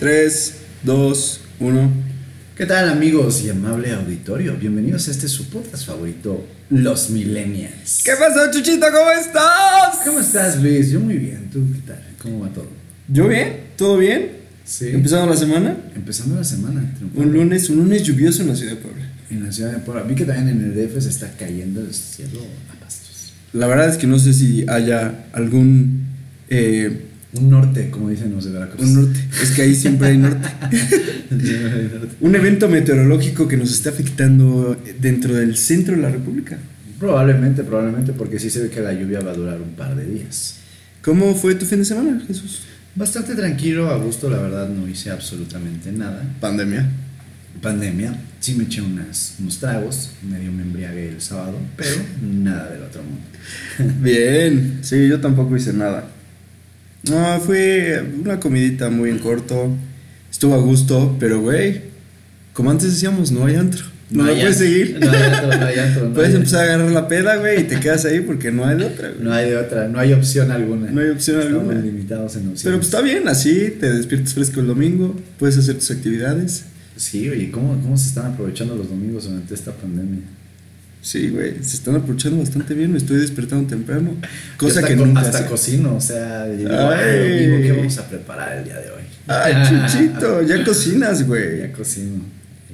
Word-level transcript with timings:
3, 0.00 0.54
2, 0.84 1.40
1. 1.60 1.90
¿Qué 2.56 2.64
tal 2.64 2.88
amigos 2.88 3.44
y 3.44 3.50
amable 3.50 3.92
auditorio? 3.92 4.56
Bienvenidos 4.58 5.08
a 5.08 5.10
este 5.10 5.28
su 5.28 5.50
podcast 5.50 5.84
favorito, 5.84 6.42
Los 6.70 7.10
Millennials. 7.10 8.00
¿Qué 8.02 8.12
pasó, 8.18 8.50
Chuchito? 8.50 8.86
¿Cómo 8.90 9.10
estás? 9.10 9.96
¿Cómo 10.06 10.20
estás, 10.20 10.62
Luis? 10.62 10.88
Yo 10.90 11.00
muy 11.00 11.18
bien. 11.18 11.50
¿Tú 11.52 11.62
qué 11.74 11.80
tal? 11.86 12.02
¿Cómo 12.22 12.40
va 12.40 12.48
todo? 12.48 12.68
¿Yo 13.08 13.28
bien? 13.28 13.60
¿Todo 13.76 13.98
bien? 13.98 14.38
Sí. 14.64 14.88
¿Empezando 14.88 15.26
la 15.26 15.36
semana? 15.36 15.76
Empezando 15.94 16.36
la 16.36 16.44
semana. 16.44 16.96
Un 17.14 17.30
lunes, 17.34 17.68
un 17.68 17.76
lunes 17.76 18.02
lluvioso 18.02 18.40
en 18.40 18.48
la 18.48 18.56
ciudad 18.56 18.72
de 18.72 18.78
Puebla. 18.78 19.06
En 19.28 19.44
la 19.44 19.52
ciudad 19.52 19.70
de 19.70 19.80
Puebla. 19.80 20.04
Vi 20.04 20.14
que 20.14 20.24
también 20.24 20.48
en 20.48 20.64
el 20.64 20.74
DF 20.74 20.98
se 21.02 21.10
está 21.10 21.30
cayendo 21.38 21.82
el 21.82 21.92
cielo 21.92 22.40
a 22.74 22.82
pastos. 22.82 23.34
La 23.52 23.66
verdad 23.66 23.90
es 23.90 23.98
que 23.98 24.06
no 24.06 24.18
sé 24.18 24.32
si 24.32 24.64
haya 24.66 25.26
algún. 25.34 26.06
eh, 26.48 27.08
Un 27.32 27.48
norte, 27.48 27.90
como 27.90 28.08
dicen 28.08 28.32
los 28.34 28.44
de 28.44 28.50
Veracruz. 28.50 28.82
un 28.82 28.94
norte. 28.94 29.20
Es 29.42 29.50
que 29.52 29.62
ahí 29.62 29.74
siempre 29.76 30.08
hay 30.08 30.18
norte. 30.18 30.48
Un 32.20 32.34
evento 32.34 32.68
meteorológico 32.68 33.46
que 33.46 33.56
nos 33.56 33.72
está 33.72 33.90
afectando 33.90 34.76
dentro 35.00 35.34
del 35.34 35.56
centro 35.56 35.94
de 35.94 36.02
la 36.02 36.10
República. 36.10 36.58
Probablemente, 36.98 37.62
probablemente, 37.62 38.12
porque 38.12 38.38
sí 38.38 38.50
se 38.50 38.62
ve 38.62 38.68
que 38.68 38.80
la 38.80 38.92
lluvia 38.92 39.20
va 39.20 39.30
a 39.30 39.34
durar 39.34 39.60
un 39.60 39.70
par 39.70 39.94
de 39.94 40.06
días. 40.06 40.56
¿Cómo 41.02 41.34
fue 41.34 41.54
tu 41.54 41.64
fin 41.64 41.78
de 41.78 41.84
semana, 41.84 42.20
Jesús? 42.26 42.62
Bastante 42.94 43.34
tranquilo, 43.34 43.88
a 43.88 43.96
gusto, 43.96 44.28
la 44.28 44.38
verdad 44.38 44.68
no 44.68 44.86
hice 44.88 45.10
absolutamente 45.10 45.92
nada. 45.92 46.22
Pandemia. 46.40 46.86
Pandemia, 47.62 48.14
sí 48.40 48.54
me 48.54 48.64
eché 48.64 48.80
unas, 48.80 49.36
unos 49.38 49.58
tragos, 49.58 50.10
medio 50.28 50.50
me 50.50 50.62
embriagué 50.62 51.10
el 51.10 51.20
sábado, 51.20 51.58
pero 51.76 51.96
nada 52.22 52.70
del 52.70 52.82
otro 52.82 53.02
mundo. 53.02 53.94
Bien, 54.02 54.78
sí, 54.82 55.08
yo 55.08 55.20
tampoco 55.20 55.56
hice 55.56 55.72
nada. 55.72 56.04
No, 57.04 57.40
fue 57.40 58.02
una 58.22 58.38
comidita 58.40 58.90
muy 58.90 59.10
en 59.10 59.18
corto. 59.18 59.74
Estuvo 60.30 60.54
a 60.54 60.58
gusto, 60.58 61.16
pero 61.18 61.40
güey, 61.40 61.82
como 62.52 62.70
antes 62.70 62.90
decíamos, 62.92 63.32
no 63.32 63.46
hay 63.46 63.56
antro. 63.56 63.84
No, 64.10 64.24
lo 64.24 64.32
hay 64.32 64.40
puedes 64.40 64.56
seguir. 64.58 64.98
No 65.00 65.10
hay 65.10 65.22
antro, 65.22 65.46
no 65.56 65.66
hay 65.66 65.78
antro, 65.78 66.08
no 66.08 66.14
puedes 66.14 66.30
hay- 66.30 66.36
empezar 66.36 66.60
a 66.60 66.74
agarrar 66.74 66.90
la 66.92 67.08
peda, 67.08 67.36
güey, 67.36 67.60
y 67.60 67.64
te 67.64 67.78
quedas 67.80 68.04
ahí 68.04 68.20
porque 68.20 68.50
no 68.50 68.64
hay 68.66 68.76
de 68.76 68.84
otra, 68.86 69.08
güey. 69.10 69.22
No 69.24 69.32
hay 69.32 69.50
de 69.50 69.56
otra, 69.56 69.88
no 69.88 69.98
hay 69.98 70.12
opción 70.12 70.50
alguna. 70.50 70.90
No 70.90 71.00
hay 71.00 71.10
opción 71.10 71.40
Estamos 71.40 71.60
alguna. 71.62 71.80
limitados 71.80 72.32
en 72.36 72.40
opciones. 72.48 72.62
Pero 72.64 72.76
pues 72.76 72.86
está 72.88 73.00
bien, 73.00 73.28
así 73.28 73.76
te 73.80 73.92
despiertas 73.92 74.34
fresco 74.34 74.60
el 74.60 74.66
domingo, 74.66 75.16
puedes 75.38 75.56
hacer 75.58 75.76
tus 75.76 75.90
actividades. 75.92 76.64
Sí, 76.96 77.28
oye, 77.28 77.50
¿cómo, 77.50 77.80
¿cómo 77.80 77.96
se 77.96 78.08
están 78.08 78.32
aprovechando 78.32 78.74
los 78.76 78.88
domingos 78.88 79.24
durante 79.24 79.54
esta 79.54 79.72
pandemia? 79.72 80.20
Sí, 81.02 81.30
güey, 81.30 81.54
se 81.62 81.76
están 81.76 81.96
aprovechando 81.96 82.38
bastante 82.38 82.74
bien, 82.74 82.92
me 82.92 82.98
estoy 82.98 83.18
despertando 83.20 83.66
temprano. 83.68 84.16
Cosa 84.58 84.80
hasta 84.80 84.88
que 84.88 84.96
nunca 84.96 85.20
Hasta 85.22 85.46
cocino, 85.46 85.96
o 85.96 86.00
sea, 86.00 86.44
digo, 86.46 86.70
Ay. 86.70 86.98
"Ay, 87.00 87.46
domingo, 87.46 87.62
¿qué 87.62 87.72
vamos 87.72 87.98
a 87.98 88.08
preparar 88.08 88.58
el 88.58 88.64
día 88.64 88.74
de 88.78 88.90
hoy? 88.90 89.02
Ay, 89.26 89.54
chuchito, 89.66 90.42
ya 90.42 90.62
cocinas, 90.64 91.26
güey. 91.26 91.60
Ya 91.60 91.72
cocino. 91.72 92.22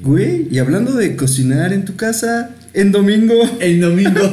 Güey, 0.03 0.49
y 0.51 0.59
hablando 0.59 0.93
de 0.93 1.15
cocinar 1.17 1.73
en 1.73 1.85
tu 1.85 1.95
casa 1.97 2.51
en 2.75 2.91
domingo, 2.93 3.35
El 3.61 3.81
domingo. 3.81 4.31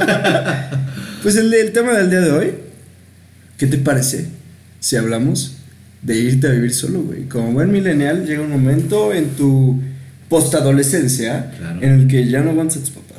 pues 1.23 1.35
el, 1.35 1.53
el 1.53 1.71
tema 1.71 1.93
del 1.93 2.09
día 2.09 2.21
de 2.21 2.31
hoy, 2.31 2.51
¿qué 3.57 3.67
te 3.67 3.77
parece 3.77 4.25
si 4.79 4.95
hablamos 4.95 5.57
de 6.01 6.17
irte 6.17 6.47
a 6.47 6.51
vivir 6.51 6.73
solo, 6.73 7.01
güey? 7.03 7.23
Como 7.29 7.51
buen 7.53 7.71
millennial 7.71 8.25
llega 8.25 8.41
un 8.41 8.49
momento 8.51 9.13
en 9.13 9.29
tu 9.29 9.79
postadolescencia 10.29 11.51
Claro. 11.57 11.79
en 11.81 11.91
el 11.91 12.07
que 12.07 12.27
ya 12.27 12.41
no 12.41 12.49
aguantas 12.51 12.77
a 12.77 12.79
tus 12.81 12.89
papás. 12.89 13.12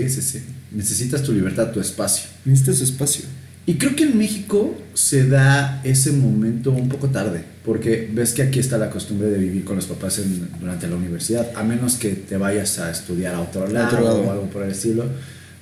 Sí, 0.00 0.08
sí, 0.08 0.22
sí. 0.22 0.42
Necesitas 0.72 1.22
tu 1.22 1.32
libertad, 1.32 1.70
tu 1.70 1.80
espacio. 1.80 2.28
Necesitas 2.44 2.80
espacio. 2.80 3.24
Y 3.66 3.74
creo 3.74 3.94
que 3.94 4.02
en 4.04 4.18
México 4.18 4.76
se 4.94 5.28
da 5.28 5.80
ese 5.84 6.10
momento 6.12 6.72
un 6.72 6.88
poco 6.88 7.08
tarde, 7.08 7.44
porque 7.64 8.10
ves 8.12 8.32
que 8.32 8.42
aquí 8.42 8.58
está 8.58 8.76
la 8.78 8.90
costumbre 8.90 9.28
de 9.28 9.38
vivir 9.38 9.64
con 9.64 9.76
los 9.76 9.86
papás 9.86 10.18
en- 10.18 10.48
durante 10.58 10.88
la 10.88 10.96
universidad, 10.96 11.48
a 11.54 11.62
menos 11.62 11.94
que 11.96 12.10
te 12.10 12.36
vayas 12.36 12.78
a 12.80 12.90
estudiar 12.90 13.34
a 13.36 13.40
otro 13.40 13.68
lado, 13.68 13.86
otro 13.86 14.00
lado. 14.04 14.22
o 14.22 14.30
algo 14.32 14.46
por 14.50 14.62
el 14.64 14.72
estilo. 14.72 15.04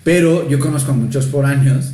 Pero 0.02 0.48
yo 0.48 0.58
conozco 0.58 0.92
a 0.92 0.94
muchos 0.94 1.26
foráneos 1.26 1.86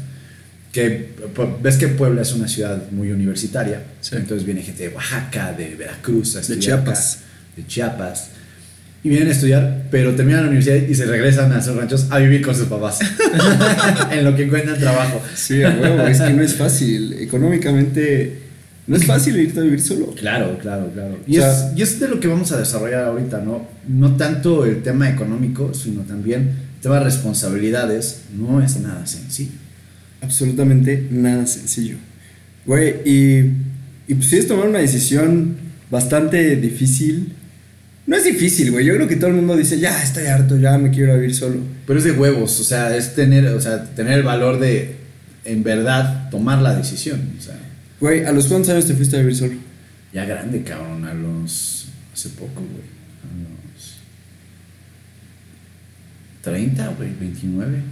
que 0.73 1.09
pu- 1.35 1.61
ves 1.61 1.77
que 1.77 1.89
Puebla 1.89 2.23
es 2.23 2.33
una 2.35 2.47
ciudad 2.47 2.91
muy 2.93 3.11
universitaria, 3.11 3.83
Sí. 4.01 4.15
entonces 4.17 4.45
viene 4.45 4.63
gente 4.63 4.89
de 4.89 4.95
Oaxaca, 4.95 5.53
de 5.55 5.75
Veracruz, 5.75 6.35
De 6.47 6.59
Chiapas. 6.59 7.15
acá, 7.17 7.25
de 7.57 7.67
Chiapas. 7.67 8.29
Y 9.07 9.09
vienen 9.09 9.29
a 9.29 9.31
estudiar, 9.31 9.85
pero 9.91 10.17
terminan 10.17 10.43
la 10.43 10.49
universidad 10.49 10.77
y 10.89 10.93
se 10.95 11.05
regresan 11.07 11.53
a 11.53 11.63
sus 11.63 11.77
ranchos 11.77 12.07
a 12.11 12.19
vivir 12.19 12.43
con 12.43 12.57
sus 12.57 12.67
papás. 12.67 12.99
en 14.11 14.25
lo 14.25 14.35
que 14.35 14.43
encuentran 14.45 14.79
trabajo. 14.81 15.23
Sí, 15.35 15.63
a 15.63 15.71
huevo, 15.71 16.03
es 16.09 16.21
que 16.21 16.33
no 16.33 16.43
es 16.43 16.55
fácil. 16.55 17.13
Económicamente, 17.21 18.39
no 18.89 18.97
es 18.97 19.05
fácil 19.07 19.37
irte 19.37 19.61
a 19.61 19.63
vivir 19.63 19.81
solo. 19.81 20.07
Claro, 20.15 20.59
claro, 20.59 20.91
claro. 20.93 21.19
Y, 21.27 21.39
O 21.39 21.43
sea- 21.43 21.71
es, 21.73 21.79
y 21.79 21.83
es 21.83 22.01
de 22.01 22.09
lo 22.09 22.19
que 22.19 22.27
vamos 22.27 22.51
a 22.51 22.59
desarrollar 22.59 23.05
ahorita, 23.05 23.41
¿no? 23.43 23.69
No 23.87 24.17
tanto 24.17 24.65
el 24.67 24.83
tema 24.83 25.09
económico, 25.09 25.73
sino 25.73 26.01
también 26.03 26.41
el 26.77 26.81
tema 26.83 26.99
de 26.99 27.05
responsabilidades. 27.05 28.23
No 28.37 28.61
es 28.61 28.81
nada 28.81 29.07
sencillo. 29.07 29.53
absolutamente 30.21 31.07
nada 31.13 31.47
sencillo. 31.47 31.97
Güey, 32.65 32.95
y, 33.05 33.39
y 34.09 34.15
pues 34.15 34.27
sí 34.27 34.37
es 34.39 34.49
tomar 34.49 34.67
una 34.69 34.81
decisión 34.81 35.55
bastante 35.91 36.57
difícil. 36.57 37.33
No 38.07 38.17
es 38.17 38.25
difícil, 38.25 38.71
güey. 38.71 38.85
Yo 38.85 38.95
creo 38.95 39.09
que 39.09 39.17
todo 39.17 39.31
el 39.31 39.37
mundo 39.37 39.57
dice, 39.57 39.79
ya 39.79 40.03
estoy 40.03 40.27
harto, 40.27 40.57
ya 40.57 40.79
me 40.79 40.91
quiero 40.91 41.15
vivir 41.15 41.35
solo. 41.35 41.59
Pero 41.87 41.99
es 41.99 42.05
de 42.05 42.13
huevos, 42.13 42.61
o 42.61 42.65
sea, 42.65 42.97
es 42.97 43.15
tener, 43.15 43.47
o 43.49 43.61
sea, 43.61 43.85
tener 43.95 44.15
el 44.15 44.23
valor 44.23 44.61
de, 44.61 44.97
en 45.45 45.63
verdad, 45.65 46.31
tomar 46.31 46.63
la 46.63 46.77
decisión. 46.77 47.21
O 47.39 47.43
sea, 47.43 47.59
Güey, 48.01 48.25
¿a 48.25 48.33
los 48.33 48.47
cuántos 48.47 48.71
años 48.71 48.87
te 48.87 48.95
fuiste 48.95 49.17
a 49.17 49.21
vivir 49.21 49.37
solo? 49.37 49.55
ya 50.13 50.25
grande, 50.25 50.63
cabrón, 50.63 51.05
a 51.05 51.13
los. 51.13 51.89
Hace 52.13 52.31
poco, 52.31 52.63
güey. 52.63 52.87
A 53.23 53.75
los. 53.75 53.97
30, 56.43 56.89
güey, 56.97 57.11
29. 57.19 57.83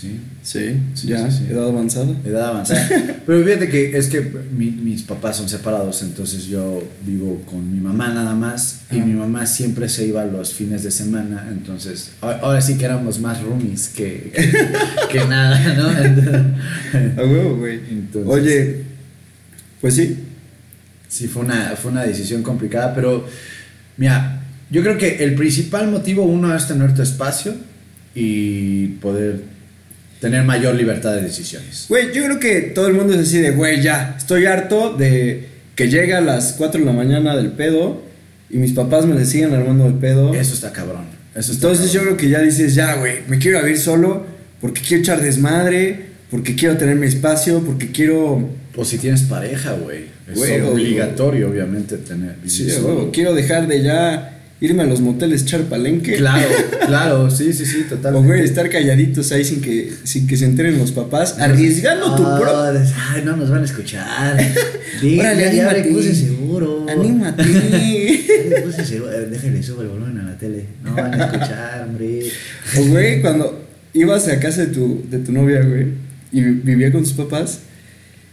Sí. 0.00 0.18
Sí, 0.42 0.74
Sí, 0.94 1.06
ya, 1.08 1.30
sí, 1.30 1.38
sí. 1.46 1.52
edad 1.52 1.68
avanzada. 1.68 2.12
edad 2.24 2.48
avanzada. 2.48 2.88
Pero 3.26 3.44
fíjate 3.44 3.68
que 3.68 3.96
es 3.96 4.08
que 4.08 4.20
mi- 4.56 4.70
mis 4.72 5.02
papás 5.02 5.36
son 5.36 5.48
separados, 5.48 6.02
entonces 6.02 6.46
yo 6.46 6.82
vivo 7.06 7.40
con 7.46 7.72
mi 7.72 7.80
mamá 7.80 8.08
nada 8.12 8.34
más 8.34 8.80
y 8.90 8.96
mi 8.96 9.12
mamá 9.12 9.46
siempre 9.46 9.88
se 9.88 10.06
iba 10.06 10.24
los 10.24 10.52
fines 10.52 10.82
de 10.82 10.90
semana, 10.90 11.46
entonces 11.50 12.10
ahora, 12.20 12.60
sí 12.60 12.76
que 12.76 12.84
éramos 12.86 13.20
más 13.20 13.40
roomies 13.42 13.88
que, 13.90 14.32
que, 14.34 15.18
que 15.18 15.24
nada, 15.26 15.74
¿no? 15.74 15.88
A 17.22 17.26
huevo, 17.26 17.56
güey. 17.58 17.80
Oye, 18.26 18.82
pues 19.80 19.94
sí. 19.94 20.18
Sí, 21.08 21.28
fue 21.28 21.44
una, 21.44 21.74
fue 21.80 21.92
una 21.92 22.02
decisión 22.02 22.42
complicada, 22.42 22.92
pero 22.94 23.24
mira, 23.96 24.42
yo 24.70 24.82
creo 24.82 24.98
que 24.98 25.22
el 25.22 25.34
principal 25.36 25.88
motivo 25.88 26.24
uno 26.24 26.54
es 26.56 26.66
tener 26.66 26.92
tu 26.94 27.02
espacio 27.02 27.54
y 28.16 28.86
poder 29.00 29.53
tener 30.24 30.44
mayor 30.44 30.74
libertad 30.74 31.14
de 31.14 31.22
decisiones. 31.22 31.86
Güey, 31.88 32.12
yo 32.14 32.24
creo 32.24 32.40
que 32.40 32.60
todo 32.74 32.86
el 32.88 32.94
mundo 32.94 33.14
es 33.14 33.20
así 33.20 33.38
de, 33.38 33.50
güey, 33.50 33.82
ya, 33.82 34.14
estoy 34.18 34.46
harto 34.46 34.94
de 34.96 35.46
que 35.76 35.88
llega 35.88 36.18
a 36.18 36.20
las 36.20 36.54
4 36.54 36.80
de 36.80 36.86
la 36.86 36.92
mañana 36.92 37.36
del 37.36 37.52
pedo 37.52 38.02
y 38.50 38.56
mis 38.58 38.72
papás 38.72 39.06
me 39.06 39.14
le 39.14 39.24
siguen 39.24 39.52
armando 39.54 39.86
el 39.86 39.94
pedo. 39.94 40.34
Eso 40.34 40.54
está 40.54 40.72
cabrón. 40.72 41.04
Eso 41.34 41.52
está 41.52 41.66
Entonces 41.68 41.92
yo 41.92 42.00
cabrón. 42.00 42.16
creo 42.16 42.28
que 42.30 42.32
ya 42.36 42.40
dices, 42.42 42.74
ya, 42.74 42.94
güey, 42.96 43.16
me 43.28 43.38
quiero 43.38 43.60
vivir 43.62 43.78
solo 43.78 44.24
porque 44.60 44.80
quiero 44.80 45.02
echar 45.02 45.20
desmadre, 45.20 46.06
porque 46.30 46.54
quiero 46.54 46.76
tener 46.76 46.96
mi 46.96 47.06
espacio, 47.06 47.60
porque 47.60 47.90
quiero... 47.90 48.48
O 48.76 48.84
si 48.84 48.98
tienes 48.98 49.22
pareja, 49.22 49.72
güey. 49.72 50.06
Es 50.32 50.38
o- 50.62 50.72
obligatorio, 50.72 51.48
obviamente, 51.50 51.96
tener. 51.98 52.36
vivir 52.36 52.50
Sí, 52.50 52.70
solo. 52.70 52.94
güey, 52.96 53.10
quiero 53.12 53.34
dejar 53.34 53.68
de 53.68 53.82
ya 53.82 54.33
irme 54.60 54.82
a 54.82 54.86
los 54.86 55.00
moteles 55.00 55.42
echar 55.42 55.62
palenque. 55.64 56.14
Claro, 56.16 56.48
claro, 56.86 57.30
sí, 57.30 57.52
sí, 57.52 57.66
sí, 57.66 57.84
O, 57.86 57.90
totalmente. 57.90 58.26
güey, 58.28 58.40
estar 58.44 58.68
calladitos 58.70 59.30
ahí 59.32 59.44
sin 59.44 59.60
que, 59.60 59.92
sin 60.04 60.26
que 60.26 60.36
se 60.36 60.46
enteren 60.46 60.78
los 60.78 60.92
papás, 60.92 61.38
arriesgando 61.38 62.14
tu 62.14 62.22
pro... 62.22 62.62
Ay, 62.62 63.22
no 63.24 63.36
nos 63.36 63.50
van 63.50 63.62
a 63.62 63.64
escuchar. 63.64 64.36
Di- 65.02 65.18
Órale, 65.20 65.44
ya 65.44 65.52
le 65.52 65.60
anímate. 65.60 65.82
puse 65.90 66.14
seguro. 66.14 66.86
Anímate. 66.88 67.42
Ya 68.44 68.56
le 68.56 68.62
puse 68.62 68.84
seguro. 68.84 69.10
Déjale, 69.12 69.62
subo 69.62 69.82
el 69.82 69.88
volumen 69.88 70.18
a 70.18 70.22
la 70.30 70.38
tele. 70.38 70.64
No 70.82 70.94
van 70.94 71.14
a 71.20 71.24
escuchar, 71.26 71.86
hombre. 71.88 72.20
O, 72.78 72.84
güey, 72.86 73.20
cuando 73.20 73.66
ibas 73.92 74.28
a 74.28 74.38
casa 74.38 74.62
de 74.66 74.66
tu, 74.72 75.04
de 75.10 75.18
tu 75.18 75.32
novia, 75.32 75.62
güey, 75.62 75.86
y 76.32 76.40
vi- 76.42 76.60
vivía 76.62 76.92
con 76.92 77.04
sus 77.04 77.14
papás, 77.14 77.60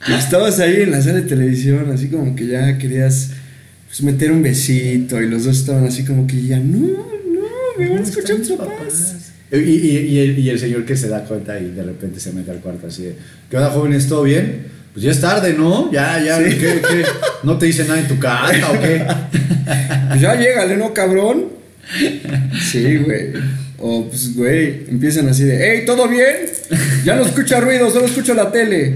y 0.07 0.13
estabas 0.13 0.59
ahí 0.59 0.81
en 0.81 0.91
la 0.91 1.01
sala 1.01 1.15
de 1.21 1.27
televisión, 1.27 1.89
así 1.93 2.07
como 2.07 2.35
que 2.35 2.47
ya 2.47 2.77
querías 2.77 3.31
pues, 3.91 4.03
meter 4.03 4.31
un 4.31 4.41
besito, 4.41 5.21
y 5.21 5.27
los 5.27 5.43
dos 5.43 5.57
estaban 5.59 5.85
así 5.85 6.05
como 6.05 6.25
que 6.25 6.41
ya, 6.41 6.59
no, 6.59 6.77
no, 6.77 7.41
me 7.77 7.89
van 7.89 7.97
a 7.97 8.01
escuchar 8.01 8.37
tus 8.37 8.53
papás. 8.53 9.15
Y, 9.51 9.57
y, 9.57 9.97
y, 9.97 10.19
el, 10.19 10.39
y 10.39 10.49
el 10.49 10.57
señor 10.59 10.85
que 10.85 10.95
se 10.95 11.09
da 11.09 11.25
cuenta 11.25 11.59
y 11.59 11.71
de 11.71 11.83
repente 11.83 12.21
se 12.21 12.31
mete 12.31 12.51
al 12.51 12.59
cuarto 12.59 12.87
así 12.87 13.03
de, 13.03 13.15
¿qué 13.49 13.57
onda, 13.57 13.69
jóvenes? 13.69 14.07
¿Todo 14.07 14.23
bien? 14.23 14.67
Pues 14.93 15.03
ya 15.03 15.11
es 15.11 15.19
tarde, 15.19 15.53
¿no? 15.57 15.91
Ya, 15.91 16.23
ya, 16.23 16.37
Sí. 16.37 16.57
¿qué, 16.57 16.81
qué? 16.81 17.05
¿No 17.43 17.57
te 17.57 17.65
dice 17.65 17.83
nada 17.83 17.99
en 17.99 18.07
tu 18.07 18.17
casa 18.17 18.71
o 18.71 18.79
qué? 18.79 19.05
Pues 20.09 20.21
ya 20.21 20.35
llégale, 20.35 20.75
¿no, 20.77 20.93
cabrón? 20.93 21.45
Sí, 22.71 22.97
güey. 22.97 23.31
O, 23.77 24.07
pues, 24.07 24.35
güey, 24.35 24.85
empiezan 24.89 25.27
así 25.29 25.43
de, 25.43 25.57
hey, 25.59 25.83
¿todo 25.85 26.07
bien? 26.07 26.35
Ya 27.05 27.15
no 27.15 27.25
escucho 27.25 27.59
ruido, 27.59 27.89
solo 27.89 28.05
escucho 28.05 28.33
la 28.33 28.51
tele. 28.51 28.95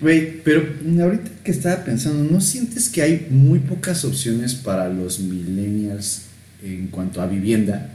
Güey, 0.00 0.42
pero 0.42 0.62
ahorita 1.02 1.30
que 1.42 1.50
estaba 1.50 1.84
pensando, 1.84 2.30
¿no 2.30 2.40
sientes 2.40 2.88
que 2.88 3.02
hay 3.02 3.28
muy 3.30 3.60
pocas 3.60 4.04
opciones 4.04 4.54
para 4.54 4.88
los 4.88 5.20
millennials 5.20 6.22
en 6.62 6.88
cuanto 6.88 7.22
a 7.22 7.26
vivienda? 7.26 7.90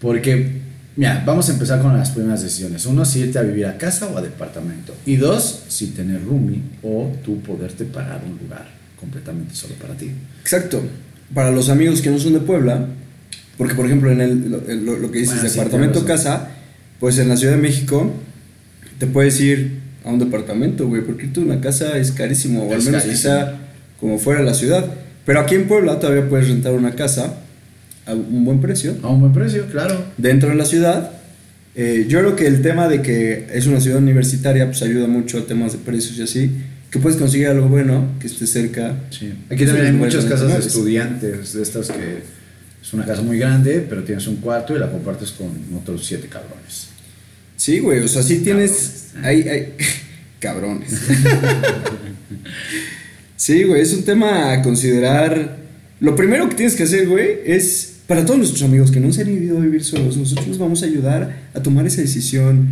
Porque, 0.00 0.60
mira, 0.96 1.22
vamos 1.24 1.48
a 1.48 1.52
empezar 1.52 1.80
con 1.80 1.96
las 1.96 2.10
primeras 2.10 2.42
decisiones. 2.42 2.84
Uno, 2.84 3.04
si 3.04 3.20
irte 3.20 3.38
a 3.38 3.42
vivir 3.42 3.66
a 3.66 3.78
casa 3.78 4.06
o 4.08 4.18
a 4.18 4.22
departamento. 4.22 4.94
Y 5.06 5.16
dos, 5.16 5.64
si 5.68 5.88
tener 5.88 6.22
roomie 6.24 6.60
o 6.82 7.10
tú 7.24 7.40
poderte 7.40 7.84
pagar 7.84 8.22
un 8.24 8.38
lugar 8.38 8.68
completamente 8.98 9.54
solo 9.54 9.74
para 9.74 9.94
ti. 9.94 10.10
Exacto. 10.42 10.82
Para 11.34 11.50
los 11.50 11.70
amigos 11.70 12.02
que 12.02 12.10
no 12.10 12.18
son 12.18 12.34
de 12.34 12.40
Puebla, 12.40 12.86
porque 13.56 13.74
por 13.74 13.86
ejemplo 13.86 14.10
en 14.10 14.20
el, 14.20 14.50
lo, 14.84 15.10
que 15.10 15.20
dices, 15.20 15.36
Bueno, 15.36 15.48
sí, 15.48 15.56
departamento 15.56 16.00
tienes 16.00 16.24
razón. 16.24 16.34
casa, 16.34 16.50
pues 16.98 17.18
en 17.18 17.28
la 17.28 17.36
Ciudad 17.36 17.54
de 17.54 17.62
México 17.62 18.12
te 18.98 19.06
puedes 19.06 19.40
ir 19.40 19.80
a 20.04 20.10
un 20.10 20.18
departamento, 20.18 20.86
güey, 20.88 21.02
porque 21.02 21.26
irte 21.26 21.40
a 21.40 21.42
una 21.42 21.60
casa 21.60 21.96
es 21.98 22.12
carísimo, 22.12 22.62
o 22.62 22.72
al 22.72 22.82
menos 22.82 23.02
carísimo. 23.02 23.16
sea 23.16 23.58
como 23.98 24.18
fuera 24.18 24.40
de 24.40 24.46
la 24.46 24.54
ciudad. 24.54 24.84
Pero 25.26 25.40
aquí 25.40 25.54
en 25.54 25.68
Puebla 25.68 25.98
todavía 25.98 26.28
puedes 26.28 26.48
rentar 26.48 26.72
una 26.72 26.94
casa 26.94 27.34
a 28.06 28.14
un 28.14 28.44
buen 28.44 28.60
precio 28.60 28.96
A 29.02 29.08
un 29.08 29.20
buen 29.20 29.32
precio, 29.32 29.66
claro. 29.66 30.02
dentro 30.16 30.48
de 30.48 30.54
la 30.56 30.64
ciudad. 30.64 31.12
Eh, 31.76 32.06
yo 32.08 32.18
creo 32.18 32.36
que 32.36 32.46
el 32.46 32.62
tema 32.62 32.88
de 32.88 33.00
que 33.02 33.46
es 33.52 33.66
una 33.66 33.80
ciudad 33.80 33.98
universitaria 33.98 34.66
pues 34.66 34.82
ayuda 34.82 35.06
mucho 35.06 35.38
a 35.38 35.46
temas 35.46 35.72
de 35.72 35.78
precios 35.78 36.18
y 36.18 36.22
así, 36.22 36.50
que 36.90 36.98
puedes 36.98 37.18
conseguir 37.18 37.46
algo 37.46 37.68
bueno, 37.68 38.08
que 38.18 38.26
esté 38.26 38.46
cerca. 38.46 38.96
Sí. 39.10 39.32
Aquí 39.50 39.64
también 39.64 39.86
hay 39.86 39.92
muchas 39.92 40.24
casas 40.24 40.52
de 40.52 40.58
estudiantes, 40.58 41.52
de 41.52 41.62
estas 41.62 41.88
que 41.88 42.22
es 42.82 42.92
una 42.92 43.04
casa 43.04 43.22
muy 43.22 43.38
grande, 43.38 43.86
pero 43.88 44.02
tienes 44.02 44.26
un 44.26 44.36
cuarto 44.36 44.74
y 44.74 44.80
la 44.80 44.90
compartes 44.90 45.30
con 45.30 45.48
otros 45.80 46.04
siete 46.04 46.26
cabrones. 46.26 46.88
Sí, 47.56 47.78
güey, 47.78 48.00
o 48.00 48.08
sea, 48.08 48.22
sí 48.22 48.40
tienes. 48.40 48.99
Hay, 49.22 49.42
hay. 49.42 49.74
Cabrones. 50.40 50.90
sí, 53.36 53.64
güey, 53.64 53.82
es 53.82 53.92
un 53.92 54.04
tema 54.04 54.52
a 54.52 54.62
considerar. 54.62 55.58
Lo 56.00 56.16
primero 56.16 56.48
que 56.48 56.54
tienes 56.54 56.74
que 56.74 56.84
hacer, 56.84 57.08
güey, 57.08 57.40
es. 57.44 57.86
Para 58.06 58.24
todos 58.24 58.38
nuestros 58.38 58.62
amigos 58.62 58.90
que 58.90 58.98
no 58.98 59.12
se 59.12 59.22
han 59.22 59.30
ido 59.30 59.56
a 59.56 59.60
vivir 59.60 59.84
solos, 59.84 60.16
nosotros 60.16 60.48
los 60.48 60.58
vamos 60.58 60.82
a 60.82 60.86
ayudar 60.86 61.42
a 61.54 61.62
tomar 61.62 61.86
esa 61.86 62.00
decisión 62.00 62.68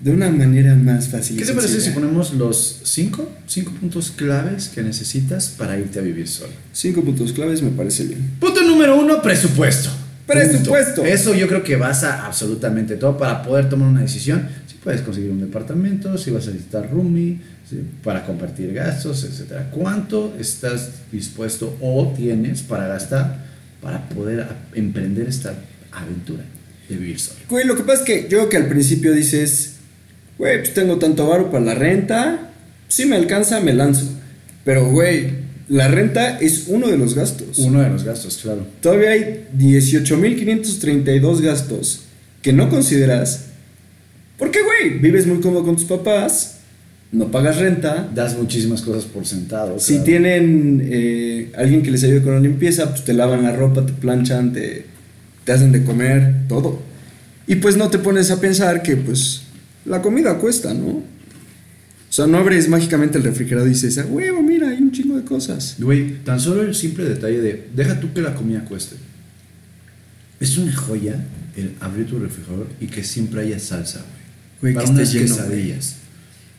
de 0.00 0.12
una 0.12 0.30
manera 0.30 0.76
más 0.76 1.08
fácil. 1.08 1.36
¿Qué 1.36 1.44
te 1.44 1.52
parece 1.54 1.80
si 1.80 1.90
ponemos 1.90 2.32
los 2.34 2.82
cinco, 2.84 3.28
cinco 3.48 3.72
puntos 3.72 4.12
claves 4.12 4.68
que 4.68 4.82
necesitas 4.82 5.48
para 5.48 5.76
irte 5.76 5.98
a 5.98 6.02
vivir 6.02 6.28
solo? 6.28 6.52
Cinco 6.72 7.02
puntos 7.02 7.32
claves 7.32 7.62
me 7.62 7.70
parece 7.70 8.04
bien. 8.04 8.30
Punto 8.38 8.62
número 8.62 8.96
uno, 8.96 9.20
presupuesto. 9.20 9.90
Presupuesto. 10.28 11.04
Eso 11.04 11.34
yo 11.34 11.48
creo 11.48 11.62
que 11.64 11.76
basa 11.76 12.26
absolutamente 12.26 12.96
todo 12.96 13.16
para 13.16 13.42
poder 13.42 13.68
tomar 13.68 13.88
una 13.88 14.02
decisión. 14.02 14.48
Si 14.66 14.76
puedes 14.76 15.00
conseguir 15.00 15.30
un 15.30 15.40
departamento, 15.40 16.16
si 16.18 16.30
vas 16.30 16.46
a 16.46 16.50
necesitar 16.50 16.90
roomie, 16.90 17.38
para 18.02 18.24
compartir 18.24 18.72
gastos, 18.72 19.24
etcétera. 19.24 19.70
¿Cuánto 19.70 20.34
estás 20.38 20.90
dispuesto 21.12 21.76
o 21.80 22.14
tienes 22.16 22.62
para 22.62 22.86
gastar 22.86 23.46
para 23.82 24.08
poder 24.08 24.46
emprender 24.74 25.28
esta 25.28 25.54
aventura 25.92 26.44
de 26.88 26.96
vivir 26.96 27.20
solo? 27.20 27.40
Güey, 27.48 27.66
lo 27.66 27.76
que 27.76 27.82
pasa 27.82 28.00
es 28.02 28.06
que 28.06 28.22
yo 28.22 28.38
creo 28.38 28.48
que 28.48 28.56
al 28.56 28.68
principio 28.68 29.12
dices, 29.12 29.74
güey, 30.38 30.58
pues 30.58 30.74
tengo 30.74 30.98
tanto 30.98 31.26
varo 31.28 31.50
para 31.50 31.64
la 31.64 31.74
renta, 31.74 32.50
si 32.88 33.06
me 33.06 33.16
alcanza, 33.16 33.60
me 33.60 33.74
lanzo. 33.74 34.06
Pero, 34.64 34.90
güey, 34.90 35.37
la 35.68 35.88
renta 35.88 36.38
es 36.38 36.64
uno 36.68 36.88
de 36.88 36.96
los 36.96 37.14
gastos. 37.14 37.58
Uno 37.58 37.82
de 37.82 37.90
los 37.90 38.04
gastos, 38.04 38.38
claro. 38.42 38.66
Todavía 38.80 39.10
hay 39.10 39.46
18.532 39.56 41.40
gastos 41.40 42.04
que 42.42 42.52
no 42.52 42.70
consideras. 42.70 43.46
Porque, 44.38 44.60
güey, 44.62 44.98
vives 44.98 45.26
muy 45.26 45.40
cómodo 45.40 45.64
con 45.64 45.76
tus 45.76 45.84
papás, 45.84 46.58
no 47.12 47.30
pagas 47.30 47.58
renta. 47.58 48.08
Das 48.14 48.36
muchísimas 48.38 48.82
cosas 48.82 49.04
por 49.04 49.26
sentado. 49.26 49.78
Si 49.78 49.94
claro. 49.94 50.04
tienen 50.04 50.88
eh, 50.90 51.52
alguien 51.56 51.82
que 51.82 51.90
les 51.90 52.02
ayude 52.04 52.22
con 52.22 52.34
la 52.34 52.40
limpieza, 52.40 52.90
pues 52.90 53.04
te 53.04 53.12
lavan 53.12 53.42
la 53.42 53.54
ropa, 53.54 53.84
te 53.84 53.92
planchan, 53.92 54.52
te, 54.52 54.86
te 55.44 55.52
hacen 55.52 55.72
de 55.72 55.84
comer, 55.84 56.46
todo. 56.48 56.80
Y 57.46 57.56
pues 57.56 57.76
no 57.76 57.88
te 57.90 57.98
pones 57.98 58.30
a 58.30 58.40
pensar 58.40 58.82
que 58.82 58.96
pues 58.96 59.42
la 59.84 60.02
comida 60.02 60.38
cuesta, 60.38 60.72
¿no? 60.72 61.02
O 62.08 62.12
sea, 62.12 62.26
no 62.26 62.38
abres 62.38 62.68
mágicamente 62.68 63.18
el 63.18 63.24
refrigerador 63.24 63.68
y 63.68 63.72
dices, 63.72 63.98
ah, 63.98 64.06
huevo, 64.08 64.42
mira, 64.42 64.57
un 64.88 64.92
chingo 64.92 65.16
de 65.16 65.24
cosas. 65.24 65.76
Güey, 65.78 66.24
tan 66.24 66.40
solo 66.40 66.62
el 66.62 66.74
simple 66.74 67.04
detalle 67.04 67.40
de 67.40 67.68
deja 67.74 68.00
tú 68.00 68.12
que 68.12 68.20
la 68.20 68.34
comida 68.34 68.64
cueste. 68.64 68.96
Es 70.40 70.56
una 70.58 70.74
joya 70.74 71.16
el 71.56 71.74
abrir 71.80 72.06
tu 72.06 72.18
refrigerador 72.18 72.68
y 72.80 72.86
que 72.86 73.02
siempre 73.02 73.42
haya 73.42 73.58
salsa, 73.58 74.04
güey. 74.60 74.74
Para 74.74 74.86
que 74.86 74.92
unas 74.92 75.12
lleno, 75.12 75.26
quesadillas. 75.26 75.96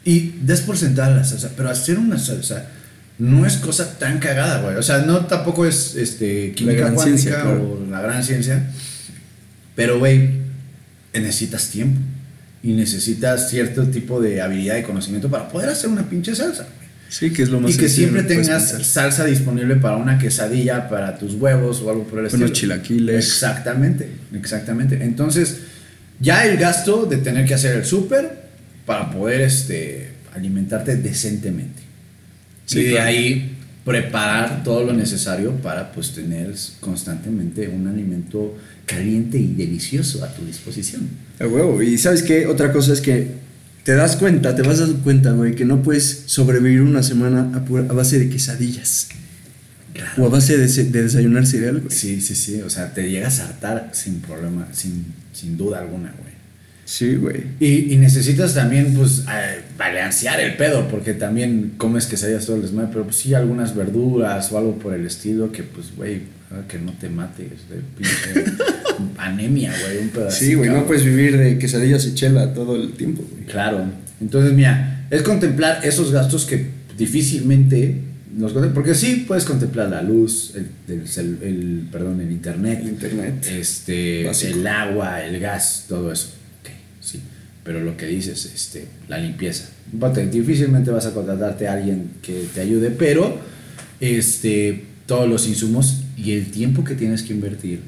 Y 0.06 0.34
des 0.42 0.62
por 0.62 0.78
sentada 0.78 1.16
la 1.16 1.24
salsa, 1.24 1.52
pero 1.56 1.70
hacer 1.70 1.98
una 1.98 2.18
salsa 2.18 2.68
no 3.18 3.46
es 3.46 3.58
cosa 3.58 3.98
tan 4.00 4.20
cagada, 4.20 4.62
güey. 4.62 4.76
O 4.78 4.84
sea, 4.84 5.00
no 5.00 5.26
tampoco 5.26 5.66
es 5.66 5.96
este, 5.96 6.54
química 6.54 6.94
cuántica 6.94 7.04
ciencia, 7.06 7.42
claro. 7.42 7.80
o 7.84 7.92
la 7.92 8.02
gran 8.02 8.24
ciencia. 8.24 8.72
Pero, 9.76 10.00
güey, 10.00 10.40
necesitas 11.14 11.70
tiempo. 11.70 12.00
Y 12.62 12.74
necesitas 12.74 13.50
cierto 13.50 13.88
tipo 13.88 14.22
de 14.22 14.42
habilidad 14.42 14.78
y 14.78 14.84
conocimiento 14.84 15.30
para 15.30 15.48
poder 15.48 15.70
hacer 15.70 15.90
una 15.90 16.10
pinche 16.10 16.36
salsa. 16.36 16.68
Sí, 17.10 17.32
que 17.32 17.42
es 17.42 17.50
lo 17.50 17.60
más 17.60 17.74
Y 17.74 17.78
que 17.78 17.90
siempre 17.90 18.22
tengas 18.24 18.72
pensar. 18.72 18.84
salsa 18.84 19.26
disponible 19.26 19.76
para 19.76 19.98
una 19.98 20.20
quesadilla, 20.20 20.88
para 20.88 21.18
tus 21.18 21.34
huevos 21.34 21.82
o 21.82 21.90
algo 21.90 22.04
por 22.04 22.20
el 22.20 22.28
estilo. 22.28 22.46
Unos 22.46 22.58
chilaquiles. 22.58 23.16
Exactamente, 23.16 24.08
exactamente. 24.34 25.04
Entonces, 25.04 25.58
ya 26.20 26.46
el 26.46 26.58
gasto 26.58 27.06
de 27.06 27.18
tener 27.18 27.48
que 27.48 27.56
hacer 27.56 27.76
el 27.76 27.86
súper 27.86 28.44
para 28.86 29.12
poder 29.12 29.42
este, 29.42 30.12
alimentarte 30.36 30.98
decentemente. 30.98 31.82
Sí, 32.66 32.82
y 32.82 32.84
de 32.84 32.92
claro. 32.92 33.08
ahí 33.08 33.56
preparar 33.84 34.64
todo 34.64 34.84
lo 34.84 34.94
necesario 34.94 35.54
para 35.56 35.92
pues 35.92 36.12
tener 36.12 36.54
constantemente 36.80 37.68
un 37.68 37.88
alimento 37.88 38.56
caliente 38.86 39.40
y 39.40 39.56
delicioso 39.56 40.24
a 40.24 40.32
tu 40.32 40.46
disposición. 40.46 41.10
A 41.40 41.48
huevo. 41.48 41.82
Y 41.82 41.98
sabes 41.98 42.22
qué, 42.22 42.46
otra 42.46 42.72
cosa 42.72 42.94
es 42.94 43.02
que 43.02 43.49
te 43.84 43.96
das 43.96 44.16
cuenta, 44.18 44.56
te 44.56 44.62
vas 44.62 44.80
dando 44.80 45.00
cuenta, 45.04 45.32
güey, 45.32 45.56
que 45.56 45.66
no 45.66 45.82
puedes 45.82 46.24
sobrevivir 46.26 46.82
una 46.82 47.02
semana 47.04 47.52
a, 47.56 47.66
pura- 47.66 47.86
a 47.90 47.94
base 47.94 48.20
de 48.20 48.30
quesadillas. 48.30 49.08
O 50.18 50.26
a 50.26 50.30
base 50.30 50.58
de, 50.58 50.68
de 50.68 51.04
desayunar 51.04 51.46
cereal, 51.46 51.80
güey. 51.82 51.92
Sí, 51.92 52.22
sí, 52.22 52.36
sí. 52.36 52.62
O 52.62 52.70
sea, 52.70 52.94
te 52.94 53.10
llegas 53.10 53.40
a 53.40 53.46
hartar 53.46 53.90
sin 53.94 54.22
problema, 54.22 54.68
sin, 54.72 55.06
sin 55.34 55.58
duda 55.58 55.80
alguna, 55.80 56.14
güey. 56.20 56.30
Sí, 56.86 57.16
güey. 57.16 57.44
Y, 57.60 57.94
y 57.94 57.98
necesitas 57.98 58.54
también, 58.54 58.94
pues, 58.94 59.20
eh, 59.32 59.62
balancear 59.78 60.40
el 60.40 60.56
pedo, 60.56 60.88
porque 60.88 61.14
también 61.14 61.74
comes 61.78 62.06
quesadillas 62.08 62.46
todo 62.46 62.56
el 62.56 62.62
desmadre, 62.64 62.90
pero 62.94 63.04
pues 63.06 63.18
sí, 63.18 63.34
algunas 63.34 63.76
verduras 63.76 64.52
o 64.52 64.58
algo 64.58 64.80
por 64.80 64.94
el 64.94 65.06
estilo 65.06 65.52
que, 65.52 65.64
pues, 65.64 65.96
güey, 65.96 66.22
haga 66.52 66.68
que 66.68 66.80
no 66.80 66.92
te 66.94 67.10
mates 67.10 67.50
de 67.70 67.78
pinche 67.98 68.52
anemia, 69.18 69.74
güey, 69.84 69.98
un 70.00 70.10
pedacito. 70.10 70.46
Sí, 70.46 70.54
güey, 70.56 70.70
no 70.70 70.86
puedes 70.88 71.04
vivir 71.04 71.38
de 71.38 71.58
quesadillas 71.58 72.06
y 72.08 72.14
chela 72.16 72.54
todo 72.54 72.76
el 72.76 72.94
tiempo, 72.94 73.24
güey. 73.32 73.46
Claro. 73.46 73.86
Entonces, 74.22 74.54
mira, 74.54 75.08
es 75.12 75.22
contemplar 75.22 75.82
esos 75.84 76.12
gastos 76.12 76.46
que 76.46 76.68
difícilmente 76.98 78.02
los 78.38 78.54
porque 78.74 78.94
sí 78.94 79.26
puedes 79.28 79.44
contemplar 79.44 79.90
la 79.90 80.02
luz, 80.04 80.54
el, 80.56 80.68
el 80.94 81.04
cel- 81.08 81.42
el- 81.42 81.88
perdón, 81.92 82.22
el 82.22 82.32
internet, 82.32 82.80
El 82.82 82.90
internet. 82.90 83.46
este, 83.50 84.24
Básico. 84.26 84.58
el 84.60 84.68
agua, 84.68 85.24
el 85.26 85.40
gas, 85.40 85.86
todo 85.90 86.12
eso. 86.12 86.30
Sí. 87.02 87.20
Pero 87.64 87.84
lo 87.84 87.98
que 87.98 88.06
dices, 88.06 88.46
este, 88.54 88.86
la 89.08 89.18
limpieza. 89.18 89.70
Difícilmente 90.32 90.92
vas 90.92 91.06
a 91.08 91.14
contratarte 91.14 91.68
a 91.68 91.74
alguien 91.74 92.12
que 92.22 92.46
te 92.54 92.62
ayude, 92.62 92.92
pero 92.92 93.40
este, 94.00 94.86
todos 95.06 95.28
los 95.28 95.48
insumos 95.48 96.04
y 96.24 96.34
el 96.34 96.52
tiempo 96.52 96.84
que 96.84 96.96
tienes 96.96 97.24
que 97.24 97.34
invertir 97.34 97.82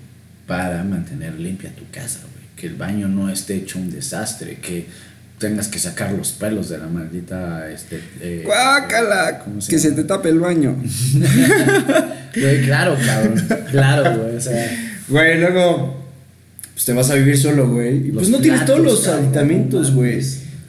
para 0.47 0.83
mantener 0.83 1.39
limpia 1.39 1.71
tu 1.71 1.89
casa, 1.91 2.19
güey. 2.21 2.45
Que 2.55 2.67
el 2.67 2.75
baño 2.75 3.07
no 3.07 3.29
esté 3.29 3.55
hecho 3.55 3.79
un 3.79 3.91
desastre, 3.91 4.57
que 4.57 4.85
tengas 5.38 5.67
que 5.67 5.79
sacar 5.79 6.11
los 6.13 6.31
pelos 6.31 6.69
de 6.69 6.77
la 6.77 6.88
maldita. 6.88 7.69
Este, 7.71 8.01
eh, 8.21 8.43
¡Guácala! 8.45 9.39
¿cómo 9.43 9.59
se 9.59 9.71
Que 9.71 9.79
se 9.79 9.91
te 9.91 10.03
tape 10.03 10.29
el 10.29 10.39
baño. 10.39 10.75
Güey, 12.33 12.61
claro, 12.63 12.95
cabrón. 13.05 13.45
Claro, 13.71 14.21
güey. 14.21 14.38
O 14.38 14.39
sea, 14.39 14.71
Güey, 15.09 15.38
luego, 15.38 16.01
pues 16.73 16.85
te 16.85 16.93
vas 16.93 17.09
a 17.09 17.15
vivir 17.15 17.38
solo, 17.38 17.67
güey. 17.69 18.07
Y 18.07 18.11
pues 18.11 18.29
no 18.29 18.39
tienes 18.39 18.63
todos 18.65 18.79
platos, 18.79 19.00
los 19.00 19.05
cabrón, 19.05 19.25
aditamentos, 19.25 19.93
güey. 19.93 20.21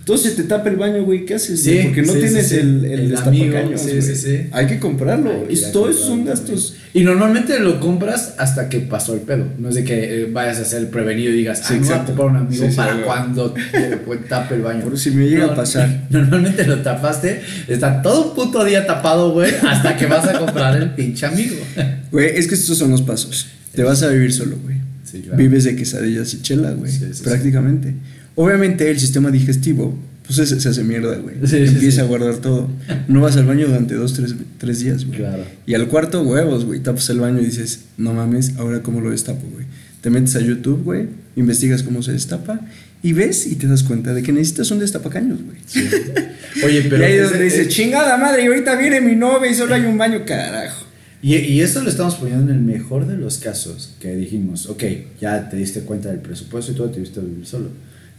Entonces 0.03 0.33
se 0.35 0.43
te 0.43 0.49
tapa 0.49 0.69
el 0.69 0.75
baño, 0.75 1.05
güey. 1.05 1.25
¿Qué 1.25 1.35
haces? 1.35 1.63
Sí? 1.63 1.79
Porque 1.85 2.03
no 2.03 2.13
sí, 2.13 2.19
tienes 2.19 2.49
sí. 2.49 2.57
el, 2.57 2.85
el, 2.85 2.93
El 2.93 3.11
destapacaños, 3.11 3.55
amigo, 3.55 3.79
sí, 3.79 4.03
sí, 4.03 4.17
sí. 4.17 4.49
Hay 4.51 4.67
que 4.67 4.81
comprarlo. 4.81 5.31
Hay 5.49 5.55
que 5.55 5.67
todos 5.67 5.91
esos 5.91 6.07
son 6.07 6.25
gastos. 6.25 6.75
Y 6.93 7.05
normalmente 7.05 7.61
lo 7.61 7.79
compras 7.79 8.35
hasta 8.37 8.69
que 8.69 8.81
pasó 8.81 9.15
el 9.15 9.21
pedo. 9.21 9.47
No 9.61 9.69
es 9.69 9.77
de 9.77 9.85
que 9.85 10.23
eh, 10.23 10.29
vayas 10.31 10.59
a 10.59 10.65
ser 10.65 10.91
prevenido 10.91 11.31
y 11.31 11.37
digas, 11.37 11.63
Sí, 11.65 11.75
ah, 11.77 11.79
voy 11.81 11.93
a 11.93 12.05
comprar 12.05 12.27
un 12.31 12.37
amigo 12.37 12.67
para 12.75 13.03
cuando 13.03 13.53
te- 13.53 14.17
tape 14.29 14.57
el 14.57 14.63
baño. 14.63 14.83
Por 14.83 14.99
si 14.99 15.13
me 15.13 15.29
llega 15.29 15.45
a 15.45 15.55
pasar. 15.55 16.07
Normalmente 16.11 16.67
lo 16.67 16.83
tapaste, 16.83 17.41
está 17.69 18.03
todo 18.03 18.31
un 18.31 18.35
puto 18.35 18.65
día 18.65 18.85
tapado, 18.85 19.33
güey, 19.33 19.53
hasta 19.63 19.97
que 19.97 20.07
vas 20.07 20.27
a 20.27 20.37
comprar 20.37 20.77
el 20.83 20.91
pinche 20.91 21.27
amigo. 21.27 21.55
Güey, 22.11 22.37
es 22.37 22.47
que 22.47 22.57
estos 22.57 22.77
son 22.77 22.91
los 22.91 23.01
pasos. 23.01 23.47
Te 23.75 23.83
vas 23.83 24.03
a 24.03 24.09
vivir 24.09 24.35
solo, 24.35 24.59
güey. 24.63 24.77
Sí, 25.03 25.21
claro. 25.23 25.39
Vives 25.39 25.65
de 25.65 25.75
quesadillas 25.75 26.35
y 26.35 26.43
chela, 26.43 26.73
güey. 26.73 26.93
Prácticamente. 27.25 27.95
Obviamente 28.35 28.91
el 28.91 28.99
sistema 28.99 29.31
digestivo, 29.31 29.99
pues 30.27 30.37
se, 30.49 30.61
se 30.61 30.69
hace 30.69 30.85
mierda, 30.85 31.17
güey. 31.17 31.37
Sí, 31.45 31.57
Empieza 31.57 31.97
sí. 31.97 32.01
a 32.01 32.05
guardar 32.05 32.37
todo. 32.37 32.71
No 33.09 33.21
vas 33.21 33.37
al 33.37 33.45
baño 33.45 33.67
durante 33.67 33.95
dos, 33.95 34.15
tres, 34.15 34.35
tres 34.59 34.81
días, 34.81 35.05
güey. 35.05 35.19
Claro. 35.19 35.45
Y 35.67 35.75
al 35.75 35.89
cuarto, 35.89 36.23
huevos, 36.23 36.65
güey. 36.65 36.81
Tapas 36.81 37.09
el 37.11 37.21
baño 37.21 37.41
y 37.41 37.47
dices, 37.47 37.81
no 37.97 38.15
mames, 38.15 38.55
ahora 38.59 38.83
cómo 38.83 39.01
lo 39.01 39.11
destapo, 39.11 39.47
güey. 39.53 39.67
Te 40.01 40.11
metes 40.11 40.35
a 40.35 40.41
YouTube, 40.41 40.83
güey, 40.83 41.07
investigas 41.37 41.85
cómo 41.85 42.03
se 42.03 42.12
destapa 42.12 42.61
y 43.05 43.12
ves 43.12 43.47
y 43.47 43.55
te 43.55 43.69
das 43.69 43.85
cuenta 43.85 44.12
de 44.15 44.23
que 44.23 44.33
necesitas 44.33 44.71
un 44.73 44.81
destapacaños, 44.81 45.39
güey. 45.43 45.59
Oye, 46.65 46.83
pero. 46.91 47.03
y 47.03 47.07
ahí 47.07 47.12
es 47.15 47.31
donde 47.31 47.45
dice, 47.45 47.69
chingada 47.69 48.17
madre, 48.17 48.43
y 48.43 48.47
ahorita 48.47 48.77
viene 48.77 49.01
mi 49.01 49.15
novia 49.15 49.51
y 49.51 49.55
solo 49.55 49.75
hay 49.75 49.83
un 49.83 49.97
baño, 49.99 50.25
carajo. 50.27 50.87
Y, 51.23 51.37
y 51.37 51.61
esto 51.61 51.83
lo 51.83 51.89
estamos 51.89 52.17
poniendo 52.17 52.51
en 52.53 52.59
el 52.59 52.65
mejor 52.65 53.07
de 53.07 53.17
los 53.17 53.39
casos 53.39 53.95
que 54.01 54.17
dijimos, 54.17 54.67
ok, 54.67 54.83
ya 55.21 55.49
te 55.49 55.57
diste 55.57 55.83
cuenta 55.83 56.09
del 56.09 56.19
presupuesto 56.19 56.73
y 56.73 56.75
todo, 56.75 56.91
te 56.91 56.99
viste 56.99 57.21
a 57.21 57.23
vivir 57.23 57.47
solo. 57.47 57.69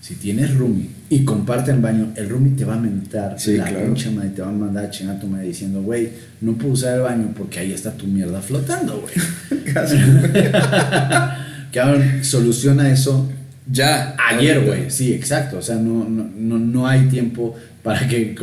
Si 0.05 0.15
tienes 0.15 0.53
roomie 0.53 0.89
y 1.09 1.23
comparten 1.23 1.81
baño, 1.81 2.11
el 2.17 2.27
roomie 2.29 2.57
te 2.57 2.65
va 2.65 2.73
a 2.75 2.77
mentar 2.79 3.39
Sí, 3.39 3.55
la 3.55 3.63
claro. 3.63 3.85
pinche 3.85 4.09
madre, 4.11 4.31
te 4.31 4.41
va 4.41 4.49
a 4.49 4.51
mandar 4.51 4.83
a 4.85 4.89
chingar 4.89 5.15
a 5.15 5.19
tu 5.21 5.27
madre 5.27 5.47
diciendo, 5.47 5.81
güey, 5.81 6.09
no 6.41 6.53
puedo 6.57 6.73
usar 6.73 6.95
el 6.95 7.01
baño 7.03 7.33
porque 7.37 7.59
ahí 7.59 7.71
está 7.71 7.89
tu 7.93 8.05
mierda 8.05 8.41
flotando, 8.41 8.99
güey. 8.99 9.63
Casi, 9.73 9.95
que 11.71 11.79
ahora 11.79 12.21
soluciona 12.21 12.91
eso 12.91 13.29
Ya. 13.71 14.15
ayer, 14.29 14.65
güey. 14.65 14.91
Sí, 14.91 15.13
exacto. 15.13 15.59
O 15.59 15.61
sea, 15.61 15.75
no, 15.77 16.03
no, 16.09 16.29
no, 16.35 16.59
no 16.59 16.85
hay 16.85 17.07
tiempo 17.07 17.55
para 17.81 18.05
que 18.05 18.35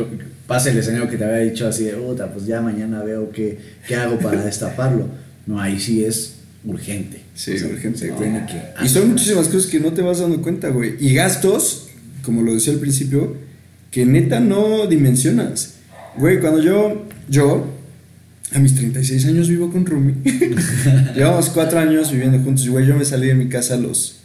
pase 0.47 0.71
el 0.71 0.79
escenario 0.79 1.07
que 1.07 1.17
te 1.17 1.25
había 1.25 1.37
dicho 1.51 1.67
así 1.67 1.83
de, 1.83 1.91
puta, 1.93 2.27
pues 2.33 2.47
ya 2.47 2.59
mañana 2.61 3.03
veo 3.03 3.29
qué, 3.31 3.59
qué 3.87 3.95
hago 3.97 4.17
para 4.17 4.41
destaparlo. 4.45 5.07
No, 5.45 5.59
ahí 5.59 5.79
sí 5.79 6.03
es 6.03 6.37
urgente. 6.65 7.21
Sí, 7.35 7.51
O 7.53 7.57
sea, 7.59 7.67
urgente, 7.69 8.11
tiene 8.17 8.45
que 8.45 8.85
Y 8.85 8.89
son 8.89 9.09
muchísimas 9.09 9.47
cosas 9.47 9.67
que 9.69 9.79
no 9.79 9.93
te 9.93 10.01
vas 10.01 10.19
dando 10.19 10.41
cuenta, 10.41 10.69
güey. 10.69 10.95
Y 10.99 11.13
gastos, 11.13 11.87
como 12.23 12.41
lo 12.41 12.53
decía 12.53 12.73
al 12.73 12.79
principio, 12.79 13.35
que 13.89 14.05
neta 14.05 14.39
no 14.39 14.87
dimensionas. 14.87 15.75
Güey, 16.17 16.39
cuando 16.39 16.61
yo, 16.61 17.05
yo, 17.29 17.67
a 18.53 18.59
mis 18.59 18.75
36 18.75 19.25
años 19.25 19.49
vivo 19.49 19.71
con 19.71 19.85
Rumi. 19.85 20.13
Llevamos 21.15 21.49
cuatro 21.49 21.79
años 21.79 22.11
viviendo 22.11 22.39
juntos. 22.39 22.67
Güey, 22.67 22.85
yo 22.85 22.95
me 22.95 23.05
salí 23.05 23.27
de 23.27 23.35
mi 23.35 23.47
casa 23.47 23.75
a 23.75 23.77
los... 23.77 24.17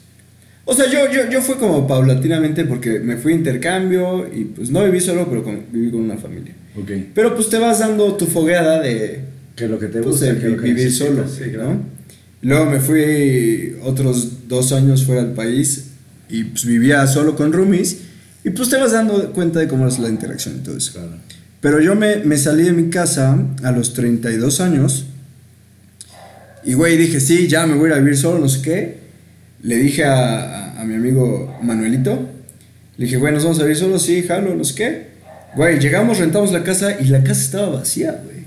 O 0.68 0.74
sea, 0.74 0.90
yo, 0.90 1.12
yo, 1.12 1.30
yo 1.30 1.40
fue 1.42 1.58
como 1.58 1.86
paulatinamente 1.86 2.64
porque 2.64 2.98
me 2.98 3.16
fui 3.16 3.32
a 3.32 3.36
intercambio 3.36 4.28
y 4.34 4.46
pues 4.46 4.68
no 4.70 4.84
viví 4.84 4.98
solo, 4.98 5.28
pero 5.28 5.44
con- 5.44 5.62
viví 5.72 5.92
con 5.92 6.00
una 6.00 6.16
familia. 6.16 6.54
Ok. 6.76 6.90
Pero 7.14 7.36
pues 7.36 7.48
te 7.48 7.58
vas 7.58 7.78
dando 7.78 8.14
tu 8.16 8.26
fogueada 8.26 8.82
de, 8.82 9.20
Que 9.54 9.68
lo 9.68 9.78
que 9.78 9.86
te 9.86 10.02
pues, 10.02 10.20
gusta, 10.20 10.36
que 10.38 10.48
vivir 10.48 10.92
solo, 10.92 11.24
sí, 11.28 11.52
¿no? 11.56 11.95
Luego 12.42 12.66
me 12.66 12.80
fui 12.80 13.76
otros 13.82 14.48
dos 14.48 14.72
años 14.72 15.04
fuera 15.04 15.22
del 15.22 15.32
país 15.32 15.86
y 16.28 16.44
pues 16.44 16.64
vivía 16.64 17.06
solo 17.06 17.34
con 17.36 17.52
roomies 17.52 17.98
y 18.44 18.50
pues 18.50 18.68
te 18.68 18.76
vas 18.76 18.92
dando 18.92 19.32
cuenta 19.32 19.58
de 19.60 19.68
cómo 19.68 19.86
es 19.88 19.98
la 19.98 20.08
interacción 20.08 20.56
y 20.56 20.58
todo 20.64 20.76
eso. 20.76 20.92
Claro. 20.92 21.12
Pero 21.60 21.80
yo 21.80 21.94
me, 21.96 22.16
me 22.18 22.36
salí 22.36 22.64
de 22.64 22.72
mi 22.72 22.90
casa 22.90 23.36
a 23.62 23.72
los 23.72 23.94
32 23.94 24.60
años 24.60 25.06
y 26.64 26.74
güey 26.74 26.96
dije, 26.96 27.20
sí, 27.20 27.48
ya 27.48 27.66
me 27.66 27.74
voy 27.74 27.86
a 27.86 27.88
ir 27.88 27.92
a 27.94 27.98
vivir 28.00 28.16
solo, 28.16 28.38
no 28.38 28.48
sé 28.48 28.60
qué. 28.62 28.98
Le 29.62 29.76
dije 29.76 30.04
a, 30.04 30.40
a- 30.40 30.80
a 30.80 30.84
mi 30.84 30.94
amigo 30.94 31.58
Manuelito, 31.62 32.28
le 32.98 33.04
dije, 33.06 33.16
güey, 33.16 33.32
nos 33.32 33.42
vamos 33.44 33.58
a 33.60 33.62
vivir 33.62 33.76
solos, 33.76 34.02
sí, 34.02 34.22
jalo, 34.22 34.54
no 34.54 34.62
sé 34.64 34.74
qué. 34.74 35.06
Güey, 35.56 35.78
llegamos, 35.80 36.18
rentamos 36.18 36.52
la 36.52 36.62
casa 36.62 37.00
y 37.00 37.04
la 37.06 37.22
casa 37.24 37.40
estaba 37.40 37.68
vacía, 37.78 38.20
güey. 38.24 38.44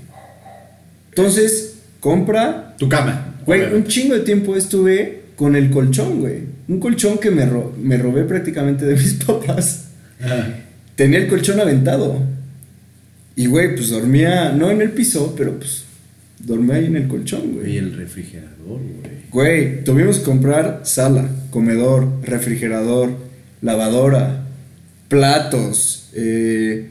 Entonces, 1.10 1.74
compra, 1.98 2.74
Tu 2.78 2.88
cama. 2.88 3.29
Güey, 3.46 3.74
un 3.74 3.84
chingo 3.86 4.14
de 4.14 4.20
tiempo 4.20 4.56
estuve 4.56 5.20
con 5.36 5.56
el 5.56 5.70
colchón, 5.70 6.20
güey. 6.20 6.40
Un 6.68 6.78
colchón 6.80 7.18
que 7.18 7.30
me, 7.30 7.46
ro- 7.46 7.74
me 7.80 7.96
robé 7.96 8.24
prácticamente 8.24 8.84
de 8.86 8.94
mis 8.94 9.14
papás. 9.26 9.86
Tenía 10.96 11.18
el 11.18 11.28
colchón 11.28 11.58
aventado. 11.60 12.20
Y, 13.36 13.46
güey, 13.46 13.74
pues 13.74 13.90
dormía, 13.90 14.52
no 14.52 14.70
en 14.70 14.82
el 14.82 14.90
piso, 14.90 15.34
pero 15.36 15.58
pues 15.58 15.84
dormía 16.40 16.76
ahí 16.76 16.86
en 16.86 16.96
el 16.96 17.08
colchón, 17.08 17.42
Y 17.44 17.52
güey. 17.58 17.76
el 17.78 17.96
refrigerador, 17.96 18.50
güey. 18.66 19.20
Güey, 19.30 19.84
tuvimos 19.84 20.18
que 20.18 20.24
comprar 20.24 20.82
sala, 20.84 21.28
comedor, 21.50 22.06
refrigerador, 22.22 23.10
lavadora, 23.62 24.44
platos, 25.08 26.10
eh, 26.14 26.88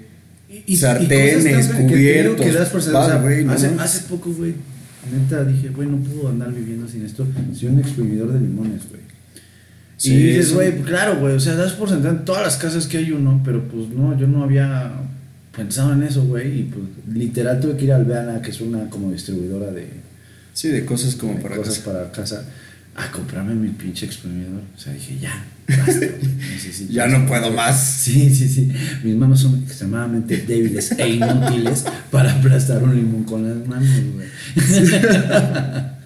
sartenes, 0.75 1.67
que 1.67 1.73
te 1.73 1.77
digo 1.77 1.87
cubiertos. 1.89 2.45
que 2.45 2.51
das 2.51 2.69
por 2.69 2.81
sentado, 2.81 3.07
pa, 3.07 3.15
o 3.15 3.19
sea, 3.19 3.21
güey, 3.21 3.45
no 3.45 3.51
hace, 3.53 3.67
hace 3.79 4.07
poco, 4.07 4.31
güey, 4.31 4.53
neta 5.11 5.43
dije, 5.43 5.69
güey, 5.69 5.87
no 5.87 5.97
puedo 5.97 6.29
andar 6.29 6.53
viviendo 6.53 6.87
sin 6.87 7.05
esto. 7.05 7.25
Soy 7.53 7.69
un 7.69 7.79
exprimidor 7.79 8.31
de 8.33 8.39
limones, 8.39 8.87
güey. 8.89 9.01
Sí, 9.97 10.13
y 10.13 10.23
dices, 10.23 10.53
güey, 10.53 10.81
claro, 10.81 11.19
güey, 11.19 11.35
o 11.35 11.39
sea, 11.39 11.55
das 11.55 11.73
por 11.73 11.89
sentado 11.89 12.15
en 12.15 12.23
todas 12.25 12.43
las 12.43 12.55
casas 12.57 12.87
que 12.87 12.97
hay 12.99 13.11
uno, 13.11 13.41
pero 13.43 13.63
pues 13.67 13.89
no, 13.89 14.17
yo 14.17 14.27
no 14.27 14.43
había 14.43 14.91
pensado 15.55 15.91
en 15.91 16.03
eso, 16.03 16.23
güey, 16.23 16.61
y 16.61 16.63
pues 16.63 16.85
literal 17.13 17.59
tuve 17.59 17.75
que 17.75 17.83
ir 17.83 17.91
al 17.91 18.05
Veana, 18.05 18.41
que 18.41 18.51
es 18.51 18.61
una 18.61 18.89
como 18.89 19.11
distribuidora 19.11 19.71
de, 19.71 19.89
Sí, 20.53 20.69
de 20.69 20.85
cosas 20.85 21.15
como 21.15 21.33
de 21.35 21.41
para 21.41 21.57
cosas 21.57 21.79
casa. 21.79 21.91
para 21.91 22.11
casa, 22.11 22.45
a 22.95 23.11
comprarme 23.11 23.53
mi 23.55 23.69
pinche 23.69 24.05
exprimidor. 24.05 24.61
O 24.75 24.79
sea, 24.79 24.93
dije, 24.93 25.17
ya, 25.21 25.45
basta, 25.67 26.05
necesito 26.51 26.91
Ya 26.91 27.05
eso". 27.05 27.17
no 27.17 27.25
puedo 27.27 27.51
más. 27.51 27.81
Sí, 28.01 28.33
sí, 28.35 28.49
sí. 28.49 28.71
Mis 29.03 29.15
manos 29.15 29.39
son 29.41 29.63
extremadamente 29.63 30.37
débiles 30.37 30.91
e 30.97 31.09
inútiles 31.09 31.85
para 32.11 32.33
aplastar 32.33 32.83
un 32.83 32.95
limón 32.95 33.23
con 33.23 33.47
las 33.47 33.67
manos, 33.67 33.89
güey. 34.13 34.27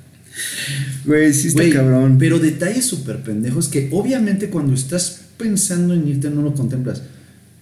Güey, 1.05 1.33
sí 1.33 1.49
está 1.49 1.69
cabrón. 1.69 2.17
Pero 2.17 2.39
detalles 2.39 2.85
súper 2.85 3.21
pendejos 3.23 3.67
que 3.67 3.89
obviamente 3.91 4.49
cuando 4.49 4.73
estás 4.73 5.21
pensando 5.37 5.93
en 5.93 6.07
irte 6.07 6.29
no 6.29 6.41
lo 6.41 6.53
contemplas. 6.53 7.01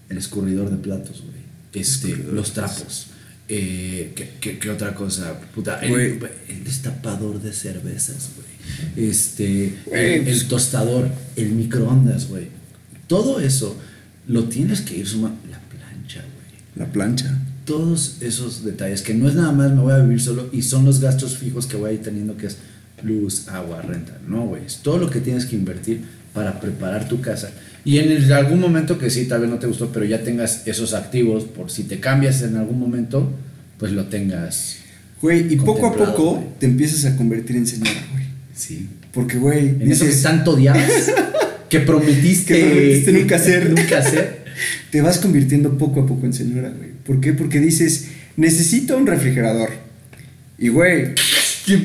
El 0.09 0.17
escurridor 0.17 0.69
de 0.69 0.77
platos, 0.77 1.21
güey. 1.21 1.41
Este, 1.73 2.15
los 2.15 2.53
trapos. 2.53 3.07
Eh, 3.49 4.11
¿qué, 4.15 4.33
qué, 4.39 4.59
qué 4.59 4.69
otra 4.69 4.93
cosa? 4.93 5.39
Puta, 5.55 5.79
el, 5.79 5.93
el 6.49 6.63
destapador 6.63 7.41
de 7.41 7.51
cervezas, 7.53 8.31
güey. 8.35 8.50
Este, 8.95 9.73
Güey, 9.85 10.15
el, 10.21 10.27
el 10.27 10.47
tostador, 10.47 11.09
el 11.35 11.51
microondas, 11.51 12.27
güey. 12.27 12.47
Todo 13.07 13.39
eso 13.39 13.75
lo 14.27 14.45
tienes 14.45 14.81
que 14.81 14.97
ir 14.97 15.07
sumando. 15.07 15.37
La 15.49 15.59
plancha, 15.59 16.21
güey 16.21 16.59
La 16.75 16.91
plancha. 16.91 17.37
todos 17.65 18.17
esos 18.21 18.63
detalles, 18.63 19.01
que 19.01 19.13
no 19.13 19.27
es 19.29 19.35
nada 19.35 19.51
más 19.51 19.71
me 19.71 19.81
voy 19.81 19.93
a 19.93 19.99
vivir 19.99 20.21
solo 20.21 20.49
y 20.51 20.61
son 20.61 20.85
los 20.85 20.99
gastos 20.99 21.37
fijos 21.37 21.67
que 21.67 21.77
voy 21.77 21.91
a 21.91 21.93
ir 21.93 22.01
teniendo, 22.01 22.35
que 22.37 22.47
es 22.47 22.57
luz, 23.03 23.47
agua, 23.49 23.81
renta. 23.81 24.17
No, 24.27 24.45
güey, 24.45 24.65
es 24.65 24.77
todo 24.77 24.97
lo 24.97 25.09
que 25.09 25.19
tienes 25.21 25.45
que 25.45 25.55
invertir 25.55 26.01
para 26.33 26.59
preparar 26.59 27.07
tu 27.07 27.19
casa. 27.21 27.49
Y 27.83 27.97
en 27.97 28.11
el- 28.11 28.31
algún 28.33 28.59
momento 28.59 28.97
que 28.99 29.09
sí, 29.09 29.25
tal 29.25 29.41
vez 29.41 29.49
no 29.49 29.57
te 29.57 29.67
gustó, 29.67 29.91
pero 29.91 30.05
ya 30.05 30.23
tengas 30.23 30.67
esos 30.67 30.93
activos, 30.93 31.43
por 31.45 31.71
si 31.71 31.83
te 31.83 31.99
cambias 31.99 32.41
en 32.43 32.55
algún 32.57 32.79
momento, 32.79 33.29
pues 33.79 33.91
lo 33.91 34.05
tengas. 34.05 34.77
Güey, 35.21 35.51
y 35.53 35.57
poco 35.57 35.87
a 35.87 35.93
poco 35.95 36.43
te 36.59 36.65
empiezas 36.67 37.05
a 37.05 37.15
convertir 37.17 37.55
en 37.55 37.65
señora, 37.67 37.91
güey. 38.11 38.25
Sí. 38.55 38.87
Porque, 39.13 39.37
güey, 39.37 39.69
En 39.79 39.91
eso 39.91 40.01
que 40.03 40.09
dices, 40.09 40.23
tanto 40.23 40.51
odiabas, 40.51 41.11
que 41.69 41.79
prometiste, 41.81 42.53
Que 42.53 42.65
prometiste 42.65 43.11
nunca 43.13 43.35
hacer. 43.37 43.69
nunca 43.69 43.97
hacer. 43.99 44.41
te 44.91 45.01
vas 45.01 45.17
convirtiendo 45.19 45.77
poco 45.77 46.01
a 46.01 46.05
poco 46.07 46.25
en 46.25 46.33
señora, 46.33 46.69
güey. 46.75 46.89
¿Por 47.05 47.19
qué? 47.21 47.33
Porque 47.33 47.59
dices, 47.59 48.07
necesito 48.37 48.97
un 48.97 49.07
refrigerador. 49.07 49.69
Y, 50.59 50.67
güey, 50.69 51.05
¿de 51.05 51.13
qué 51.65 51.77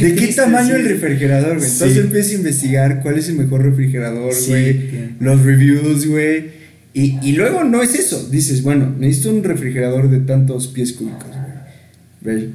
¿de 0.00 0.14
qué 0.14 0.26
tamaño 0.34 0.74
el 0.76 0.88
refrigerador, 0.88 1.58
güey? 1.58 1.70
Entonces 1.70 1.92
Sí. 1.94 2.00
empiezas 2.00 2.32
a 2.32 2.34
investigar 2.34 3.00
cuál 3.02 3.18
es 3.18 3.28
el 3.28 3.36
mejor 3.36 3.62
refrigerador, 3.62 4.32
güey. 4.48 4.90
los 5.20 5.42
reviews, 5.42 6.06
güey. 6.06 6.62
Y, 6.94 7.18
y 7.22 7.32
luego 7.32 7.64
no 7.64 7.82
es 7.82 7.94
eso. 7.94 8.28
Dices, 8.30 8.62
bueno, 8.62 8.94
necesito 8.98 9.30
un 9.30 9.44
refrigerador 9.44 10.10
de 10.10 10.20
tantos 10.20 10.68
pies 10.68 10.92
cúbicos, 10.92 11.30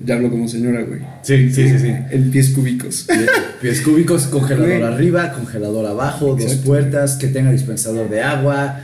ya 0.06 0.16
hablo 0.16 0.30
como 0.30 0.48
señora, 0.48 0.84
güey. 0.84 1.02
Sí, 1.24 1.50
sí, 1.52 1.68
sí, 1.70 1.80
sí. 1.80 1.88
En 2.12 2.32
pies 2.32 2.50
cúbicos. 2.52 3.06
Pie- 3.08 3.28
Pies 3.62 3.82
cúbicos, 3.82 4.28
congelador 4.32 4.68
Güey. 4.80 4.84
arriba, 4.84 5.34
congelador 5.34 5.86
abajo, 5.86 6.36
dos 6.36 6.56
puertas, 6.56 7.16
que 7.18 7.28
tenga 7.28 7.52
dispensador 7.52 8.10
de 8.10 8.22
agua. 8.22 8.80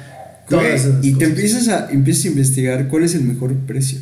todas 0.50 0.66
esas 0.86 1.04
y 1.06 1.14
te 1.14 1.26
empiezas 1.26 1.68
a, 1.70 1.90
empiezas 1.92 2.26
a 2.26 2.28
investigar 2.30 2.88
cuál 2.90 3.04
es 3.04 3.16
el 3.16 3.22
mejor 3.24 3.54
precio. 3.60 4.00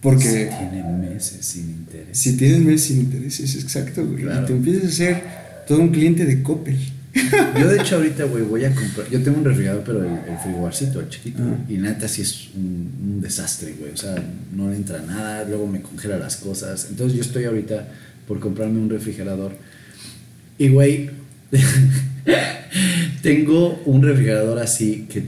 Porque 0.00 0.50
Tiene 0.58 0.84
meses 0.98 1.38
sin 1.46 1.70
interés. 1.70 2.18
si 2.18 2.36
tienes 2.36 2.58
meses 2.60 2.82
sin 2.88 3.00
intereses, 3.00 3.54
exacto, 3.56 4.04
güey. 4.06 4.22
Claro. 4.22 4.42
Y 4.42 4.46
te 4.46 4.52
empiezas 4.52 4.84
a 4.84 4.90
ser 4.90 5.22
todo 5.66 5.78
un 5.80 5.88
cliente 5.90 6.26
de 6.26 6.42
Coppel. 6.42 6.78
Yo, 7.14 7.68
de 7.68 7.80
hecho, 7.80 7.96
ahorita, 7.96 8.24
güey, 8.24 8.42
voy 8.42 8.64
a 8.64 8.74
comprar. 8.74 9.08
Yo 9.08 9.22
tengo 9.22 9.38
un 9.38 9.44
refrigerador, 9.44 9.84
pero 9.84 10.02
el, 10.02 10.32
el 10.32 10.38
frigobarcito, 10.42 11.00
el 11.00 11.08
chiquito. 11.08 11.42
Ah. 11.42 11.56
Y 11.68 11.74
neta, 11.74 12.08
sí 12.08 12.22
es 12.22 12.48
un, 12.54 12.90
un 13.02 13.20
desastre, 13.20 13.74
güey. 13.78 13.92
O 13.92 13.96
sea, 13.96 14.16
no 14.52 14.72
entra 14.72 15.00
nada, 15.00 15.44
luego 15.44 15.66
me 15.66 15.80
congela 15.80 16.18
las 16.18 16.36
cosas. 16.36 16.88
Entonces, 16.90 17.16
yo 17.16 17.22
estoy 17.22 17.44
ahorita 17.44 17.88
por 18.26 18.40
comprarme 18.40 18.80
un 18.80 18.90
refrigerador. 18.90 19.52
Y, 20.58 20.68
güey, 20.68 21.10
tengo 23.22 23.80
un 23.86 24.02
refrigerador 24.02 24.58
así 24.58 25.06
que, 25.08 25.24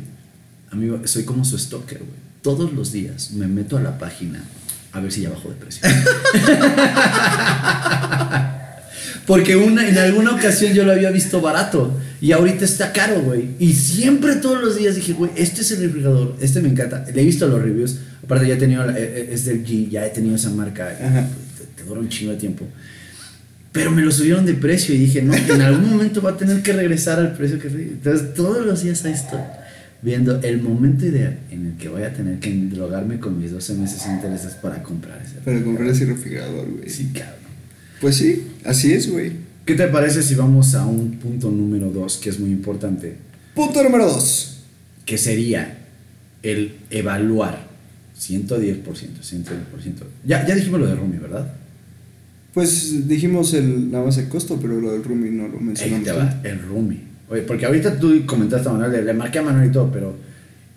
amigo, 0.71 1.00
soy 1.05 1.25
como 1.25 1.45
su 1.45 1.59
stalker, 1.59 1.99
güey. 1.99 2.26
Todos 2.43 2.73
los 2.73 2.93
días 2.93 3.33
me 3.33 3.47
meto 3.47 3.76
a 3.76 3.81
la 3.81 3.99
página 3.99 4.45
a 4.93 5.00
ver 5.00 5.12
si 5.12 5.23
ya 5.23 5.31
bajó 5.31 5.50
de 5.50 5.57
precio. 5.57 5.83
Porque 9.26 9.56
una, 9.56 9.88
en 9.88 9.99
alguna 9.99 10.35
ocasión 10.35 10.73
yo 10.73 10.85
lo 10.85 10.92
había 10.92 11.11
visto 11.11 11.40
barato 11.40 11.99
y 12.21 12.33
ahorita 12.33 12.64
está 12.64 12.92
caro, 12.92 13.21
güey. 13.23 13.50
Y 13.59 13.73
siempre 13.73 14.37
todos 14.37 14.62
los 14.62 14.76
días 14.78 14.95
dije, 14.95 15.12
güey, 15.12 15.33
este 15.37 15.62
es 15.62 15.73
el 15.73 15.83
refrigerador, 15.83 16.37
este 16.40 16.61
me 16.61 16.68
encanta. 16.68 17.04
Le 17.12 17.23
he 17.23 17.25
visto 17.25 17.49
los 17.49 17.61
reviews, 17.61 17.99
aparte 18.23 18.47
ya 18.47 18.54
he 18.54 18.59
tenido, 18.59 18.88
eh, 18.90 18.95
eh, 18.97 19.28
es 19.33 19.45
del 19.45 19.64
G, 19.64 19.88
ya 19.88 20.06
he 20.06 20.11
tenido 20.11 20.37
esa 20.37 20.50
marca, 20.50 20.88
te, 20.97 21.83
te 21.83 21.88
dura 21.88 22.00
un 22.00 22.09
chingo 22.09 22.33
de 22.33 22.38
tiempo. 22.38 22.66
Pero 23.73 23.90
me 23.90 24.00
lo 24.00 24.11
subieron 24.11 24.47
de 24.47 24.54
precio 24.54 24.95
y 24.95 24.99
dije, 24.99 25.21
no, 25.21 25.35
en 25.35 25.61
algún 25.61 25.90
momento 25.90 26.23
va 26.23 26.30
a 26.30 26.37
tener 26.37 26.62
que 26.62 26.73
regresar 26.73 27.18
al 27.18 27.37
precio 27.37 27.59
que... 27.59 27.68
Entonces 27.68 28.33
todos 28.33 28.64
los 28.64 28.83
días 28.83 29.04
ahí 29.04 29.12
estoy 29.12 29.40
viendo 30.00 30.40
el 30.40 30.62
momento 30.62 31.04
ideal 31.04 31.37
en 31.50 31.66
el 31.66 31.76
que 31.76 31.88
voy 31.88 32.02
a 32.04 32.12
tener 32.12 32.38
que 32.38 32.50
endrogarme 32.50 33.18
con 33.18 33.38
mis 33.38 33.50
12 33.50 33.75
meses 33.75 34.06
de 34.06 34.12
intereses 34.12 34.54
para 34.54 34.83
comprar 34.83 35.21
ese. 35.23 35.40
Para 35.45 35.62
comprar 35.62 35.88
ese 35.88 36.06
refrigerador, 36.06 36.71
güey. 36.71 36.88
Sí, 36.88 37.11
cabrón. 37.12 37.45
Pues 38.00 38.16
sí, 38.16 38.46
así 38.64 38.92
es, 38.92 39.10
güey. 39.10 39.32
¿Qué 39.64 39.74
te 39.74 39.86
parece 39.88 40.22
si 40.22 40.34
vamos 40.34 40.74
a 40.74 40.86
un 40.86 41.12
punto 41.18 41.50
número 41.50 41.90
2 41.90 42.18
que 42.18 42.30
es 42.30 42.38
muy 42.38 42.50
importante? 42.50 43.16
Punto 43.54 43.82
número 43.82 44.06
dos. 44.06 44.58
Que 45.04 45.18
sería 45.18 45.78
el 46.42 46.76
evaluar 46.90 47.66
110%, 48.18 48.82
110%. 48.82 49.54
Ya, 50.24 50.46
ya 50.46 50.54
dijimos 50.54 50.80
lo 50.80 50.86
de 50.86 50.94
Rumi, 50.94 51.16
¿verdad? 51.18 51.52
Pues 52.54 53.06
dijimos 53.08 53.52
el, 53.54 53.90
la 53.92 54.00
base 54.00 54.22
de 54.22 54.28
costo, 54.28 54.58
pero 54.60 54.80
lo 54.80 54.92
del 54.92 55.04
roomie 55.04 55.30
no 55.30 55.46
lo 55.46 55.58
Ahí 55.58 55.64
mencionamos. 55.64 56.04
te 56.04 56.12
va, 56.12 56.40
el 56.42 56.62
Rumi. 56.62 57.00
Oye, 57.28 57.42
porque 57.42 57.66
ahorita 57.66 57.98
tú 57.98 58.24
comentaste 58.24 58.68
a 58.68 58.72
Manuel, 58.72 59.04
le, 59.04 59.12
marqué 59.12 59.40
a 59.40 59.42
Manuel 59.42 59.68
y 59.68 59.72
todo, 59.72 59.90
pero 59.92 60.16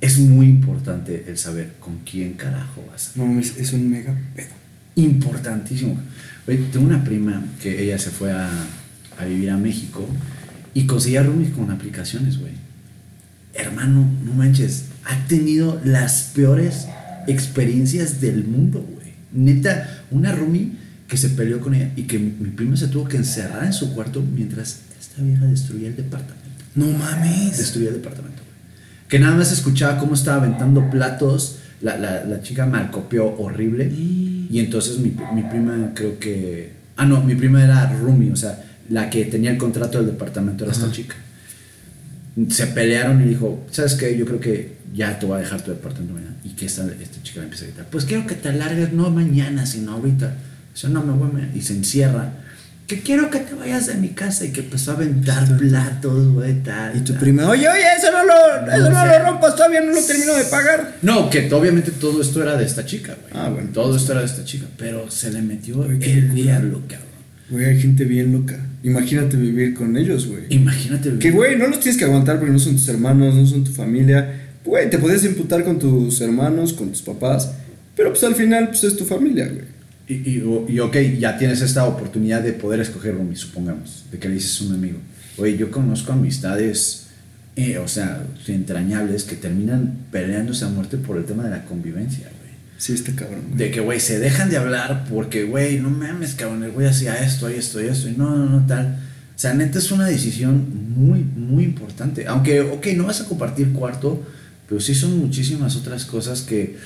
es 0.02 0.20
muy 0.20 0.48
importante 0.48 1.24
el 1.28 1.38
saber 1.38 1.74
con 1.80 2.00
quién 2.00 2.34
carajo 2.34 2.84
vas. 2.92 3.12
No, 3.16 3.40
es, 3.40 3.58
es 3.58 3.72
un 3.72 3.90
mega 3.90 4.14
pedo. 4.36 4.50
Importantísimo. 4.96 5.98
Tengo 6.46 6.86
una 6.86 7.04
prima 7.04 7.44
que 7.62 7.84
ella 7.84 8.00
se 8.00 8.10
fue 8.10 8.32
a, 8.32 8.50
a 9.18 9.26
vivir 9.26 9.52
a 9.52 9.58
México 9.58 10.08
y 10.74 10.86
conseguía 10.86 11.24
roomies 11.24 11.52
con 11.52 11.70
aplicaciones, 11.72 12.40
güey. 12.40 12.54
Hermano, 13.54 14.08
no 14.26 14.34
manches, 14.34 14.86
ha 15.06 15.28
tenido 15.28 15.80
las 15.84 16.32
peores 16.36 16.88
experiencias 17.28 18.22
del 18.22 18.46
mundo, 18.46 18.80
güey. 18.80 19.14
Neta, 19.32 20.04
una 20.12 20.32
roomie 20.32 20.72
que 21.08 21.18
se 21.18 21.30
peleó 21.30 21.60
con 21.60 21.74
ella 21.74 21.92
y 21.96 22.04
que 22.04 22.20
mi, 22.20 22.32
mi 22.40 22.50
prima 22.52 22.78
se 22.78 22.88
tuvo 22.88 23.06
que 23.06 23.18
encerrar 23.18 23.66
en 23.66 23.74
su 23.74 23.94
cuarto 23.94 24.22
mientras 24.22 24.82
esta 25.00 25.22
vieja 25.22 25.46
destruía 25.46 25.88
el 25.88 25.96
departamento. 25.96 26.38
No 26.76 26.86
mames. 26.88 27.58
Destruía 27.58 27.90
el 27.90 27.96
departamento, 27.96 28.42
güey. 28.44 29.08
Que 29.08 29.20
nada 29.20 29.36
más 29.36 29.52
escuchaba 29.52 29.98
cómo 29.98 30.14
estaba 30.14 30.38
aventando 30.38 30.90
platos. 30.90 31.60
La, 31.82 31.98
la, 31.98 32.24
la 32.26 32.42
chica 32.42 32.66
malcopió 32.66 33.26
horrible. 33.40 33.86
Y 33.86 34.29
entonces 34.58 34.98
mi, 34.98 35.14
mi 35.36 35.44
prima 35.44 35.92
creo 35.94 36.18
que... 36.18 36.72
Ah, 36.98 37.06
no, 37.06 37.22
mi 37.22 37.36
prima 37.36 37.64
era 37.64 37.94
roomie, 37.94 38.32
o 38.32 38.36
sea, 38.36 38.66
la 38.90 39.12
que 39.12 39.26
tenía 39.26 39.52
el 39.52 39.58
contrato 39.58 40.00
del 40.00 40.08
departamento 40.08 40.64
era 40.64 40.74
esta 40.74 40.86
Ajá. 40.86 40.94
chica. 40.94 41.16
Se 42.50 42.66
pelearon 42.68 43.22
y 43.22 43.26
dijo, 43.26 43.64
¿sabes 43.70 43.94
qué? 43.94 44.18
Yo 44.18 44.26
creo 44.26 44.40
que 44.40 44.78
ya 44.96 45.20
te 45.20 45.28
voy 45.28 45.38
a 45.38 45.42
dejar 45.42 45.62
tu 45.62 45.70
departamento 45.70 46.16
mañana. 46.16 46.36
Y 46.44 46.50
que 46.50 46.66
esta, 46.66 46.86
esta 47.00 47.22
chica 47.22 47.42
le 47.42 47.44
empieza 47.44 47.66
a 47.66 47.68
gritar, 47.68 47.86
pues 47.92 48.06
quiero 48.06 48.26
que 48.26 48.34
te 48.34 48.52
largues, 48.52 48.92
no 48.92 49.12
mañana, 49.12 49.66
sino 49.66 49.92
ahorita. 49.94 50.36
Dice, 50.74 50.90
no, 50.90 51.04
me 51.04 51.14
voy 51.14 51.32
mañana". 51.32 51.52
Y 51.56 51.62
se 51.62 51.74
encierra. 51.74 52.34
Que 52.90 53.02
quiero 53.02 53.30
que 53.30 53.38
te 53.38 53.54
vayas 53.54 53.86
de 53.86 53.94
mi 53.94 54.10
casa 54.10 54.46
y 54.46 54.50
que 54.50 54.62
empezó 54.62 54.90
a 54.90 54.94
aventar 54.96 55.58
platos, 55.58 56.34
güey, 56.34 56.56
tal. 56.64 56.98
Y 56.98 57.02
tu 57.02 57.14
tal. 57.14 57.22
prima, 57.22 57.48
oye, 57.48 57.70
oye, 57.70 57.84
eso 57.96 58.12
no 58.12 58.26
lo, 58.26 58.74
eso 58.74 58.90
No 58.90 59.06
lo 59.06 59.26
rompas, 59.26 59.56
todavía 59.56 59.82
no 59.82 59.94
lo 59.94 60.02
termino 60.02 60.34
de 60.34 60.46
pagar. 60.46 60.96
No, 61.04 61.30
que 61.30 61.54
obviamente 61.54 61.92
todo 61.92 62.20
esto 62.20 62.42
era 62.42 62.58
de 62.58 62.66
esta 62.66 62.88
chica, 62.88 63.16
güey. 63.22 63.32
Ah, 63.36 63.50
bueno. 63.50 63.70
Todo 63.72 63.96
esto 63.96 64.14
era 64.14 64.22
de 64.22 64.26
esta 64.26 64.44
chica, 64.44 64.66
pero 64.76 65.12
se 65.12 65.30
le 65.30 65.44
metió 65.44 65.88
qué 66.00 66.14
el 66.14 66.34
diablo, 66.34 66.82
cabrón. 66.88 67.08
Güey, 67.52 67.66
hay 67.66 67.80
gente 67.80 68.06
bien 68.06 68.34
loca. 68.34 68.58
Imagínate 68.82 69.38
vivir 69.38 69.76
con 69.76 69.96
ellos, 69.96 70.26
güey. 70.26 70.46
Imagínate. 70.50 71.20
Que, 71.20 71.30
güey, 71.30 71.58
no 71.58 71.68
los 71.68 71.80
tienes 71.80 71.96
que 71.96 72.06
aguantar 72.06 72.40
porque 72.40 72.52
no 72.52 72.58
son 72.58 72.74
tus 72.74 72.90
hermanos, 72.90 73.36
no 73.36 73.46
son 73.46 73.64
tu 73.64 73.72
familia. 73.72 74.50
Güey, 74.66 74.90
te 74.90 74.98
podías 74.98 75.24
imputar 75.26 75.64
con 75.64 75.78
tus 75.78 76.22
hermanos, 76.22 76.74
con 76.74 76.90
tus 76.90 77.04
papás. 77.04 77.52
Pero 77.96 78.10
pues 78.10 78.24
al 78.24 78.34
final, 78.34 78.70
pues 78.70 78.84
es 78.84 78.98
tu 78.98 79.06
familia, 79.06 79.46
güey. 79.46 79.79
Y, 80.10 80.16
y, 80.16 80.66
y, 80.68 80.80
ok, 80.80 80.98
ya 81.20 81.38
tienes 81.38 81.62
esta 81.62 81.86
oportunidad 81.86 82.42
de 82.42 82.54
poder 82.54 82.80
escoger 82.80 83.14
roomie, 83.14 83.36
supongamos, 83.36 84.06
de 84.12 84.18
que 84.18 84.28
le 84.28 84.34
dices 84.34 84.60
a 84.60 84.64
un 84.66 84.74
amigo, 84.74 84.98
oye, 85.38 85.56
yo 85.56 85.70
conozco 85.70 86.12
amistades, 86.12 87.10
eh, 87.56 87.78
o 87.78 87.88
sea, 87.88 88.24
entrañables 88.48 89.24
que 89.24 89.36
terminan 89.36 90.00
peleándose 90.12 90.66
a 90.66 90.70
muerte 90.70 90.98
por 90.98 91.18
el 91.18 91.26
tema 91.26 91.44
de 91.44 91.52
la 91.52 91.64
convivencia, 91.66 92.24
güey. 92.24 92.54
Sí, 92.80 92.94
está 92.94 93.14
cabrón, 93.14 93.44
güey. 93.50 93.58
De 93.60 93.70
que, 93.70 93.82
güey, 93.82 94.00
se 94.00 94.18
dejan 94.18 94.50
de 94.50 94.58
hablar 94.58 95.06
porque, 95.08 95.44
güey, 95.44 95.80
no 95.80 95.92
mames, 95.92 96.34
cabrón, 96.34 96.64
el 96.64 96.72
güey 96.72 96.88
hacía 96.88 97.24
esto, 97.24 97.48
y 97.48 97.54
esto, 97.54 97.80
y 97.80 97.86
esto, 97.86 98.10
y 98.10 98.14
no, 98.14 98.36
no, 98.36 98.46
no, 98.48 98.66
tal. 98.66 98.98
O 99.36 99.40
sea, 99.40 99.54
neta 99.54 99.78
es 99.78 99.92
una 99.92 100.08
decisión 100.08 100.66
muy, 100.98 101.20
muy 101.20 101.66
importante. 101.66 102.26
Aunque, 102.26 102.62
ok, 102.62 102.88
no 102.96 103.06
vas 103.06 103.22
a 103.22 103.26
compartir 103.26 103.74
cuarto, 103.74 104.26
pero 104.68 104.82
sí 104.82 104.96
son 104.96 105.20
muchísimas 105.20 105.76
otras 105.76 106.04
cosas 106.06 106.42
que, 106.42 106.78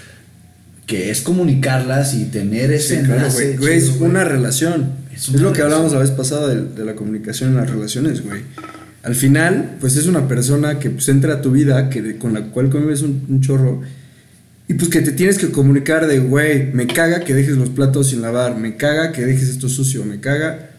que 0.86 1.10
es 1.12 1.22
comunicarlas 1.22 2.14
y 2.14 2.26
tener 2.26 2.72
ese 2.72 2.98
Sí, 2.98 3.04
claro, 3.06 3.22
enlace 3.22 3.58
güey. 3.58 3.78
Es 3.78 3.98
güey. 3.98 4.12
una 4.12 4.24
relación. 4.24 4.92
Es 5.14 5.24
Es, 5.24 5.30
una 5.30 5.42
lo 5.44 5.54
que 5.54 5.60
relación. 5.60 5.72
hablamos 5.74 5.94
la 5.94 6.00
vez 6.00 6.12
pasada 6.12 6.48
de, 6.50 6.62
de 6.66 6.86
la 6.86 6.96
comunicación 6.96 7.52
en 7.52 7.56
las 7.58 7.70
relaciones, 7.70 8.22
güey. 8.24 8.42
Al 9.04 9.16
final, 9.16 9.78
pues 9.82 9.98
es 9.98 10.08
una 10.08 10.28
persona 10.28 10.80
que 10.80 10.90
pues, 10.90 11.10
entra 11.10 11.36
a 11.36 11.42
tu 11.42 11.52
vida, 11.52 11.90
que, 11.90 12.18
con 12.18 12.34
la 12.34 12.42
cual 12.52 12.70
convives 12.70 13.02
un, 13.02 13.26
un 13.30 13.42
chorro. 13.42 13.82
Y 14.68 14.76
pues 14.76 14.90
que 14.90 15.02
te 15.02 15.12
tienes 15.12 15.38
que 15.38 15.52
comunicar 15.52 16.08
de, 16.08 16.20
güey, 16.20 16.72
me 16.72 16.88
caga 16.88 17.20
que 17.26 17.34
dejes 17.34 17.58
los 17.58 17.70
platos 17.70 18.10
sin 18.12 18.22
lavar, 18.22 18.58
me 18.58 18.78
caga 18.78 19.12
que 19.12 19.26
dejes 19.26 19.50
esto 19.50 19.68
sucio, 19.68 20.06
me 20.06 20.20
caga. 20.22 20.70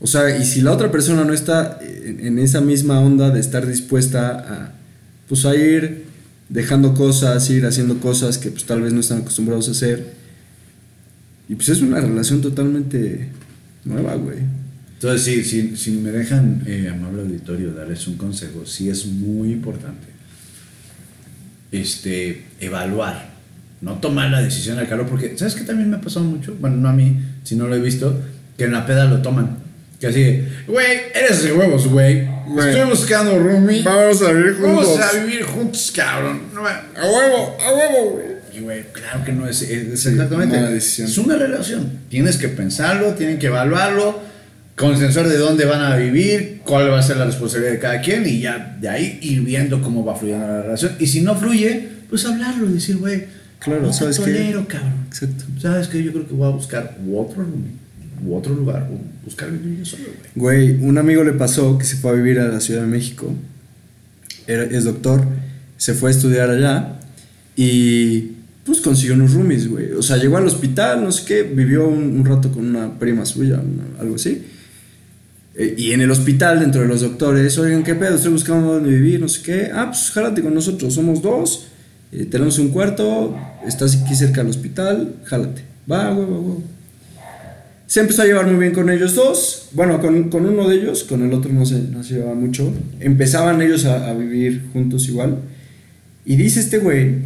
O 0.00 0.06
sea, 0.06 0.36
y 0.36 0.44
si 0.44 0.60
la 0.60 0.70
otra 0.72 0.92
persona 0.92 1.24
no 1.24 1.32
está 1.32 1.78
en, 1.82 2.24
en 2.24 2.38
esa 2.38 2.60
misma 2.60 3.00
onda 3.00 3.30
de 3.30 3.40
estar 3.40 3.66
dispuesta 3.66 4.30
a, 4.30 4.72
pues 5.28 5.44
a 5.44 5.54
ir 5.56 6.04
dejando 6.48 6.94
cosas, 6.94 7.48
ir 7.50 7.66
haciendo 7.66 7.98
cosas 7.98 8.38
que 8.38 8.50
pues 8.50 8.64
tal 8.64 8.82
vez 8.82 8.92
no 8.92 9.00
están 9.00 9.18
acostumbrados 9.22 9.68
a 9.68 9.72
hacer. 9.72 10.14
Y 11.48 11.54
pues 11.54 11.68
es 11.68 11.82
una 11.82 12.00
relación 12.00 12.40
totalmente 12.40 13.28
nueva, 13.84 14.14
güey. 14.14 14.38
Entonces, 14.94 15.22
sí, 15.22 15.44
si, 15.44 15.76
si 15.76 15.90
me 15.92 16.10
dejan, 16.10 16.62
eh, 16.66 16.88
amable 16.90 17.22
auditorio, 17.22 17.72
darles 17.74 18.06
un 18.06 18.16
consejo, 18.16 18.64
sí 18.64 18.88
es 18.88 19.06
muy 19.06 19.52
importante 19.52 20.14
este, 21.74 22.44
evaluar, 22.60 23.30
no 23.80 23.94
tomar 23.94 24.30
la 24.30 24.40
decisión 24.40 24.78
al 24.78 24.88
calor, 24.88 25.06
porque 25.08 25.36
¿sabes 25.36 25.54
qué 25.54 25.64
también 25.64 25.90
me 25.90 25.96
ha 25.96 26.00
pasado 26.00 26.24
mucho? 26.24 26.56
Bueno, 26.60 26.76
no 26.76 26.88
a 26.88 26.92
mí, 26.92 27.18
si 27.42 27.56
no 27.56 27.66
lo 27.66 27.74
he 27.74 27.80
visto, 27.80 28.22
que 28.56 28.64
en 28.64 28.72
la 28.72 28.86
peda 28.86 29.06
lo 29.06 29.22
toman. 29.22 29.58
Que 30.04 30.10
así, 30.10 30.44
güey, 30.66 30.86
eres 31.14 31.42
de 31.44 31.52
huevos, 31.54 31.86
güey. 31.88 32.28
Estoy 32.58 32.90
buscando 32.90 33.38
roomie. 33.38 33.82
Vamos 33.82 34.20
a 34.20 34.32
vivir 34.32 34.56
Vamos 34.60 34.98
a 35.00 35.12
vivir 35.18 35.42
juntos, 35.44 35.90
cabrón. 35.96 36.42
No 36.52 36.60
A 36.66 36.82
huevo, 37.10 37.56
a 37.58 37.72
huevo, 37.72 38.10
güey. 38.12 38.26
y 38.54 38.60
güey, 38.60 38.82
claro 38.92 39.24
que 39.24 39.32
no 39.32 39.48
es, 39.48 39.62
es- 39.62 40.04
exactamente. 40.06 40.56
mala 40.56 40.68
decisión. 40.70 41.08
Es 41.08 41.16
una 41.16 41.36
relación. 41.38 41.90
Tienes 42.10 42.36
que 42.36 42.48
pensarlo, 42.48 43.14
tienen 43.14 43.38
que 43.38 43.46
evaluarlo, 43.46 44.20
consensuar 44.76 45.26
de 45.26 45.38
dónde 45.38 45.64
van 45.64 45.80
a 45.80 45.96
vivir, 45.96 46.60
cuál 46.66 46.90
va 46.90 46.98
a 46.98 47.02
ser 47.02 47.16
la 47.16 47.24
responsabilidad 47.24 47.72
de 47.72 47.78
cada 47.78 48.00
quien 48.02 48.26
y 48.26 48.40
ya 48.40 48.76
de 48.78 48.88
ahí 48.90 49.18
ir 49.22 49.40
viendo 49.40 49.80
cómo 49.80 50.04
va 50.04 50.14
fluyendo 50.16 50.46
la 50.46 50.62
relación. 50.64 50.96
Y 50.98 51.06
si 51.06 51.22
no 51.22 51.34
fluye, 51.34 51.88
pues 52.10 52.26
hablarlo 52.26 52.68
y 52.68 52.74
decir, 52.74 52.98
güey, 52.98 53.24
Claro, 53.58 53.80
no 53.80 53.92
¿sabes 53.94 54.18
tolero, 54.18 54.68
cabrón. 54.68 55.06
Exacto. 55.08 55.44
¿Sabes 55.58 55.88
qué? 55.88 56.02
Yo 56.02 56.12
creo 56.12 56.28
que 56.28 56.34
voy 56.34 56.46
a 56.46 56.50
buscar 56.54 56.94
otro 57.14 57.36
roomie, 57.42 57.72
u 58.24 58.34
otro 58.36 58.54
lugar, 58.54 58.88
o 58.92 59.24
buscar 59.24 59.50
vivir 59.50 59.78
yo 59.80 59.84
solo, 59.84 60.04
güey. 60.34 60.66
Güey, 60.74 60.82
un 60.88 60.98
amigo 60.98 61.22
le 61.24 61.32
pasó 61.32 61.76
que 61.78 61.84
se 61.84 61.96
fue 61.96 62.10
a 62.12 62.14
vivir 62.14 62.40
a 62.40 62.48
la 62.48 62.60
Ciudad 62.60 62.80
de 62.82 62.86
México. 62.86 63.32
Era- 64.46 64.64
es 64.64 64.84
doctor. 64.84 65.24
Se 65.76 65.94
fue 65.94 66.10
a 66.10 66.12
estudiar 66.12 66.50
allá. 66.50 66.98
Y 67.56 68.32
pues 68.64 68.80
consiguió 68.80 69.14
unos 69.14 69.34
roomies, 69.34 69.68
güey. 69.68 69.92
O 69.92 70.02
sea, 70.02 70.16
llegó 70.16 70.36
al 70.38 70.46
hospital, 70.46 71.02
no 71.04 71.12
sé 71.12 71.24
qué. 71.26 71.42
Vivió 71.42 71.86
un, 71.88 72.24
rato 72.24 72.50
con 72.50 72.64
una 72.66 72.98
prima 72.98 73.24
suya, 73.26 73.60
algo 74.00 74.14
así. 74.16 74.42
Eh, 75.56 75.74
y 75.78 75.92
en 75.92 76.00
el 76.00 76.10
hospital, 76.10 76.60
dentro 76.60 76.80
de 76.80 76.88
los 76.88 77.00
doctores, 77.02 77.56
oigan, 77.58 77.84
¿qué 77.84 77.94
pedo? 77.94 78.16
Estoy 78.16 78.32
buscando 78.32 78.72
dónde 78.74 78.90
vivir, 78.90 79.20
no 79.20 79.28
sé 79.28 79.42
qué. 79.42 79.70
Ah, 79.72 79.86
pues 79.90 80.10
jálate 80.10 80.42
con 80.42 80.52
nosotros, 80.54 80.94
somos 80.94 81.22
dos. 81.22 81.66
eh, 82.12 82.26
tenemos 82.26 82.58
un 82.58 82.68
cuarto, 82.68 83.36
estás 83.66 83.96
aquí 84.02 84.14
cerca 84.14 84.40
del 84.42 84.50
hospital, 84.50 85.14
jálate. 85.24 85.62
Va, 85.90 86.10
güey, 86.12 86.26
güey, 86.26 86.40
güey. 86.40 86.56
Se 87.94 88.00
empezó 88.00 88.22
a 88.22 88.24
llevar 88.24 88.48
muy 88.48 88.56
bien 88.56 88.72
con 88.72 88.90
ellos 88.90 89.14
dos. 89.14 89.68
Bueno, 89.70 90.00
con, 90.00 90.28
con 90.28 90.44
uno 90.46 90.68
de 90.68 90.74
ellos, 90.74 91.04
con 91.04 91.24
el 91.24 91.32
otro 91.32 91.52
no 91.52 91.64
se, 91.64 91.80
no 91.80 92.02
se 92.02 92.14
llevaba 92.14 92.34
mucho. 92.34 92.74
Empezaban 92.98 93.62
ellos 93.62 93.84
a, 93.84 94.10
a 94.10 94.14
vivir 94.14 94.64
juntos 94.72 95.08
igual. 95.08 95.38
Y 96.24 96.34
dice 96.34 96.58
este 96.58 96.78
güey 96.78 97.18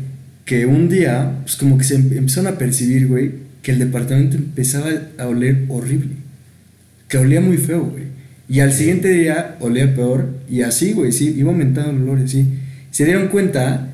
que 0.45 0.67
un 0.67 0.91
día, 0.91 1.39
pues 1.41 1.57
como 1.57 1.79
que 1.79 1.85
se 1.85 1.95
em- 1.95 2.13
empezaron 2.19 2.53
a 2.53 2.59
percibir, 2.59 3.09
güey, 3.09 3.31
que 3.63 3.71
el 3.73 3.79
departamento 3.79 4.37
empezaba 4.37 4.91
a 5.17 5.27
oler 5.27 5.65
horrible. 5.71 6.17
Que 7.09 7.17
olía 7.17 7.41
muy 7.41 7.57
feo, 7.57 7.87
güey. 7.87 8.05
Y 8.47 8.61
al 8.61 8.75
siguiente 8.75 9.09
día 9.09 9.57
olía 9.61 9.95
peor. 9.95 10.29
Y 10.51 10.61
así, 10.61 10.93
güey, 10.93 11.13
sí, 11.13 11.35
iba 11.35 11.51
aumentando 11.51 11.93
el 11.93 12.03
olor 12.03 12.19
y 12.21 12.25
así. 12.25 12.47
Se 12.91 13.07
dieron 13.07 13.29
cuenta 13.29 13.89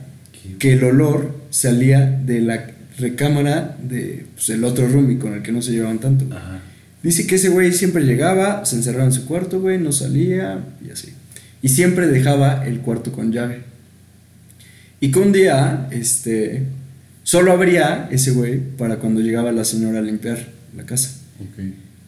que 0.58 0.72
el 0.72 0.82
olor 0.82 1.38
salía 1.50 2.00
de 2.04 2.40
la 2.40 2.66
recámara 2.98 3.76
de 3.82 4.26
pues, 4.34 4.50
el 4.50 4.64
otro 4.64 4.88
roomie 4.88 5.18
con 5.18 5.34
el 5.34 5.42
que 5.42 5.52
no 5.52 5.62
se 5.62 5.72
llevaban 5.72 5.98
tanto. 5.98 6.26
Ajá. 6.34 6.60
Dice 7.04 7.26
que 7.26 7.34
ese 7.34 7.50
güey 7.50 7.70
siempre 7.72 8.02
llegaba, 8.04 8.64
se 8.64 8.76
encerraba 8.76 9.04
en 9.04 9.12
su 9.12 9.26
cuarto, 9.26 9.60
güey, 9.60 9.78
no 9.78 9.92
salía 9.92 10.64
y 10.82 10.90
así. 10.90 11.12
Y 11.60 11.68
siempre 11.68 12.06
dejaba 12.06 12.64
el 12.66 12.80
cuarto 12.80 13.12
con 13.12 13.30
llave. 13.30 13.60
Y 15.00 15.10
que 15.10 15.18
un 15.18 15.30
día, 15.30 15.86
este, 15.90 16.62
solo 17.22 17.52
abría 17.52 18.08
ese 18.10 18.30
güey 18.30 18.58
para 18.58 18.96
cuando 18.96 19.20
llegaba 19.20 19.52
la 19.52 19.66
señora 19.66 19.98
a 19.98 20.02
limpiar 20.02 20.38
la 20.74 20.86
casa. 20.86 21.10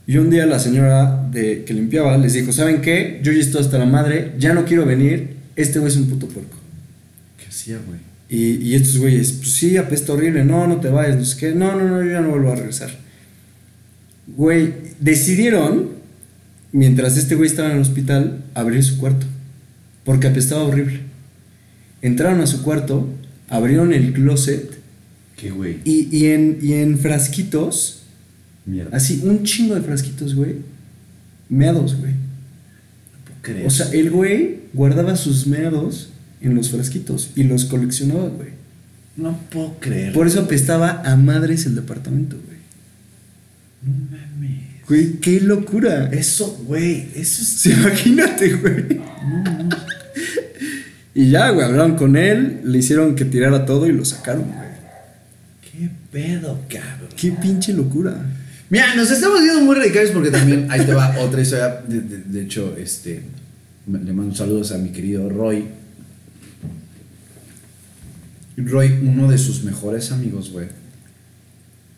Y 0.06 0.16
un 0.16 0.30
día 0.30 0.46
la 0.46 0.58
señora 0.58 1.28
de, 1.30 1.64
que 1.64 1.74
limpiaba 1.74 2.16
les 2.16 2.32
dijo, 2.32 2.50
¿saben 2.52 2.80
qué? 2.80 3.20
Yo 3.22 3.32
ya 3.32 3.40
estoy 3.40 3.60
hasta 3.60 3.76
la 3.76 3.84
madre, 3.84 4.32
ya 4.38 4.54
no 4.54 4.64
quiero 4.64 4.86
venir, 4.86 5.36
este 5.56 5.78
güey 5.78 5.92
es 5.92 5.98
un 5.98 6.08
puto 6.08 6.26
puerco. 6.26 6.56
¿Qué 7.38 7.48
hacía, 7.48 7.76
güey? 7.86 7.98
Y, 8.28 8.56
y 8.56 8.74
estos 8.74 8.98
güeyes, 8.98 9.32
pues 9.32 9.52
sí, 9.52 9.76
apesta 9.76 10.12
horrible, 10.12 10.44
no, 10.44 10.66
no 10.66 10.80
te 10.80 10.88
vayas, 10.88 11.16
no 11.16 11.24
sé 11.24 11.36
qué, 11.38 11.52
no, 11.54 11.76
no, 11.76 11.88
no, 11.88 12.04
yo 12.04 12.10
ya 12.10 12.20
no 12.20 12.30
vuelvo 12.30 12.50
a 12.52 12.56
regresar. 12.56 12.90
Güey, 14.26 14.74
decidieron, 14.98 15.90
mientras 16.72 17.16
este 17.16 17.36
güey 17.36 17.48
estaba 17.48 17.68
en 17.70 17.76
el 17.76 17.82
hospital, 17.82 18.44
abrir 18.54 18.82
su 18.82 18.98
cuarto, 18.98 19.26
porque 20.04 20.26
apestaba 20.26 20.64
horrible. 20.64 21.00
Entraron 22.02 22.40
a 22.40 22.46
su 22.46 22.62
cuarto, 22.62 23.08
abrieron 23.48 23.92
el 23.92 24.12
closet 24.12 24.76
¿Qué, 25.36 25.50
güey? 25.50 25.78
y, 25.84 26.08
y 26.16 26.26
en, 26.26 26.58
y 26.60 26.72
en 26.74 26.98
frasquitos, 26.98 28.02
Mierda. 28.64 28.96
así 28.96 29.20
un 29.24 29.44
chingo 29.44 29.76
de 29.76 29.82
frasquitos, 29.82 30.34
güey, 30.34 30.56
meados, 31.48 31.96
güey. 31.96 32.12
Creer. 33.42 33.66
O 33.66 33.70
sea, 33.70 33.88
el 33.92 34.10
güey 34.10 34.62
guardaba 34.74 35.14
sus 35.14 35.46
meados 35.46 36.10
en 36.40 36.54
los 36.54 36.70
frasquitos 36.70 37.30
y 37.34 37.44
los 37.44 37.64
coleccionaba, 37.64 38.28
güey. 38.28 38.50
no 39.16 39.38
puedo 39.50 39.78
creer. 39.80 40.12
Por 40.12 40.26
eso 40.26 40.40
apestaba 40.40 41.02
a 41.04 41.16
madres 41.16 41.66
el 41.66 41.74
departamento, 41.74 42.36
güey. 42.46 42.58
No 43.82 43.92
mames. 44.10 44.60
Güey, 44.88 45.12
qué 45.20 45.40
locura. 45.40 46.10
Eso, 46.12 46.62
güey, 46.66 47.08
eso 47.14 47.42
es... 47.42 47.48
Sí, 47.60 47.72
imagínate, 47.72 48.52
güey. 48.54 49.00
Y 51.14 51.30
ya, 51.30 51.50
güey, 51.50 51.64
hablaron 51.66 51.96
con 51.96 52.16
él, 52.16 52.60
le 52.64 52.78
hicieron 52.78 53.14
que 53.14 53.24
tirara 53.24 53.64
todo 53.64 53.86
y 53.86 53.92
lo 53.92 54.04
sacaron, 54.04 54.44
güey. 54.44 54.66
¿Qué 55.62 55.90
pedo, 56.12 56.60
cabrón? 56.68 57.08
Qué 57.16 57.32
pinche 57.32 57.72
locura. 57.72 58.14
Mira, 58.68 58.94
nos 58.94 59.10
estamos 59.10 59.40
viendo 59.42 59.62
muy 59.62 59.76
radicales 59.76 60.10
porque 60.10 60.30
también 60.30 60.66
ahí 60.70 60.84
te 60.84 60.92
va 60.92 61.16
otra 61.20 61.40
historia. 61.40 61.80
De, 61.88 62.00
de- 62.00 62.18
de 62.22 62.42
hecho, 62.42 62.76
este, 62.78 63.22
le 63.86 64.12
mando 64.12 64.34
saludos 64.34 64.72
a 64.72 64.78
mi 64.78 64.90
querido 64.90 65.28
Roy. 65.30 65.64
Roy, 68.56 68.98
uno 69.02 69.28
de 69.30 69.38
sus 69.38 69.64
mejores 69.64 70.12
amigos, 70.12 70.50
güey, 70.50 70.68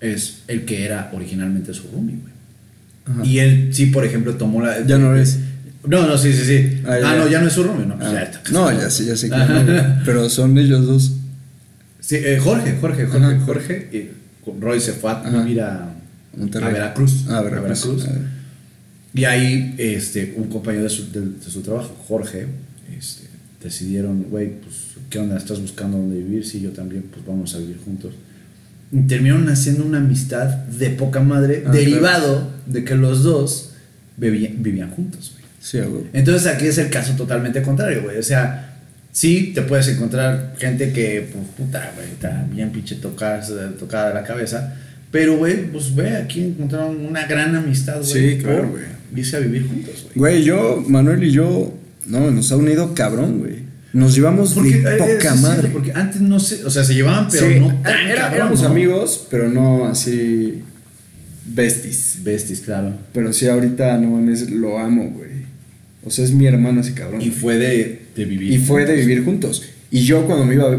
es 0.01 0.43
el 0.49 0.65
que 0.65 0.85
era 0.85 1.11
originalmente 1.15 1.73
su 1.75 1.89
roomie, 1.93 2.17
güey. 2.17 3.27
Y 3.29 3.39
él, 3.39 3.71
sí, 3.73 3.87
por 3.87 4.05
ejemplo, 4.05 4.35
tomó 4.35 4.63
la. 4.63 4.85
Ya 4.87 4.99
no 4.99 5.17
es. 5.17 5.39
No, 5.87 6.07
no, 6.07 6.19
sí, 6.19 6.33
sí, 6.33 6.45
sí. 6.45 6.83
Ah, 6.85 6.91
Ah, 6.93 6.99
ya. 7.01 7.17
no, 7.17 7.29
ya 7.29 7.41
no 7.41 7.47
es 7.47 7.53
su 7.55 7.63
roomie, 7.63 7.87
no. 7.87 7.97
Ah, 8.01 8.13
ya 8.13 8.53
no, 8.53 8.71
ya 8.73 8.91
sé, 8.91 9.07
ya 9.07 9.17
sé 9.17 9.29
que 9.31 9.35
Ajá. 9.35 9.63
no, 9.63 9.65
güey. 9.65 9.81
Pero 10.05 10.29
son 10.29 10.59
ellos 10.59 10.87
dos. 10.87 11.13
Sí, 12.01 12.17
eh, 12.17 12.39
Jorge, 12.43 12.77
Jorge, 12.81 13.07
Jorge, 13.07 13.27
Ajá. 13.27 13.41
Jorge. 13.47 13.89
y 13.93 14.51
Roy 14.61 14.81
se 14.81 14.93
fue 14.93 15.11
a 15.13 15.23
vivir 15.43 15.61
a, 15.63 15.95
Monterrey. 16.37 16.69
a 16.69 16.73
Veracruz. 16.73 17.25
Ah, 17.29 17.39
a 17.39 17.43
Veracruz. 17.43 18.05
Ah, 18.09 18.13
Y 19.15 19.25
ahí, 19.25 19.75
este, 19.79 20.35
un 20.37 20.49
compañero 20.49 20.85
de 20.85 20.91
su, 20.91 21.11
de, 21.13 21.21
de 21.21 21.51
su 21.51 21.61
trabajo, 21.63 21.97
Jorge, 22.09 22.47
este, 22.99 23.28
decidieron, 23.63 24.25
güey, 24.25 24.61
pues, 24.61 24.75
¿qué 25.11 25.19
onda? 25.19 25.37
¿Estás 25.37 25.61
buscando 25.61 25.99
dónde 25.99 26.19
vivir? 26.19 26.45
Sí, 26.47 26.61
yo 26.61 26.71
también, 26.71 27.05
pues 27.13 27.25
vamos 27.27 27.55
a 27.55 27.59
vivir 27.59 27.79
juntos. 27.85 28.15
Y 28.93 29.03
terminaron 29.03 29.49
haciendo 29.49 29.85
una 29.85 29.99
amistad 29.99 30.47
de 30.47 30.91
poca 30.91 31.21
madre, 31.21 31.65
Ah, 31.67 31.71
derivado 31.71 32.51
de 32.67 32.85
que 32.85 32.95
los 32.95 33.23
dos 33.23 33.73
vivían, 34.17 34.63
vivían 34.63 34.91
juntos, 34.91 35.33
güey. 35.35 35.45
Sí, 35.61 35.79
güey. 35.81 36.05
Entonces 36.13 36.47
aquí 36.47 36.67
es 36.67 36.79
el 36.79 36.89
caso 36.89 37.15
totalmente 37.15 37.61
contrario, 37.63 38.03
güey. 38.03 38.19
O 38.19 38.23
sea, 38.23 38.77
sí 39.13 39.53
te 39.55 39.63
puedes 39.63 39.89
encontrar 39.89 40.55
gente 40.59 40.93
que, 40.93 41.29
pues, 41.33 41.45
puta, 41.57 41.93
güey, 41.97 42.09
está 42.09 42.47
bien 42.51 42.71
pinche 42.71 42.97
tocada, 42.97 43.45
tocada 43.79 44.09
de 44.09 44.15
la 44.15 44.25
cabeza. 44.25 44.77
Pero, 45.11 45.37
güey, 45.39 45.71
pues 45.73 45.95
ve, 45.95 46.17
aquí 46.17 46.43
encontraron 46.43 47.05
una 47.05 47.27
gran 47.27 47.55
amistad, 47.57 48.01
güey. 48.01 48.07
Sí, 48.13 48.39
claro, 48.43 48.71
güey. 48.71 48.85
Irse 49.17 49.37
a 49.37 49.41
vivir 49.41 49.67
juntos, 49.67 50.07
güey. 50.15 50.15
Güey, 50.15 50.45
yo, 50.45 50.85
Manuel 50.87 51.25
y 51.25 51.31
yo, 51.31 51.75
no, 52.09 52.31
nos 52.31 52.51
ha 52.53 52.57
unido 52.57 52.95
cabrón, 52.95 53.39
güey. 53.41 53.69
Nos 53.93 54.15
llevamos 54.15 54.53
Porque, 54.55 54.79
de 54.81 54.97
eh, 54.97 54.99
poca 54.99 55.35
es 55.35 55.41
madre. 55.41 55.69
porque 55.73 55.93
antes 55.93 56.21
no 56.21 56.39
sé, 56.39 56.65
o 56.65 56.71
sea, 56.71 56.85
se 56.85 56.95
llevaban, 56.95 57.29
pero 57.31 57.47
Sí, 57.49 57.59
no 57.61 57.69
tan 57.83 58.07
era- 58.07 58.17
cabrón, 58.23 58.37
éramos 58.37 58.63
¿no? 58.63 58.69
amigos, 58.69 59.27
pero 59.31 59.49
no 59.49 59.87
así 59.87 60.63
besties. 61.47 62.19
Besties, 62.23 62.61
claro. 62.61 62.93
Pero 63.13 63.33
sí, 63.33 63.47
ahorita 63.49 63.97
no 63.99 64.11
mames, 64.11 64.51
lo 64.51 64.79
amo, 64.79 65.11
güey. 65.11 65.29
O 66.05 66.11
sea, 66.11 66.25
es 66.25 66.33
mi 66.33 66.47
hermano 66.47 66.81
ese 66.81 66.95
cabrón. 66.95 67.21
Y 67.23 67.31
fue 67.31 67.57
de, 67.59 68.03
de 68.15 68.25
vivir. 68.25 68.53
Y 68.53 68.59
fue 68.59 68.85
de 68.85 68.95
vivir 68.97 69.25
juntos. 69.25 69.63
Y 69.91 70.01
yo 70.01 70.27
cuando 70.27 70.45
me 70.45 70.55
iba 70.55 70.65
a, 70.65 70.75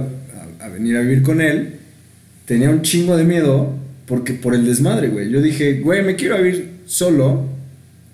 a- 0.61 0.65
a 0.65 0.69
venir 0.69 0.95
a 0.97 1.01
vivir 1.01 1.21
con 1.23 1.41
él, 1.41 1.73
tenía 2.45 2.69
un 2.69 2.81
chingo 2.83 3.17
de 3.17 3.23
miedo 3.23 3.75
porque 4.05 4.33
por 4.33 4.55
el 4.55 4.65
desmadre, 4.65 5.09
güey. 5.09 5.29
Yo 5.29 5.41
dije, 5.41 5.79
güey, 5.81 6.03
me 6.03 6.15
quiero 6.15 6.37
vivir 6.37 6.69
solo. 6.85 7.47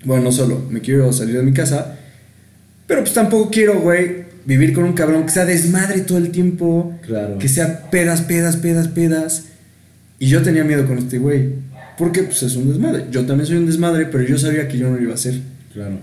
Bueno, 0.04 0.24
no 0.24 0.32
solo, 0.32 0.64
me 0.70 0.80
quiero 0.80 1.12
salir 1.12 1.36
de 1.36 1.42
mi 1.42 1.52
casa. 1.52 1.98
Pero 2.86 3.02
pues 3.02 3.14
tampoco 3.14 3.50
quiero, 3.50 3.80
güey, 3.80 4.24
vivir 4.44 4.72
con 4.72 4.84
un 4.84 4.92
cabrón 4.92 5.24
que 5.24 5.30
sea 5.30 5.44
desmadre 5.44 6.00
todo 6.02 6.18
el 6.18 6.30
tiempo. 6.30 6.96
Claro. 7.06 7.38
Que 7.38 7.48
sea 7.48 7.90
pedas, 7.90 8.22
pedas, 8.22 8.56
pedas, 8.56 8.88
pedas. 8.88 9.44
Y 10.18 10.28
yo 10.28 10.42
tenía 10.42 10.64
miedo 10.64 10.86
con 10.86 10.98
este 10.98 11.18
güey. 11.18 11.50
Porque 11.98 12.22
pues 12.22 12.42
es 12.42 12.56
un 12.56 12.68
desmadre. 12.68 13.06
Yo 13.10 13.24
también 13.24 13.46
soy 13.46 13.56
un 13.56 13.66
desmadre, 13.66 14.06
pero 14.06 14.24
yo 14.24 14.38
sabía 14.38 14.68
que 14.68 14.78
yo 14.78 14.88
no 14.88 14.96
lo 14.96 15.02
iba 15.02 15.12
a 15.12 15.16
hacer. 15.16 15.40
Claro. 15.72 15.98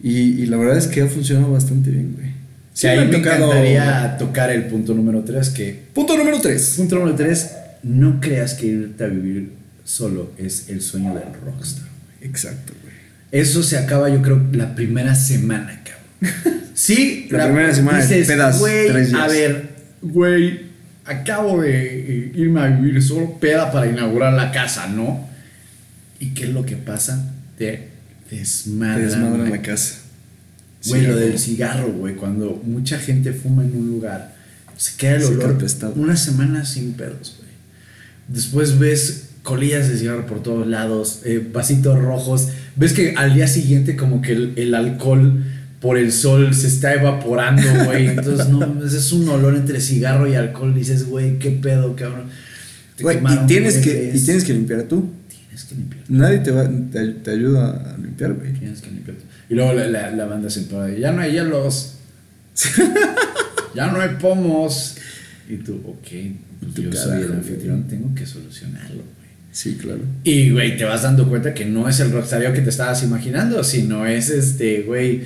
Y, 0.00 0.42
y 0.42 0.46
la 0.46 0.56
verdad 0.56 0.78
es 0.78 0.86
que 0.86 1.02
ha 1.02 1.06
funcionado 1.06 1.52
bastante 1.52 1.90
bien, 1.90 2.14
güey. 2.16 2.38
Sí, 2.72 2.86
ahí 2.86 3.08
me 3.08 3.18
encantaría 3.18 4.16
tocar 4.18 4.52
el 4.52 4.66
punto 4.66 4.94
número 4.94 5.24
3, 5.24 5.50
que 5.50 5.82
Punto 5.92 6.16
número 6.16 6.40
3. 6.40 6.74
Punto 6.76 6.94
número 6.94 7.16
3, 7.16 7.50
no 7.82 8.20
creas 8.20 8.54
que 8.54 8.68
irte 8.68 9.02
a 9.02 9.08
vivir 9.08 9.50
solo 9.82 10.30
es 10.38 10.68
el 10.68 10.80
sueño 10.80 11.12
del 11.12 11.24
rockstar. 11.44 11.88
Exacto, 12.20 12.74
güey. 12.82 12.87
Eso 13.30 13.62
se 13.62 13.76
acaba, 13.76 14.08
yo 14.08 14.22
creo, 14.22 14.40
la 14.52 14.74
primera 14.74 15.14
semana, 15.14 15.82
cabrón. 15.84 16.60
Sí, 16.74 17.28
La 17.30 17.46
primera 17.46 17.74
semana 17.74 18.04
de 18.04 18.24
pedas, 18.24 18.62
tres 18.62 19.08
días". 19.10 19.20
a 19.20 19.26
ver, 19.28 19.68
güey, 20.00 20.60
acabo 21.04 21.60
de 21.60 22.26
eh, 22.26 22.32
irme 22.34 22.60
a 22.60 22.66
vivir 22.68 23.02
solo 23.02 23.38
peda 23.38 23.70
para 23.70 23.86
inaugurar 23.86 24.32
la 24.32 24.50
casa, 24.50 24.86
¿no? 24.86 25.28
¿Y 26.20 26.30
qué 26.30 26.44
es 26.44 26.50
lo 26.50 26.64
que 26.64 26.76
pasa? 26.76 27.32
Te 27.56 27.88
desmadran, 28.30 28.96
Te 28.96 29.06
desmadran 29.06 29.50
la 29.50 29.62
casa. 29.62 29.96
Güey, 30.86 31.06
lo 31.06 31.16
del 31.16 31.38
cigarro, 31.38 31.92
güey, 31.92 32.14
cuando 32.14 32.62
mucha 32.64 32.98
gente 32.98 33.32
fuma 33.32 33.62
en 33.62 33.76
un 33.76 33.88
lugar, 33.88 34.34
se 34.76 34.96
queda 34.96 35.16
el 35.16 35.24
olor 35.24 35.58
una 35.96 36.16
semana 36.16 36.64
sin 36.64 36.92
pedos, 36.92 37.36
güey. 37.38 37.48
Después 38.28 38.78
ves 38.78 39.27
colillas 39.42 39.88
de 39.88 39.96
cigarro 39.96 40.26
por 40.26 40.42
todos 40.42 40.66
lados, 40.66 41.22
eh, 41.24 41.46
vasitos 41.52 41.98
rojos, 41.98 42.48
ves 42.76 42.92
que 42.92 43.14
al 43.16 43.34
día 43.34 43.46
siguiente 43.46 43.96
como 43.96 44.20
que 44.20 44.32
el, 44.32 44.52
el 44.56 44.74
alcohol 44.74 45.44
por 45.80 45.96
el 45.96 46.12
sol 46.12 46.54
se 46.54 46.66
está 46.66 46.94
evaporando, 46.94 47.62
güey. 47.84 48.08
Entonces, 48.08 48.48
no, 48.48 48.84
ese 48.84 48.98
es 48.98 49.12
un 49.12 49.28
olor 49.28 49.54
entre 49.54 49.80
cigarro 49.80 50.28
y 50.28 50.34
alcohol. 50.34 50.74
Dices, 50.74 51.06
güey, 51.06 51.38
qué 51.38 51.50
pedo, 51.50 51.94
cabrón. 51.94 52.26
Te 52.96 53.04
Güey, 53.04 53.16
quemaron 53.16 53.44
y, 53.44 53.46
tienes 53.46 53.78
que, 53.78 54.12
y 54.14 54.20
tienes 54.20 54.44
que 54.44 54.54
limpiar 54.54 54.82
tú. 54.84 55.08
Tienes 55.28 55.64
que 55.64 55.74
limpiar. 55.76 56.04
Nadie 56.08 56.38
te, 56.38 56.50
va, 56.50 56.68
te, 56.90 57.06
te 57.12 57.30
ayuda 57.30 57.94
a 57.94 57.98
limpiar, 57.98 58.34
güey. 58.34 58.52
Tienes 58.54 58.80
que 58.80 58.90
limpiar. 58.90 59.16
Y 59.48 59.54
luego 59.54 59.72
la, 59.72 59.86
la, 59.86 60.10
la 60.10 60.24
banda 60.26 60.50
se 60.50 60.60
empara, 60.60 60.92
ya 60.92 61.12
no 61.12 61.22
hay 61.22 61.32
hielos. 61.32 61.94
ya 63.74 63.86
no 63.86 64.00
hay 64.00 64.10
pomos. 64.20 64.96
Y 65.48 65.56
tú, 65.58 65.80
ok, 65.86 66.08
pues 66.60 66.74
yo 66.74 66.92
soy 66.92 67.22
el 67.22 67.32
anfitrión, 67.32 67.84
tengo 67.84 68.14
que 68.14 68.26
solucionarlo. 68.26 69.02
Sí, 69.58 69.74
claro. 69.74 70.02
Y, 70.22 70.52
güey, 70.52 70.76
te 70.76 70.84
vas 70.84 71.02
dando 71.02 71.28
cuenta 71.28 71.52
que 71.52 71.64
no 71.64 71.88
es 71.88 71.98
el 71.98 72.12
rockstario 72.12 72.52
que 72.52 72.60
te 72.60 72.70
estabas 72.70 73.02
imaginando, 73.02 73.64
sino 73.64 74.06
es 74.06 74.30
este, 74.30 74.82
güey, 74.82 75.22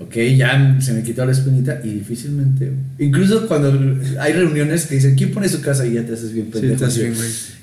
ok, 0.00 0.14
ya 0.36 0.76
se 0.80 0.92
me 0.92 1.02
quitó 1.02 1.24
la 1.24 1.32
espinita 1.32 1.80
y 1.84 1.90
difícilmente. 1.90 2.72
Incluso 2.98 3.46
cuando 3.46 3.96
hay 4.18 4.32
reuniones 4.32 4.86
que 4.86 4.96
dicen, 4.96 5.14
¿quién 5.14 5.30
pone 5.30 5.48
su 5.48 5.60
casa? 5.60 5.86
Y 5.86 5.92
ya 5.94 6.02
te 6.02 6.14
haces 6.14 6.32
bien 6.32 6.46
Sí, 6.52 6.60
pendejo. 6.60 6.86
así, 6.86 7.00
bien. 7.02 7.14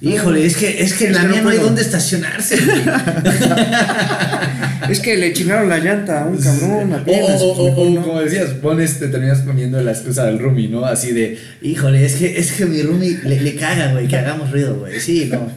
Híjole, 0.01 0.45
es 0.45 0.55
que, 0.55 0.81
es 0.81 0.93
que 0.93 1.05
en 1.05 1.11
Es 1.11 1.15
la 1.17 1.21
que 1.23 1.27
mía 1.29 1.41
no 1.41 1.49
hay 1.49 1.55
puedo". 1.57 1.67
dónde 1.69 1.81
estacionarse, 1.81 2.55
güey. 2.57 2.81
Es 4.89 4.99
que 5.01 5.17
le 5.17 5.33
chingaron 5.33 5.67
la 5.67 5.79
llanta 5.79 6.23
a 6.23 6.27
un 6.27 6.37
cabrón. 6.37 6.93
O, 7.07 7.11
o- 7.11 7.51
o- 7.51 7.99
o, 7.99 8.03
como 8.03 8.21
decías, 8.21 8.51
pones, 8.61 8.99
te 8.99 9.07
terminas 9.09 9.39
poniendo 9.39 9.81
la 9.81 9.91
excusa 9.91 10.25
del 10.25 10.39
roomie, 10.39 10.69
¿no? 10.69 10.85
Así 10.85 11.11
de, 11.11 11.37
híjole, 11.61 12.05
es 12.05 12.13
que, 12.15 12.39
es 12.39 12.53
que 12.53 12.65
mi 12.65 12.81
roomie 12.81 13.17
le, 13.25 13.41
le 13.41 13.55
caga, 13.55 13.91
güey, 13.91 14.07
que 14.07 14.15
hagamos 14.15 14.49
ruido, 14.51 14.77
güey. 14.79 14.97
Sí, 14.99 15.29
no. 15.31 15.51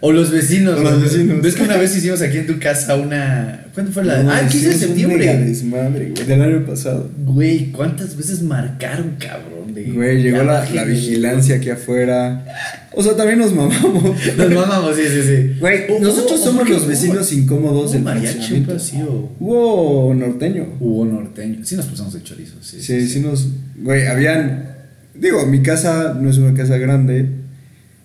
O 0.00 0.12
los 0.12 0.30
vecinos, 0.30 0.78
O 0.78 0.82
los 0.82 1.02
vecinos. 1.02 1.42
¿Ves 1.42 1.54
que 1.56 1.62
una 1.64 1.76
vez 1.78 1.96
hicimos 1.96 2.20
aquí 2.22 2.38
en 2.38 2.46
tu 2.46 2.60
casa 2.60 2.94
una. 2.94 3.64
¿Cuándo 3.76 3.92
fue 3.92 4.04
la? 4.04 4.14
ah, 4.34 4.40
el 4.40 4.48
15 4.48 4.68
de 4.70 4.74
septiembre. 4.74 5.36
desmadre, 5.44 6.08
güey. 6.08 6.26
del 6.26 6.40
año 6.40 6.64
pasado. 6.64 7.10
Güey, 7.26 7.72
¿cuántas 7.72 8.16
veces 8.16 8.40
marcaron, 8.40 9.16
cabrón? 9.18 9.74
De, 9.74 9.84
Güey, 9.92 10.22
llegó 10.22 10.44
la, 10.44 10.64
vigilancia 10.84 11.56
aquí 11.56 11.68
afuera. 11.68 12.42
O 12.94 13.02
sea, 13.02 13.14
también 13.14 13.38
nos 13.38 13.52
mamamos. 13.52 14.16
Nos 14.38 14.50
mamamos, 14.50 14.96
sí, 14.96 15.02
sí, 15.06 15.20
sí. 15.22 15.56
Güey, 15.60 16.00
nosotros 16.00 16.40
somos 16.42 16.66
los 16.70 16.86
vecinos 16.86 17.30
incómodos 17.34 17.92
del 17.92 18.00
mariachi, 18.00 18.64
Hubo 19.38 20.14
norteño. 20.14 20.68
hubo 20.80 21.04
norteño. 21.04 21.58
Sí 21.62 21.76
nos 21.76 21.84
pusimos 21.84 22.14
de 22.14 22.22
chorizo, 22.22 22.54
sí. 22.62 22.80
Sí, 22.80 23.06
sí 23.06 23.20
nos... 23.20 23.46
Güey, 23.76 24.06
habían... 24.06 24.70
Digo, 25.14 25.44
mi 25.44 25.60
casa 25.60 26.16
no 26.18 26.30
es 26.30 26.38
una 26.38 26.54
casa 26.54 26.78
grande. 26.78 27.26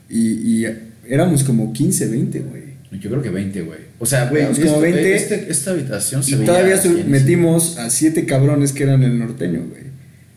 Y, 0.09 0.63
y 0.65 0.67
éramos 1.07 1.45
como 1.45 1.71
15, 1.71 2.07
20, 2.09 2.39
güey. 2.41 2.61
Yo 2.99 3.09
creo 3.09 3.21
que 3.21 3.29
20, 3.29 3.61
güey. 3.61 3.90
O 4.01 4.05
sea, 4.07 4.25
güey, 4.29 4.45
como 4.45 4.57
esto- 4.57 4.79
20. 4.81 5.15
este- 5.15 5.51
esta 5.51 5.71
habitación 5.71 6.23
se 6.23 6.31
Y 6.31 6.45
todavía 6.45 6.81
llenísima. 6.81 7.09
metimos 7.09 7.77
a 7.77 7.89
siete 7.91 8.25
cabrones 8.25 8.73
que 8.73 8.83
eran 8.83 9.03
el 9.03 9.19
norteño, 9.19 9.59
güey. 9.69 9.83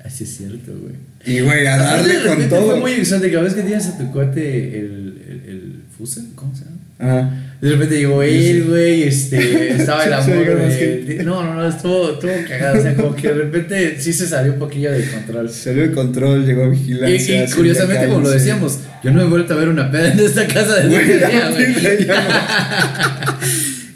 Así 0.05 0.25
es 0.25 0.37
cierto, 0.37 0.73
güey. 0.79 0.95
Y, 1.25 1.41
güey, 1.41 1.67
a 1.67 1.79
darle 1.79 2.15
con 2.27 2.49
todo. 2.51 2.67
Fue 2.73 2.81
muy 2.81 2.93
exótico. 2.93 3.41
¿Ves 3.41 3.55
que 3.55 3.63
tienes 3.63 3.87
a 3.87 3.97
tu 3.97 4.13
cuate 4.13 4.79
el, 4.79 4.85
el, 5.29 5.43
el 5.49 5.83
Fusa? 5.97 6.23
¿Cómo 6.35 6.55
se 6.55 6.65
llama? 6.67 6.77
Ajá. 6.99 7.44
De 7.65 7.71
repente 7.71 7.97
llegó 7.97 8.23
él, 8.23 8.65
güey, 8.69 9.03
este, 9.05 9.71
estaba 9.77 10.05
el 10.05 10.23
Sí, 10.23 10.31
amor 10.33 10.47
de. 10.69 11.23
No, 11.25 11.43
no, 11.43 11.55
no, 11.55 11.67
estuvo, 11.69 12.13
estuvo 12.13 12.31
cagado, 12.47 12.79
o 12.79 12.83
sea, 12.83 12.95
como 12.95 13.17
que 13.17 13.29
de 13.29 13.35
repente 13.35 13.97
sí 13.99 14.13
se 14.13 14.27
salió 14.27 14.53
un 14.53 14.59
poquillo 14.59 14.93
de 14.93 15.03
control. 15.11 15.49
Salió 15.49 15.83
de 15.89 15.93
control, 15.93 16.45
llegó 16.45 16.65
a 16.65 16.67
Y, 16.67 16.71
vigilancia. 16.71 17.45
y 17.45 17.51
curiosamente, 17.51 18.07
como 18.09 18.21
lo 18.21 18.31
decíamos, 18.31 18.81
yo 19.03 19.13
no 19.13 19.23
he 19.23 19.25
vuelto 19.25 19.55
a 19.55 19.57
ver 19.57 19.69
una 19.69 19.91
peda 19.91 20.13
en 20.13 20.19
esta 20.21 20.47
casa 20.47 20.77
desde 20.77 20.89
Güey. 20.89 22.07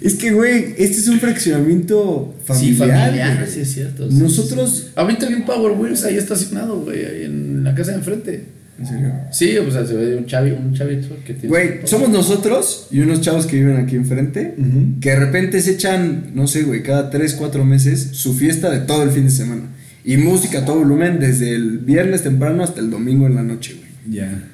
Es 0.01 0.15
que, 0.15 0.31
güey, 0.31 0.75
este 0.79 0.99
es 0.99 1.09
un 1.09 1.19
fraccionamiento 1.19 2.35
Sí, 2.55 2.73
familiar. 2.75 3.07
familiar, 3.09 3.37
güey. 3.39 3.51
sí 3.51 3.61
es 3.61 3.73
cierto. 3.75 4.09
sí, 4.09 4.17
Nosotros. 4.17 4.71
sí, 4.71 4.83
sí. 4.85 4.89
Ahorita 4.95 5.27
vi 5.27 5.35
un 5.35 5.45
Power 5.45 5.73
Wheels 5.73 6.05
ahí 6.05 6.17
estacionado, 6.17 6.81
güey, 6.81 7.25
en 7.25 7.65
la 7.65 7.75
casa 7.75 7.91
de 7.91 7.99
enfrente. 7.99 8.45
En 8.79 8.87
serio. 8.87 9.13
Sí, 9.33 9.57
o 9.57 9.71
sea, 9.71 9.85
se 9.85 9.95
ve 9.95 10.17
un, 10.17 10.27
chavi, 10.27 10.53
un 10.53 10.73
chavito 10.73 11.09
que 11.25 11.35
tiene. 11.35 11.49
Güey, 11.49 11.81
somos 11.85 12.11
nosotros 12.11 12.87
y 12.93 13.01
unos 13.01 13.21
chavos 13.21 13.47
que 13.47 13.57
viven 13.57 13.77
aquí 13.77 13.97
enfrente. 13.97 14.55
Que 15.01 15.11
de 15.11 15.17
repente 15.17 15.61
se 15.61 15.73
echan, 15.73 16.31
no 16.35 16.47
sé, 16.47 16.63
güey, 16.63 16.83
cada 16.83 17.11
3, 17.11 17.35
4 17.35 17.65
meses 17.65 18.11
su 18.13 18.35
fiesta 18.35 18.71
de 18.71 18.81
todo 18.81 19.03
el 19.03 19.11
fin 19.11 19.25
de 19.25 19.31
semana. 19.31 19.63
Y 20.05 20.17
música 20.17 20.61
a 20.61 20.65
todo 20.65 20.79
volumen 20.79 21.19
desde 21.19 21.55
el 21.55 21.79
viernes 21.79 22.23
temprano 22.23 22.63
hasta 22.63 22.81
el 22.81 22.91
domingo 22.91 23.27
en 23.27 23.35
la 23.35 23.43
noche, 23.43 23.75
güey. 23.75 24.17
Ya. 24.17 24.45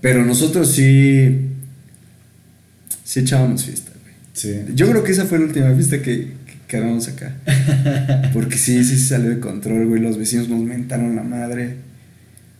Pero 0.00 0.24
nosotros 0.24 0.70
sí. 0.72 1.48
Sí 3.04 3.20
echábamos 3.20 3.64
fiesta, 3.64 3.92
güey. 4.02 4.14
Sí. 4.32 4.72
Yo 4.74 4.88
creo 4.90 5.04
que 5.04 5.12
esa 5.12 5.26
fue 5.26 5.38
la 5.38 5.44
última 5.44 5.74
fiesta 5.74 6.00
que, 6.00 6.28
que, 6.46 6.54
que 6.66 6.76
hagamos 6.78 7.08
acá. 7.08 7.36
Porque 8.32 8.56
sí, 8.56 8.82
sí 8.84 8.96
se 8.96 9.08
salió 9.08 9.28
de 9.28 9.38
control, 9.38 9.86
güey. 9.86 10.00
Los 10.00 10.16
vecinos 10.16 10.48
nos 10.48 10.60
mentaron 10.60 11.14
la 11.14 11.22
madre. 11.22 11.74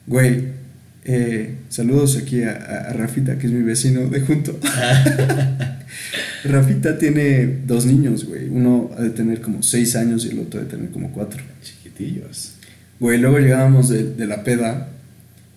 Güey, 0.07 0.60
eh, 1.05 1.55
saludos 1.69 2.17
aquí 2.17 2.43
a, 2.43 2.53
a- 2.53 2.93
Rafita, 2.93 3.39
que 3.39 3.47
es 3.47 3.53
mi 3.53 3.63
vecino 3.63 4.07
de 4.09 4.21
junto. 4.21 4.59
Rafita 6.45 6.99
tiene 6.99 7.59
dos 7.67 7.87
niños, 7.87 8.25
güey. 8.25 8.49
Uno 8.49 8.91
ha 8.97 9.03
de 9.03 9.11
tener 9.11 9.41
como 9.41 9.63
seis 9.63 9.97
años 9.97 10.25
y 10.25 10.31
el 10.31 10.39
otro 10.41 10.61
ha 10.61 10.65
de 10.65 10.71
tener 10.71 10.91
como 10.91 11.11
cuatro. 11.13 11.43
Chiquitillos. 11.63 12.53
Güey, 12.99 13.19
luego 13.19 13.39
llegábamos 13.39 13.89
de, 13.89 14.05
de 14.15 14.27
la 14.27 14.43
peda 14.45 14.89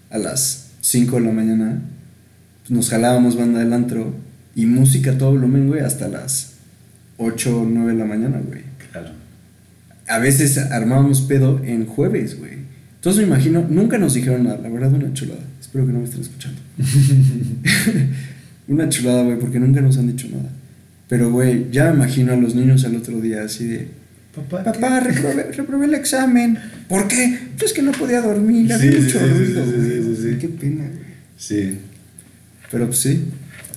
a 0.10 0.18
las 0.18 0.72
5 0.82 1.16
de 1.18 1.22
la 1.26 1.32
mañana. 1.32 1.82
pues 2.62 2.72
nos 2.72 2.90
jalábamos 2.90 3.38
banda 3.38 3.60
del 3.60 3.74
antro 3.74 4.14
y 4.56 4.66
música 4.66 5.12
a 5.12 5.18
todo 5.18 5.32
volumen, 5.32 5.68
güey, 5.68 5.82
hasta 5.82 6.08
las 6.08 6.54
8 7.18 7.62
o 7.62 7.66
9 7.66 7.94
de 7.94 7.98
la 8.00 8.06
mañana, 8.06 8.42
güey. 8.46 8.62
Claro. 8.92 9.10
A 10.08 10.20
veces 10.20 10.58
armábamos 10.58 11.22
pedo 11.22 11.62
en 11.64 11.86
jueves, 11.86 12.38
güey. 12.40 12.53
Entonces 13.04 13.22
me 13.22 13.28
imagino, 13.28 13.68
nunca 13.70 13.98
nos 13.98 14.14
dijeron 14.14 14.46
nada, 14.46 14.60
la 14.60 14.70
verdad, 14.70 14.94
una 14.94 15.12
chulada. 15.14 15.42
Espero 15.60 15.86
que 15.86 15.92
no 15.92 16.00
me 16.00 16.06
estén 16.06 16.22
escuchando. 16.22 16.58
una 18.68 18.88
chulada, 18.90 19.24
güey, 19.24 19.38
porque 19.40 19.60
nunca 19.60 19.82
nos 19.82 19.98
han 19.98 20.08
dicho 20.08 20.28
nada. 20.32 20.50
Pero, 21.10 21.30
güey, 21.32 21.68
ya 21.72 21.90
me 21.92 21.98
imagino 21.98 22.34
a 22.34 22.38
los 22.38 22.56
niños 22.56 22.86
al 22.86 22.96
otro 22.96 23.20
día 23.20 23.44
así 23.44 23.66
de. 23.68 23.88
Papá, 24.34 24.64
Papá, 24.64 25.00
reprobé, 25.02 25.52
reprobé 25.52 25.86
el 25.86 25.94
examen. 25.96 26.58
¿Por 26.88 27.08
qué? 27.08 27.38
Pues 27.58 27.72
es 27.72 27.74
que 27.76 27.82
no 27.84 27.92
podía 27.92 28.22
dormir, 28.22 28.72
había 28.74 28.92
Sí, 28.92 28.98
sí, 28.98 29.04
mucho 29.04 29.20
sí, 29.20 29.26
sí, 29.26 29.54
ruido, 29.54 30.16
sí. 30.16 30.38
Qué 30.40 30.48
pena, 30.48 30.86
güey. 30.88 31.00
Sí. 31.38 31.78
Pero 32.72 32.88
pues 32.88 33.00
sí, 33.00 33.26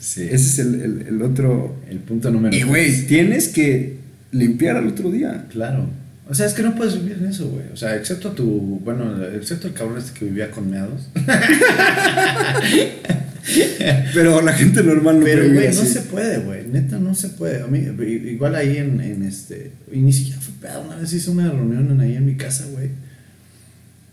Sí. 0.00 0.22
ese 0.22 0.34
es 0.36 0.58
el, 0.60 0.80
el- 0.80 1.04
el 1.08 1.22
otro. 1.22 1.76
el 1.90 1.98
punto 1.98 2.30
número 2.30 2.56
Y 2.56 2.62
güey, 2.62 3.06
tienes 3.06 3.48
que 3.48 3.96
limpiar 4.30 4.76
al 4.76 4.86
otro 4.86 5.10
día. 5.10 5.46
Claro. 5.50 5.88
O 6.28 6.34
sea, 6.34 6.46
es 6.46 6.54
que 6.54 6.62
no 6.62 6.74
puedes 6.74 6.94
vivir 7.00 7.18
en 7.20 7.26
eso, 7.26 7.46
güey. 7.48 7.66
O 7.72 7.76
sea, 7.76 7.94
excepto 7.96 8.32
tu. 8.32 8.44
Bueno, 8.84 9.24
excepto 9.28 9.68
el 9.68 9.74
cabrón 9.74 9.98
este 9.98 10.18
que 10.18 10.24
vivía 10.24 10.50
con 10.50 10.68
meados. 10.70 11.08
Pero 14.12 14.42
la 14.42 14.52
gente 14.54 14.82
normal 14.82 15.20
no 15.20 15.24
Pero, 15.24 15.42
puede 15.42 15.54
güey, 15.54 15.74
no 15.74 15.80
así. 15.82 15.92
se 15.92 16.00
puede, 16.02 16.38
güey. 16.38 16.66
Neta, 16.66 16.98
no 16.98 17.14
se 17.14 17.28
puede. 17.28 17.62
A 17.62 17.66
mí, 17.68 17.78
igual 18.28 18.56
ahí 18.56 18.76
en, 18.78 19.00
en 19.00 19.22
este. 19.22 19.70
Y 19.92 19.98
ni 20.00 20.12
siquiera 20.12 20.40
fue 20.40 20.54
pedo. 20.60 20.82
Una 20.82 20.96
vez 20.96 21.12
hice 21.12 21.30
una 21.30 21.48
reunión 21.50 21.90
en- 21.90 22.00
ahí 22.00 22.16
en 22.16 22.26
mi 22.26 22.34
casa, 22.36 22.64
güey. 22.72 22.88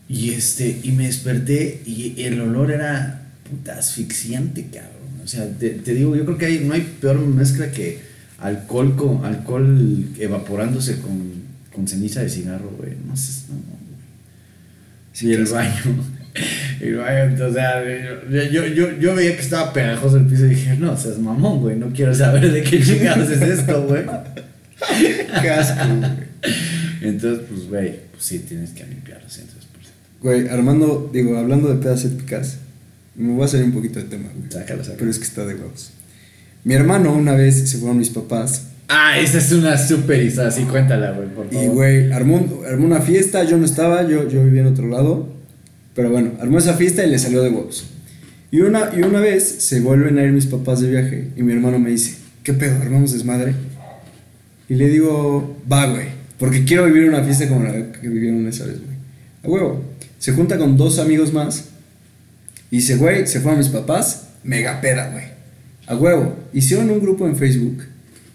Y 0.08 0.32
este. 0.32 0.80
Y 0.84 0.92
me 0.92 1.08
desperté 1.08 1.82
y 1.86 2.14
el 2.24 2.40
olor 2.42 2.72
era. 2.72 3.22
Puta, 3.50 3.78
asfixiante, 3.80 4.68
cabrón. 4.72 4.92
O 5.24 5.28
sea, 5.28 5.48
te, 5.50 5.70
te 5.72 5.94
digo, 5.96 6.16
yo 6.16 6.26
creo 6.26 6.38
que 6.38 6.46
hay, 6.46 6.60
no 6.60 6.74
hay 6.74 6.82
peor 7.02 7.20
mezcla 7.20 7.72
que 7.72 8.00
alcohol 8.40 8.96
con 8.96 9.26
alcohol 9.26 10.06
evaporándose 10.20 10.98
con, 11.00 11.43
con 11.74 11.88
ceniza 11.88 12.22
de 12.22 12.30
cigarro, 12.30 12.72
güey. 12.78 12.94
No 13.06 13.16
sé, 13.16 13.44
no, 13.50 13.56
güey. 13.56 15.32
y 15.32 15.34
el 15.34 15.46
baño. 15.46 15.74
El 16.82 16.96
baño, 16.96 17.24
entonces, 17.26 17.50
o 17.50 17.54
sea, 17.54 18.50
yo, 18.50 18.66
yo, 18.66 18.98
yo, 18.98 19.16
veía 19.16 19.36
que 19.36 19.42
estaba 19.44 19.72
pegajoso 19.72 20.18
el 20.18 20.26
piso 20.26 20.48
y 20.48 20.50
dije, 20.50 20.76
no, 20.78 20.98
seas 20.98 21.20
mamón, 21.20 21.62
güey, 21.62 21.76
no 21.78 21.94
quiero 21.94 22.14
saber 22.16 22.52
de 22.52 22.64
qué 22.64 22.82
chingados 22.82 23.30
es 23.30 23.40
esto, 23.40 23.86
güey. 23.86 24.04
Qué 25.42 25.50
asco, 25.52 25.88
güey. 25.88 26.12
Entonces, 27.02 27.46
pues, 27.48 27.70
güey, 27.70 28.00
pues 28.12 28.24
sí, 28.26 28.40
tienes 28.40 28.72
que 28.72 28.84
limpiarlo 28.84 29.28
100%. 29.28 29.30
Güey, 30.22 30.48
Armando, 30.48 31.10
digo, 31.14 31.38
hablando 31.38 31.70
de 31.72 31.76
pedas 31.82 32.04
épicas, 32.04 32.58
me 33.16 33.34
voy 33.34 33.46
a 33.46 33.48
salir 33.48 33.68
un 33.68 33.74
poquito 33.74 34.00
de 34.00 34.06
tema, 34.06 34.30
güey. 34.36 34.52
Sácalo, 34.52 34.84
sácalo. 34.84 34.98
Pero 34.98 35.12
es 35.12 35.20
que 35.20 35.26
está 35.26 35.46
de 35.46 35.54
huevos. 35.54 35.92
Mi 36.64 36.74
hermano 36.74 37.14
una 37.14 37.34
vez 37.34 37.70
se 37.70 37.78
fueron 37.78 37.98
mis 38.00 38.10
papás 38.10 38.70
Ah, 38.96 39.18
esa 39.20 39.40
es 39.40 39.52
una 39.52 39.76
super 39.76 40.22
historia, 40.22 40.52
sí, 40.52 40.64
cuéntala, 40.66 41.14
güey, 41.14 41.28
por 41.30 41.50
favor. 41.50 41.64
y, 41.64 41.68
güey, 41.68 42.12
armó, 42.12 42.62
armó 42.70 42.86
una 42.86 43.02
fiesta, 43.02 43.44
yo 43.44 43.58
no 43.58 43.66
estaba, 43.66 44.08
yo, 44.08 44.30
yo 44.30 44.44
vivía 44.44 44.62
en 44.62 44.68
otro 44.68 44.88
lado, 44.88 45.30
pero 45.96 46.12
bueno, 46.12 46.34
armó 46.40 46.60
esa 46.60 46.76
fiesta 46.76 47.04
y 47.04 47.10
le 47.10 47.18
salió 47.18 47.42
de 47.42 47.50
huevos. 47.50 47.88
Y 48.52 48.62
una, 48.62 48.92
y 48.96 49.02
una 49.02 49.20
vez 49.20 49.44
se 49.44 49.80
vuelven 49.80 50.20
a 50.20 50.24
ir 50.24 50.32
mis 50.32 50.46
papás 50.46 50.80
de 50.80 50.92
viaje 50.92 51.30
y 51.36 51.42
mi 51.42 51.54
hermano 51.54 51.80
me 51.80 51.90
dice, 51.90 52.18
¿qué 52.44 52.54
pedo? 52.54 52.76
¿Armamos 52.84 53.14
desmadre? 53.14 53.56
Y 54.70 54.76
le 54.76 54.88
digo, 54.90 55.58
va, 55.72 55.88
güey, 55.88 56.10
porque 56.38 56.64
quiero 56.64 56.86
vivir 56.86 57.10
una 57.10 57.24
fiesta 57.24 57.48
como 57.48 57.64
la 57.64 57.92
que 57.94 58.08
vivieron 58.08 58.48
esa 58.48 58.66
vez, 58.66 58.78
güey. 58.78 58.96
A 59.44 59.48
huevo. 59.48 59.84
Se 60.20 60.34
junta 60.34 60.60
con 60.60 60.78
dos 60.78 61.00
amigos 61.00 61.34
más 61.34 61.70
y 62.70 62.76
dice, 62.76 62.98
güey, 62.98 63.26
se 63.26 63.40
fueron 63.40 63.58
mis 63.58 63.70
papás, 63.70 64.28
mega 64.44 64.82
peda, 64.82 65.10
güey. 65.10 65.26
A 65.88 65.96
huevo. 65.96 66.36
Hicieron 66.54 66.92
un 66.92 67.00
grupo 67.00 67.28
en 67.28 67.36
Facebook. 67.36 67.93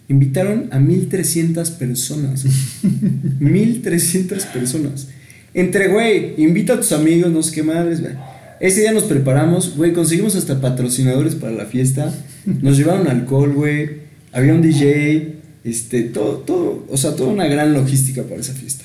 Invitaron 0.09 0.69
a 0.71 0.79
1300 0.79 1.71
personas. 1.73 2.45
1300 3.41 4.45
personas. 4.47 5.09
Entre, 5.55 5.89
güey, 5.89 6.35
invita 6.43 6.75
a 6.75 6.77
tus 6.77 6.93
amigos, 6.93 7.31
no 7.31 7.43
sé 7.43 7.55
qué 7.55 7.63
madres, 7.63 8.01
güey. 8.01 8.15
Ese 8.61 8.81
día 8.81 8.93
nos 8.93 9.05
preparamos, 9.05 9.77
güey, 9.77 9.93
conseguimos 9.93 10.35
hasta 10.35 10.61
patrocinadores 10.61 11.35
para 11.35 11.53
la 11.53 11.67
fiesta. 11.67 12.13
Nos 12.45 12.77
llevaron 12.77 13.09
alcohol, 13.09 13.53
güey. 13.53 14.09
Había 14.33 14.55
un 14.55 14.63
DJ, 14.63 15.37
este, 15.65 16.03
todo, 16.03 16.39
todo, 16.39 16.87
o 16.89 16.97
sea, 16.97 17.15
toda 17.15 17.31
una 17.31 17.47
gran 17.47 17.73
logística 17.73 18.23
para 18.23 18.41
esa 18.41 18.55
fiesta. 18.55 18.85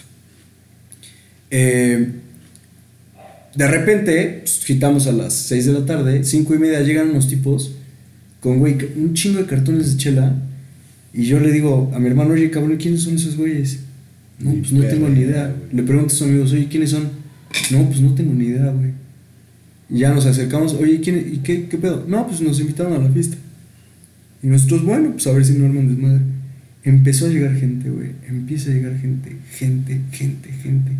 Eh, 1.49 2.07
de 3.55 3.67
repente, 3.67 4.39
pues, 4.39 4.63
quitamos 4.65 5.07
a 5.07 5.11
las 5.11 5.33
6 5.33 5.65
de 5.65 5.73
la 5.73 5.85
tarde, 5.85 6.23
5 6.23 6.55
y 6.55 6.57
media 6.59 6.81
llegan 6.81 7.11
unos 7.11 7.27
tipos 7.27 7.71
con, 8.41 8.59
güey, 8.59 8.77
un 8.95 9.13
chingo 9.13 9.39
de 9.39 9.45
cartones 9.45 9.91
de 9.91 9.97
chela. 9.97 10.35
Y 11.13 11.25
yo 11.25 11.39
le 11.39 11.51
digo 11.51 11.91
a 11.93 11.99
mi 11.99 12.07
hermano, 12.07 12.33
oye, 12.33 12.49
cabrón, 12.49 12.77
¿quiénes 12.77 13.01
son 13.01 13.15
esos 13.15 13.37
güeyes? 13.37 13.79
No, 14.39 14.51
pues 14.53 14.71
no 14.71 14.83
tengo 14.83 15.09
ni 15.09 15.21
idea. 15.21 15.47
güey. 15.47 15.75
Le 15.75 15.83
pregunto 15.83 16.13
a 16.13 16.17
sus 16.17 16.27
amigos, 16.27 16.51
oye, 16.51 16.67
¿quiénes 16.67 16.89
son? 16.89 17.03
No, 17.71 17.85
pues 17.87 18.01
no 18.01 18.13
tengo 18.15 18.33
ni 18.33 18.45
idea, 18.45 18.71
güey. 18.71 18.91
Ya 19.89 20.13
nos 20.13 20.25
acercamos, 20.25 20.73
oye, 20.73 20.99
¿quién, 21.01 21.33
¿y 21.33 21.37
qué, 21.37 21.67
qué 21.67 21.77
pedo? 21.77 22.03
No, 22.07 22.25
pues 22.27 22.41
nos 22.41 22.59
invitaron 22.59 22.93
a 22.93 22.97
la 22.97 23.09
fiesta. 23.09 23.37
Y 24.41 24.47
nosotros, 24.47 24.83
bueno, 24.83 25.11
pues 25.11 25.27
a 25.27 25.31
ver 25.31 25.45
si 25.45 25.53
no 25.53 25.65
arman 25.65 25.87
desmadre. 25.87 26.21
Empezó 26.83 27.27
a 27.27 27.29
llegar 27.29 27.55
gente, 27.55 27.89
güey. 27.89 28.11
Empieza 28.27 28.71
a 28.71 28.73
llegar 28.73 28.99
gente, 28.99 29.37
gente, 29.51 30.01
gente, 30.11 30.51
gente. 30.51 30.91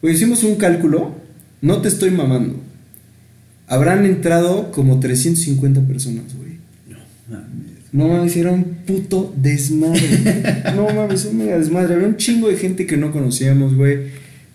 Pues 0.00 0.16
hicimos 0.16 0.42
un 0.42 0.56
cálculo, 0.56 1.14
no 1.60 1.80
te 1.82 1.88
estoy 1.88 2.10
mamando. 2.10 2.60
Habrán 3.68 4.04
entrado 4.06 4.72
como 4.72 4.98
350 5.00 5.82
personas, 5.82 6.24
güey. 6.36 6.53
No, 7.94 8.08
mames, 8.08 8.36
era 8.36 8.50
un 8.50 8.64
puto 8.84 9.32
desmadre. 9.36 10.02
no 10.74 10.88
mames, 10.92 11.26
un 11.26 11.38
mega 11.38 11.56
desmadre. 11.56 11.94
Había 11.94 12.08
un 12.08 12.16
chingo 12.16 12.48
de 12.48 12.56
gente 12.56 12.86
que 12.86 12.96
no 12.96 13.12
conocíamos, 13.12 13.76
güey. 13.76 13.98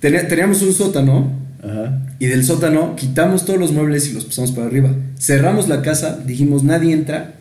Tenía- 0.01 0.27
teníamos 0.27 0.61
un 0.61 0.73
sótano. 0.73 1.31
Ajá. 1.63 2.01
Y 2.19 2.25
del 2.27 2.43
sótano 2.43 2.97
quitamos 2.97 3.45
todos 3.45 3.57
los 3.57 3.71
muebles 3.71 4.09
y 4.09 4.13
los 4.13 4.25
pasamos 4.25 4.51
para 4.51 4.67
arriba. 4.67 4.93
Cerramos 5.17 5.69
la 5.69 5.81
casa, 5.81 6.19
dijimos 6.25 6.65
nadie 6.65 6.91
entra. 6.93 7.35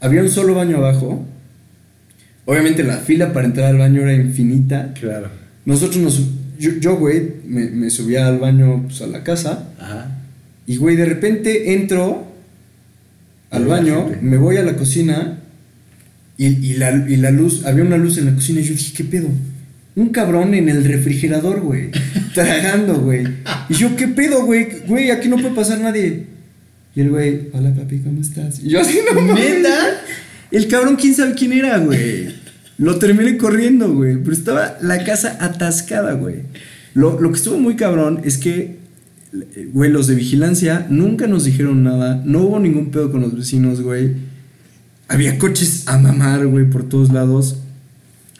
Había 0.00 0.22
un 0.22 0.30
solo 0.30 0.54
baño 0.54 0.78
abajo. 0.78 1.26
Obviamente 2.46 2.82
la 2.82 2.96
fila 2.96 3.34
para 3.34 3.46
entrar 3.46 3.66
al 3.66 3.76
baño 3.78 4.00
era 4.00 4.14
infinita. 4.14 4.94
Claro. 4.98 5.28
Nosotros 5.66 5.98
nos. 5.98 6.22
Yo, 6.58 6.70
yo, 6.80 6.96
güey, 6.96 7.22
me, 7.46 7.66
me 7.68 7.90
subía 7.90 8.28
al 8.28 8.38
baño, 8.38 8.84
pues 8.86 9.02
a 9.02 9.06
la 9.08 9.22
casa. 9.22 9.68
Ajá. 9.78 10.20
Y, 10.66 10.76
güey, 10.78 10.96
de 10.96 11.04
repente 11.04 11.74
entro 11.74 12.32
al 13.54 13.66
baño, 13.66 14.10
me 14.20 14.36
voy 14.36 14.56
a 14.56 14.62
la 14.62 14.76
cocina. 14.76 15.38
Y, 16.36 16.46
y 16.46 16.74
la, 16.74 16.90
y 17.08 17.16
la 17.16 17.30
luz, 17.30 17.64
había 17.64 17.84
una 17.84 17.96
luz 17.96 18.18
en 18.18 18.26
la 18.26 18.34
cocina. 18.34 18.60
Y 18.60 18.64
yo 18.64 18.74
dije, 18.74 18.92
¿qué 18.96 19.04
pedo? 19.04 19.28
Un 19.96 20.08
cabrón 20.08 20.54
en 20.54 20.68
el 20.68 20.84
refrigerador, 20.84 21.60
güey. 21.60 21.90
tragando, 22.34 23.00
güey. 23.00 23.26
Y 23.68 23.74
yo, 23.74 23.94
¿qué 23.96 24.08
pedo, 24.08 24.44
güey? 24.44 24.66
Güey, 24.86 25.10
aquí 25.10 25.28
no 25.28 25.36
puede 25.36 25.54
pasar 25.54 25.80
nadie. 25.80 26.26
Y 26.96 27.00
el 27.00 27.10
güey, 27.10 27.48
hola 27.52 27.72
papi, 27.74 27.98
¿cómo 27.98 28.20
estás? 28.20 28.60
Y 28.62 28.70
yo 28.70 28.80
así, 28.80 28.98
no. 29.12 29.34
¿Neta? 29.34 30.02
El 30.50 30.68
cabrón, 30.68 30.96
quién 30.96 31.14
sabe 31.14 31.34
quién 31.34 31.52
era, 31.52 31.78
güey. 31.78 32.34
Lo 32.78 32.98
terminé 32.98 33.36
corriendo, 33.36 33.92
güey. 33.92 34.16
Pero 34.16 34.32
estaba 34.32 34.78
la 34.80 35.04
casa 35.04 35.36
atascada, 35.40 36.14
güey. 36.14 36.36
Lo, 36.94 37.20
lo 37.20 37.30
que 37.30 37.36
estuvo 37.36 37.58
muy 37.58 37.76
cabrón 37.76 38.20
es 38.24 38.38
que, 38.38 38.78
güey, 39.72 39.90
los 39.90 40.06
de 40.06 40.14
vigilancia 40.14 40.86
nunca 40.88 41.26
nos 41.26 41.44
dijeron 41.44 41.82
nada. 41.82 42.22
No 42.24 42.40
hubo 42.42 42.60
ningún 42.60 42.90
pedo 42.90 43.10
con 43.10 43.20
los 43.20 43.36
vecinos, 43.36 43.80
güey. 43.80 44.12
Había 45.08 45.38
coches 45.38 45.86
a 45.86 45.98
mamar, 45.98 46.46
güey, 46.46 46.68
por 46.68 46.88
todos 46.88 47.12
lados. 47.12 47.56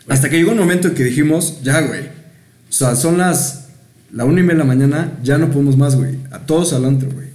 Hasta 0.09 0.29
que 0.29 0.37
llegó 0.37 0.53
un 0.53 0.59
momento 0.59 0.89
en 0.89 0.95
que 0.95 1.05
dijimos, 1.05 1.61
ya, 1.63 1.81
güey. 1.81 2.03
O 2.03 2.73
sea, 2.73 2.97
son 2.97 3.19
las 3.19 3.65
la 4.15 4.25
una 4.25 4.41
y 4.41 4.43
media 4.45 4.55
de 4.55 4.59
la 4.61 4.65
mañana, 4.65 5.13
ya 5.25 5.39
no 5.39 5.51
podemos 5.51 5.77
más, 5.77 5.97
güey. 5.97 6.19
A 6.31 6.39
todos 6.39 6.73
al 6.73 6.83
güey. 6.83 7.27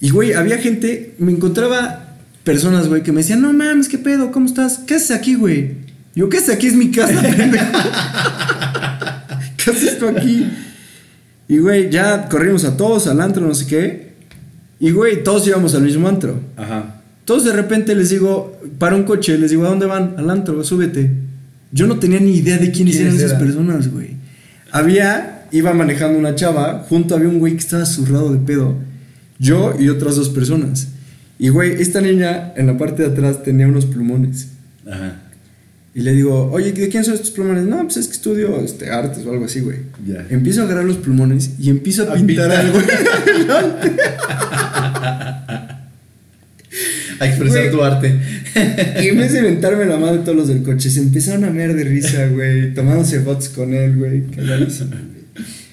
Y, 0.00 0.10
güey, 0.10 0.32
había 0.32 0.58
gente, 0.58 1.14
me 1.18 1.30
encontraba 1.30 2.16
personas, 2.42 2.88
güey, 2.88 3.04
que 3.04 3.12
me 3.12 3.18
decían, 3.18 3.40
no 3.40 3.52
mames, 3.52 3.88
¿qué 3.88 3.98
pedo? 3.98 4.32
¿Cómo 4.32 4.46
estás? 4.46 4.78
¿Qué 4.78 4.94
haces 4.94 5.12
aquí, 5.12 5.36
güey? 5.36 5.76
Yo, 6.16 6.28
¿qué 6.28 6.38
haces 6.38 6.50
aquí? 6.50 6.66
Es 6.66 6.74
mi 6.74 6.90
casa, 6.90 7.20
pendejo. 7.36 7.66
¿Qué 9.56 9.70
haces 9.70 9.98
tú 9.98 10.08
aquí? 10.08 10.50
Y, 11.48 11.58
güey, 11.58 11.90
ya 11.90 12.28
corrimos 12.28 12.64
a 12.64 12.76
todos 12.76 13.06
al 13.06 13.20
antro, 13.20 13.46
no 13.46 13.54
sé 13.54 13.66
qué. 13.66 14.08
Y, 14.78 14.90
güey, 14.90 15.24
todos 15.24 15.46
íbamos 15.46 15.74
al 15.74 15.82
mismo 15.82 16.06
antro. 16.06 16.38
Ajá. 16.56 17.00
Todos 17.24 17.44
de 17.44 17.52
repente 17.52 17.94
les 17.94 18.10
digo, 18.10 18.60
para 18.78 18.96
un 18.96 19.04
coche, 19.04 19.36
les 19.38 19.50
digo, 19.50 19.64
¿a 19.64 19.68
dónde 19.70 19.86
van? 19.86 20.14
Al 20.18 20.30
antro, 20.30 20.62
súbete. 20.62 21.10
Yo 21.72 21.86
no 21.86 21.98
tenía 21.98 22.20
ni 22.20 22.36
idea 22.36 22.58
de 22.58 22.70
quiénes 22.70 22.96
¿Quiénes 22.96 23.14
eran 23.14 23.26
esas 23.26 23.38
personas, 23.38 23.92
güey. 23.92 24.16
Había, 24.70 25.46
iba 25.52 25.72
manejando 25.72 26.18
una 26.18 26.34
chava, 26.34 26.84
junto 26.88 27.14
había 27.14 27.28
un 27.28 27.38
güey 27.38 27.54
que 27.54 27.60
estaba 27.60 27.84
zurrado 27.86 28.32
de 28.32 28.38
pedo. 28.38 28.76
Yo 29.38 29.74
y 29.78 29.88
otras 29.88 30.16
dos 30.16 30.28
personas. 30.28 30.88
Y, 31.38 31.48
güey, 31.48 31.80
esta 31.80 32.00
niña 32.00 32.52
en 32.56 32.66
la 32.66 32.76
parte 32.76 33.02
de 33.02 33.08
atrás 33.08 33.42
tenía 33.42 33.68
unos 33.68 33.86
plumones. 33.86 34.48
Ajá. 34.86 35.22
Y 35.94 36.00
le 36.02 36.12
digo, 36.12 36.50
oye, 36.52 36.72
¿de 36.72 36.88
quién 36.88 37.02
son 37.04 37.14
estos 37.14 37.30
plumones? 37.30 37.64
No, 37.64 37.82
pues 37.82 37.96
es 37.96 38.06
que 38.06 38.12
estudio 38.12 38.60
este, 38.62 38.90
artes 38.90 39.24
o 39.26 39.32
algo 39.32 39.46
así, 39.46 39.60
güey. 39.60 39.78
Ya. 40.06 40.24
Empiezo 40.30 40.60
a 40.60 40.64
agarrar 40.64 40.84
los 40.84 40.98
plumones 40.98 41.50
y 41.58 41.70
empiezo 41.70 42.02
a, 42.08 42.12
A 42.12 42.14
pintar, 42.14 42.50
pintar. 42.50 42.56
algo. 42.56 42.78
A 47.20 47.26
expresar 47.26 47.62
Güey. 47.62 47.72
tu 47.72 47.82
arte. 47.82 48.14
Y 49.02 49.08
en 49.08 49.18
vez 49.18 49.32
de 49.32 49.38
inventarme 49.40 49.86
la 49.86 49.96
madre 49.96 50.18
de 50.18 50.24
todos 50.24 50.36
los 50.36 50.48
del 50.48 50.62
coche, 50.62 50.88
se 50.90 51.00
empezaron 51.00 51.44
a 51.44 51.50
mear 51.50 51.74
de 51.74 51.82
risa, 51.82 52.28
güey. 52.28 52.72
Tomándose 52.74 53.20
fotos 53.20 53.48
con 53.48 53.74
él, 53.74 53.96
güey. 53.96 54.22
Cagadísimo, 54.26 54.90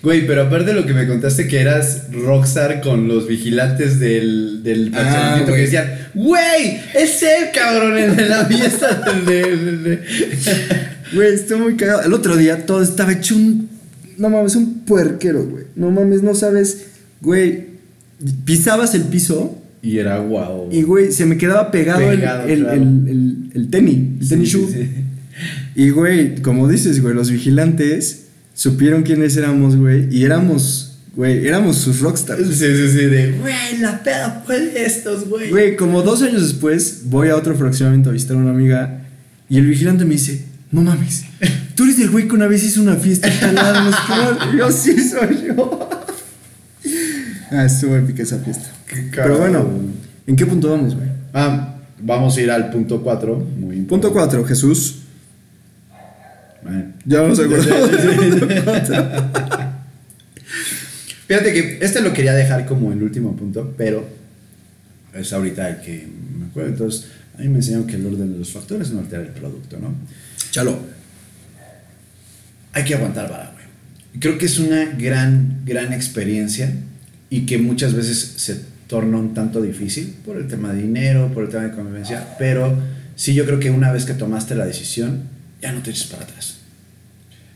güey. 0.05 0.25
Pero 0.25 0.43
aparte 0.43 0.67
de 0.67 0.73
lo 0.73 0.85
que 0.85 0.93
me 0.93 1.05
contaste 1.05 1.47
que 1.49 1.59
eras 1.59 2.03
rockstar 2.13 2.79
con 2.79 3.09
los 3.09 3.27
vigilantes 3.27 3.99
del, 3.99 4.63
del 4.63 4.91
Ah, 4.95 5.43
que 5.45 5.51
decían, 5.51 5.87
güey, 6.13 6.79
es 6.93 7.21
él, 7.21 7.49
cabrón, 7.53 7.97
en 7.97 8.29
la 8.29 8.45
fiesta 8.45 9.03
del... 9.27 9.99
Güey, 11.13 11.33
estuvo 11.35 11.59
muy 11.59 11.75
cagado. 11.75 12.01
El 12.01 12.13
otro 12.13 12.35
día 12.35 12.65
todo 12.65 12.81
estaba 12.81 13.11
hecho 13.13 13.35
un. 13.35 13.69
No 14.17 14.29
mames, 14.29 14.55
un 14.55 14.79
puerquero, 14.85 15.45
güey. 15.45 15.65
No 15.75 15.91
mames, 15.91 16.23
no 16.23 16.33
sabes. 16.33 16.87
Güey, 17.21 17.65
pisabas 18.43 18.95
el 18.95 19.03
piso 19.03 19.61
Y 19.83 19.99
era 19.99 20.17
guau. 20.17 20.69
y, 20.71 20.81
güey, 20.81 21.11
se 21.11 21.25
me 21.27 21.37
quedaba 21.37 21.69
pegado, 21.69 22.01
el- 22.11 22.19
Pegado, 22.19 22.47
el, 22.47 22.59
claro. 22.61 22.73
el, 22.81 23.07
el, 23.07 23.35
el 23.53 23.69
tenis, 23.69 23.97
el 24.21 24.29
tenis 24.29 24.51
Sí, 24.51 24.57
shoe. 24.57 24.67
sí, 24.71 24.73
sí. 24.83 24.89
Y, 25.75 25.89
güey, 25.91 26.35
como 26.41 26.67
dices, 26.67 27.01
güey, 27.01 27.13
los 27.13 27.29
vigilantes 27.29 28.24
supieron 28.55 29.03
quiénes 29.03 29.37
éramos, 29.37 29.75
güey. 29.75 30.07
Y 30.09 30.23
éramos, 30.23 30.97
güey, 31.15 31.45
éramos 31.47 31.77
sus 31.77 31.99
rockstars. 31.99 32.47
Sí, 32.47 32.55
sí, 32.55 32.89
sí, 32.89 33.05
de, 33.05 33.33
güey, 33.33 33.77
la 33.79 34.01
peda 34.01 34.41
fue 34.45 34.59
de 34.59 34.85
estos, 34.85 35.29
güey. 35.29 35.51
Güey, 35.51 35.75
como 35.75 36.01
dos 36.01 36.23
años 36.23 36.41
después, 36.41 37.01
voy 37.05 37.29
a 37.29 37.35
otro 37.35 37.55
fraccionamiento 37.55 38.09
a 38.09 38.13
visitar 38.13 38.35
a 38.37 38.39
una 38.39 38.49
amiga 38.51 39.01
y 39.47 39.59
el 39.59 39.67
vigilante 39.67 40.05
me 40.05 40.13
dice, 40.13 40.45
no 40.71 40.81
mames, 40.81 41.25
tú 41.75 41.83
eres 41.83 41.99
el 41.99 42.09
güey 42.09 42.27
que 42.27 42.33
una 42.33 42.47
vez 42.47 42.63
hizo 42.63 42.81
una 42.81 42.95
fiesta 42.95 43.27
instalada 43.27 43.79
en 43.79 43.85
los 43.85 43.95
clubes?" 43.99 44.53
Y 44.53 44.57
yo, 44.57 44.71
sí, 44.71 44.95
soy 45.09 45.47
yo. 45.47 45.89
ah, 47.51 47.65
estuvo 47.65 47.95
épica 47.95 48.23
esa 48.23 48.39
fiesta. 48.39 48.71
Qué 48.87 49.09
Pero 49.13 49.37
bueno. 49.37 49.69
¿en 50.27 50.35
qué 50.35 50.45
punto 50.45 50.71
vamos, 50.71 50.95
güey? 50.95 51.07
Ah, 51.33 51.75
vamos 52.01 52.35
a 52.37 52.41
ir 52.41 52.49
al 52.49 52.71
punto 52.71 53.01
4. 53.01 53.47
Muy 53.59 53.75
Punto 53.81 54.07
importante. 54.07 54.37
4, 54.37 54.45
Jesús. 54.45 55.01
Eh. 56.67 56.85
Ya 57.05 57.21
vamos 57.21 57.39
a 57.39 57.43
acordar. 57.43 57.65
Fíjate 61.27 61.53
que 61.53 61.79
este 61.81 62.01
lo 62.01 62.13
quería 62.13 62.33
dejar 62.33 62.65
como 62.65 62.91
el 62.91 63.01
último 63.01 63.35
punto, 63.35 63.73
pero 63.77 64.07
es 65.13 65.33
ahorita 65.33 65.69
el 65.69 65.81
que 65.81 66.07
me 66.37 66.45
acuerdo. 66.45 66.69
Entonces, 66.69 67.07
a 67.37 67.41
mí 67.41 67.49
me 67.49 67.57
enseñaron 67.57 67.87
que 67.87 67.95
el 67.95 68.05
orden 68.05 68.33
de 68.33 68.39
los 68.39 68.51
factores 68.51 68.91
no 68.91 68.99
altera 68.99 69.23
el 69.23 69.29
producto, 69.29 69.77
¿no? 69.79 69.93
Chalo. 70.51 70.79
Hay 72.73 72.83
que 72.83 72.95
aguantar 72.95 73.29
vara, 73.29 73.51
güey. 73.53 73.65
Creo 74.19 74.37
que 74.37 74.45
es 74.45 74.59
una 74.59 74.85
gran, 74.85 75.61
gran 75.65 75.93
experiencia 75.93 76.71
y 77.29 77.45
que 77.45 77.57
muchas 77.57 77.93
veces 77.93 78.33
se 78.37 78.59
torna 78.87 79.17
un 79.17 79.33
tanto 79.33 79.61
difícil 79.61 80.15
por 80.25 80.37
el 80.37 80.47
tema 80.47 80.73
de 80.73 80.81
dinero, 80.81 81.31
por 81.33 81.45
el 81.45 81.49
tema 81.49 81.63
de 81.63 81.71
convivencia, 81.71 82.35
pero 82.37 82.77
sí 83.15 83.33
yo 83.33 83.45
creo 83.45 83.59
que 83.59 83.71
una 83.71 83.91
vez 83.91 84.05
que 84.05 84.13
tomaste 84.13 84.55
la 84.55 84.65
decisión, 84.65 85.23
ya 85.61 85.71
no 85.71 85.81
te 85.81 85.89
eches 85.89 86.05
para 86.05 86.23
atrás. 86.23 86.54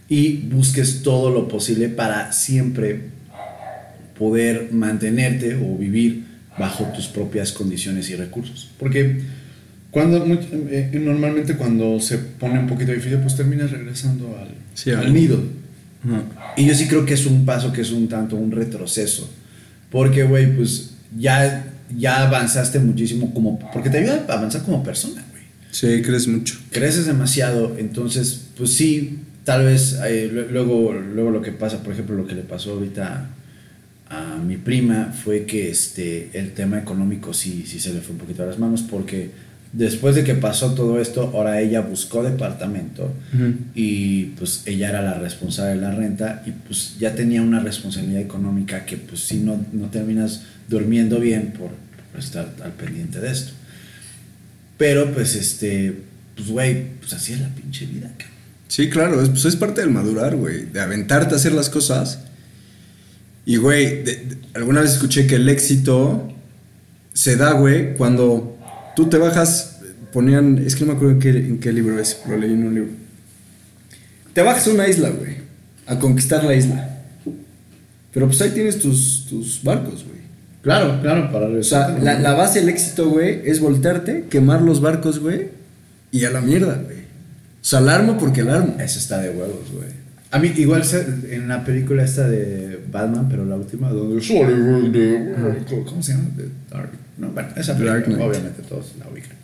Y 0.09 0.37
busques 0.37 1.03
todo 1.03 1.29
lo 1.29 1.47
posible 1.47 1.87
para 1.89 2.31
siempre 2.31 3.01
poder 4.17 4.69
mantenerte 4.71 5.55
o 5.55 5.77
vivir 5.77 6.23
bajo 6.57 6.85
tus 6.95 7.07
propias 7.07 7.51
condiciones 7.51 8.09
y 8.09 8.15
recursos. 8.15 8.69
Porque 8.79 9.21
cuando, 9.91 10.25
muy- 10.25 10.39
eh, 10.69 10.89
normalmente 11.01 11.55
cuando 11.55 11.99
se 11.99 12.17
pone 12.17 12.59
un 12.59 12.67
poquito 12.67 12.91
difícil, 12.91 13.19
pues 13.19 13.35
terminas 13.35 13.71
regresando 13.71 14.35
al, 14.37 14.49
Sí, 14.73 14.91
al 14.91 15.13
nido. 15.13 15.41
Y 16.57 16.65
yo 16.65 16.73
sí 16.75 16.87
creo 16.87 17.05
que 17.05 17.13
es 17.13 17.25
un 17.25 17.45
paso 17.45 17.71
que 17.71 17.81
es 17.81 17.91
un 17.91 18.07
tanto 18.07 18.35
un 18.35 18.51
retroceso. 18.51 19.29
Porque, 19.91 20.23
güey, 20.23 20.55
pues 20.55 20.91
ya, 21.17 21.65
ya 21.97 22.27
avanzaste 22.27 22.79
muchísimo 22.79 23.33
como... 23.33 23.59
Porque 23.71 23.89
te 23.89 23.97
ayuda 23.99 24.25
a 24.27 24.33
avanzar 24.33 24.63
como 24.63 24.83
persona, 24.83 25.23
güey. 25.31 25.43
Sí, 25.71 26.01
crees 26.01 26.27
mucho. 26.27 26.57
Creces 26.71 27.05
demasiado, 27.05 27.75
entonces, 27.77 28.41
pues 28.57 28.73
sí, 28.73 29.19
tal 29.43 29.65
vez 29.65 29.99
eh, 30.06 30.30
lu- 30.32 30.47
luego, 30.52 30.93
luego 30.93 31.32
lo 31.32 31.41
que 31.41 31.52
pasa, 31.52 31.82
por 31.84 31.93
ejemplo, 31.93 32.15
lo 32.15 32.28
que 32.28 32.36
le 32.36 32.41
pasó 32.43 32.73
ahorita 32.73 33.30
a 34.10 34.38
mi 34.38 34.58
prima 34.58 35.13
fue 35.23 35.45
que 35.45 35.69
este, 35.69 36.30
el 36.34 36.52
tema 36.54 36.80
económico 36.80 37.34
sí, 37.34 37.65
sí 37.67 37.80
se 37.80 37.93
le 37.93 38.02
fue 38.02 38.13
un 38.13 38.19
poquito 38.19 38.41
a 38.43 38.47
las 38.47 38.58
manos 38.58 38.82
porque 38.82 39.30
después 39.71 40.15
de 40.15 40.23
que 40.23 40.34
pasó 40.34 40.73
todo 40.73 40.99
esto, 40.99 41.30
ahora 41.36 41.62
ella 41.62 41.82
buscó 41.82 42.23
departamento 42.23 43.13
y 43.75 44.25
pues 44.38 44.63
ella 44.65 44.89
era 44.89 45.04
la 45.04 45.19
responsable 45.19 45.75
de 45.75 45.82
la 45.82 45.91
renta 45.93 46.41
y 46.47 46.49
pues 46.52 46.95
ya 46.99 47.13
tenía 47.13 47.43
una 47.43 47.60
responsabilidad 47.60 48.21
económica 48.21 48.84
que 48.86 48.97
pues 48.97 49.19
si 49.21 49.38
no, 49.38 49.63
no 49.73 49.88
terminas 49.91 50.41
durmiendo 50.67 51.19
bien 51.19 51.54
por, 51.56 51.69
por 52.12 52.19
estar 52.19 52.52
al 52.63 52.71
pendiente 52.71 53.19
de 53.19 53.30
esto. 53.32 53.52
Pero 54.80 55.12
pues 55.13 55.36
este, 55.36 55.93
pues 56.36 56.49
güey, 56.49 56.86
pues 56.99 57.13
así 57.13 57.34
es 57.34 57.41
la 57.41 57.49
pinche 57.49 57.86
vida, 57.86 58.10
cabrón. 58.17 58.38
Sí, 58.69 58.89
claro, 58.89 59.21
es, 59.21 59.27
pues 59.29 59.43
es 59.45 59.55
parte 59.58 59.82
del 59.82 59.89
madurar, 59.89 60.36
güey. 60.38 60.65
De 60.65 60.79
aventarte 60.79 61.34
a 61.34 61.38
hacer 61.38 61.51
las 61.51 61.69
cosas. 61.69 62.19
Y, 63.45 63.58
güey, 63.58 64.04
de- 64.04 64.15
de- 64.15 64.37
alguna 64.54 64.79
vez 64.81 64.91
escuché 64.93 65.27
que 65.27 65.35
el 65.35 65.50
éxito 65.50 66.31
se 67.13 67.35
da, 67.35 67.52
güey, 67.54 67.96
cuando 67.96 68.58
tú 68.96 69.10
te 69.10 69.17
bajas, 69.17 69.79
ponían, 70.13 70.60
es 70.60 70.75
que 70.75 70.85
no 70.85 70.91
me 70.91 70.98
acuerdo 70.98 71.15
en 71.15 71.19
qué, 71.19 71.29
en 71.31 71.60
qué 71.60 71.73
libro 71.73 72.00
es, 72.00 72.21
lo 72.29 72.37
leí 72.37 72.54
en 72.54 72.65
un 72.67 72.73
libro. 72.75 72.89
Te 74.33 74.41
bajas 74.43 74.67
a 74.67 74.71
una 74.71 74.87
isla, 74.87 75.10
güey, 75.10 75.37
a 75.87 76.00
conquistar 76.00 76.43
la 76.43 76.54
isla. 76.56 77.02
Pero 78.13 78.27
pues 78.27 78.39
ahí 78.41 78.52
tienes 78.52 78.79
tus, 78.79 79.25
tus 79.27 79.62
barcos, 79.63 80.04
güey. 80.06 80.19
Claro, 80.62 81.02
claro, 81.02 81.31
para 81.31 81.48
O 81.48 81.63
sea, 81.63 81.89
la, 82.02 82.19
la 82.19 82.33
base 82.33 82.60
del 82.60 82.69
éxito, 82.69 83.10
güey, 83.10 83.41
es 83.46 83.60
voltearte, 83.60 84.25
quemar 84.29 84.62
los 84.62 84.79
barcos, 84.81 85.19
güey, 85.19 85.50
y 86.12 86.25
a 86.25 86.29
la 86.31 86.41
mierda, 86.41 86.75
güey. 86.83 86.98
Sea, 87.69 87.79
alarmo 87.79 88.17
porque 88.17 88.41
alarmo. 88.41 88.75
Eso 88.79 88.99
está 88.99 89.19
de 89.19 89.29
huevos, 89.29 89.71
güey. 89.73 89.89
A 90.31 90.37
mí, 90.39 90.53
igual 90.57 90.83
en 91.29 91.47
la 91.47 91.63
película 91.65 92.03
esta 92.03 92.27
de 92.27 92.79
Batman, 92.91 93.27
pero 93.29 93.45
la 93.45 93.55
última, 93.55 93.89
donde 93.89 94.21
¿Cómo 95.85 96.03
se 96.03 96.11
llama? 96.13 96.29
The 96.37 96.45
Dark. 96.69 96.91
No, 97.17 97.29
bueno, 97.29 97.49
esa 97.55 97.75
película, 97.75 98.25
obviamente 98.25 98.61
todos 98.67 98.93
la 98.99 99.07
ubican. 99.09 99.37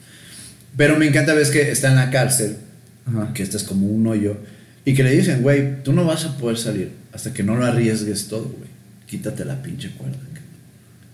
Pero 0.77 0.97
me 0.97 1.07
encanta 1.07 1.33
ver 1.33 1.49
que 1.49 1.71
está 1.71 1.89
en 1.89 1.95
la 1.95 2.09
cárcel, 2.11 2.57
Ajá. 3.05 3.31
que 3.33 3.43
estás 3.43 3.63
como 3.63 3.87
un 3.87 4.05
hoyo, 4.07 4.37
y 4.85 4.93
que 4.93 5.03
le 5.03 5.11
dicen, 5.11 5.41
güey, 5.41 5.81
tú 5.83 5.91
no 5.93 6.05
vas 6.05 6.25
a 6.25 6.37
poder 6.37 6.57
salir 6.57 6.91
hasta 7.13 7.33
que 7.33 7.43
no 7.43 7.55
lo 7.55 7.65
arriesgues 7.65 8.27
todo, 8.27 8.43
güey. 8.43 8.69
Quítate 9.07 9.43
la 9.45 9.61
pinche 9.63 9.89
cuerda. 9.97 10.17
cabrón". 10.17 10.35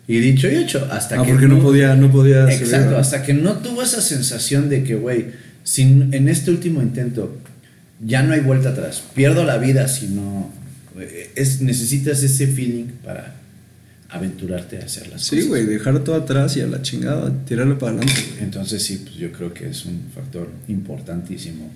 Y 0.07 0.19
dicho 0.19 0.49
y 0.49 0.55
hecho, 0.55 0.87
hasta 0.91 1.19
Ah, 1.21 1.23
que 1.25 1.31
porque 1.31 1.47
no 1.47 1.59
podía, 1.59 1.95
no 1.95 2.11
podía 2.11 2.51
Exacto, 2.51 2.87
¿verdad? 2.87 2.99
hasta 2.99 3.23
que 3.23 3.33
no 3.33 3.53
tuvo 3.59 3.81
esa 3.83 4.01
sensación 4.01 4.67
de 4.69 4.83
que, 4.83 4.95
güey, 4.95 5.27
si 5.63 5.81
en 5.83 6.27
este 6.29 6.51
último 6.51 6.81
intento 6.81 7.37
ya 8.03 8.23
no 8.23 8.33
hay 8.33 8.39
vuelta 8.41 8.69
atrás, 8.69 9.03
pierdo 9.15 9.43
la 9.43 9.57
vida 9.57 9.87
si 9.87 10.07
no... 10.07 10.51
eh, 10.99 11.31
Es, 11.35 11.61
necesitas 11.61 12.23
ese 12.23 12.47
feeling 12.47 12.85
para 13.03 13.35
aventurarte 14.09 14.77
a 14.81 14.85
hacer 14.85 15.07
las 15.07 15.23
Sí, 15.23 15.35
cosas. 15.37 15.49
güey, 15.49 15.65
dejar 15.65 15.99
todo 16.03 16.15
atrás 16.15 16.57
y 16.57 16.61
a 16.61 16.67
la 16.67 16.81
chingada, 16.81 17.31
tirarle 17.45 17.75
para 17.75 17.93
adelante, 17.93 18.21
güey. 18.31 18.43
Entonces 18.43 18.83
sí, 18.83 18.97
pues 19.03 19.15
yo 19.15 19.31
creo 19.31 19.53
que 19.53 19.69
es 19.69 19.85
un 19.85 20.01
factor 20.13 20.49
importantísimo. 20.67 21.69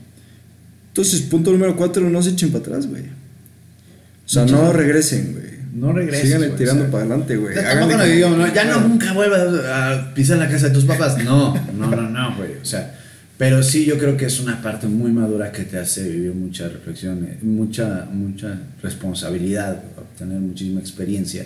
Entonces, 0.89 1.21
punto 1.21 1.51
número 1.51 1.75
cuatro, 1.75 2.09
no 2.09 2.21
se 2.23 2.31
echen 2.31 2.49
para 2.51 2.61
atrás, 2.63 2.87
güey. 2.87 3.03
O 3.03 4.29
sea, 4.29 4.43
no 4.45 4.51
gracias. 4.59 4.75
regresen, 4.75 5.31
güey. 5.33 5.55
No 5.75 5.91
regreses, 5.91 6.23
Síganle 6.25 6.47
güey, 6.47 6.57
tirando 6.57 6.81
o 6.83 6.85
sea, 6.85 6.91
para 6.91 7.03
adelante, 7.03 7.35
güey. 7.37 7.53
Tampoco 7.53 7.97
no 7.97 8.03
digo, 8.05 8.29
no, 8.29 8.53
ya 8.53 8.63
no 8.63 8.81
nunca 8.87 9.11
vuelvas 9.13 9.41
a 9.67 10.13
pisar 10.13 10.37
la 10.37 10.49
casa 10.49 10.69
de 10.69 10.73
tus 10.73 10.85
papás. 10.85 11.17
No, 11.23 11.53
no, 11.73 11.87
no, 11.91 12.09
no, 12.09 12.37
güey. 12.37 12.51
O 12.61 12.65
sea, 12.65 12.97
pero 13.37 13.61
sí 13.63 13.85
yo 13.85 13.97
creo 13.97 14.15
que 14.17 14.25
es 14.25 14.39
una 14.39 14.61
parte 14.61 14.87
muy 14.87 15.11
madura 15.11 15.51
que 15.51 15.63
te 15.63 15.77
hace 15.77 16.07
vivir 16.09 16.33
mucha 16.33 16.67
reflexión, 16.69 17.25
eh, 17.25 17.37
mucha, 17.41 18.07
mucha 18.11 18.59
responsabilidad, 18.81 19.83
obtener 19.97 20.39
muchísima 20.39 20.79
experiencia 20.79 21.45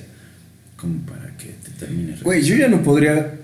como 0.78 1.00
para 1.06 1.36
que 1.38 1.48
te 1.64 1.72
termines. 1.80 2.22
Güey, 2.24 2.42
yo 2.44 2.56
ya 2.56 2.68
no 2.68 2.82
podría. 2.84 3.36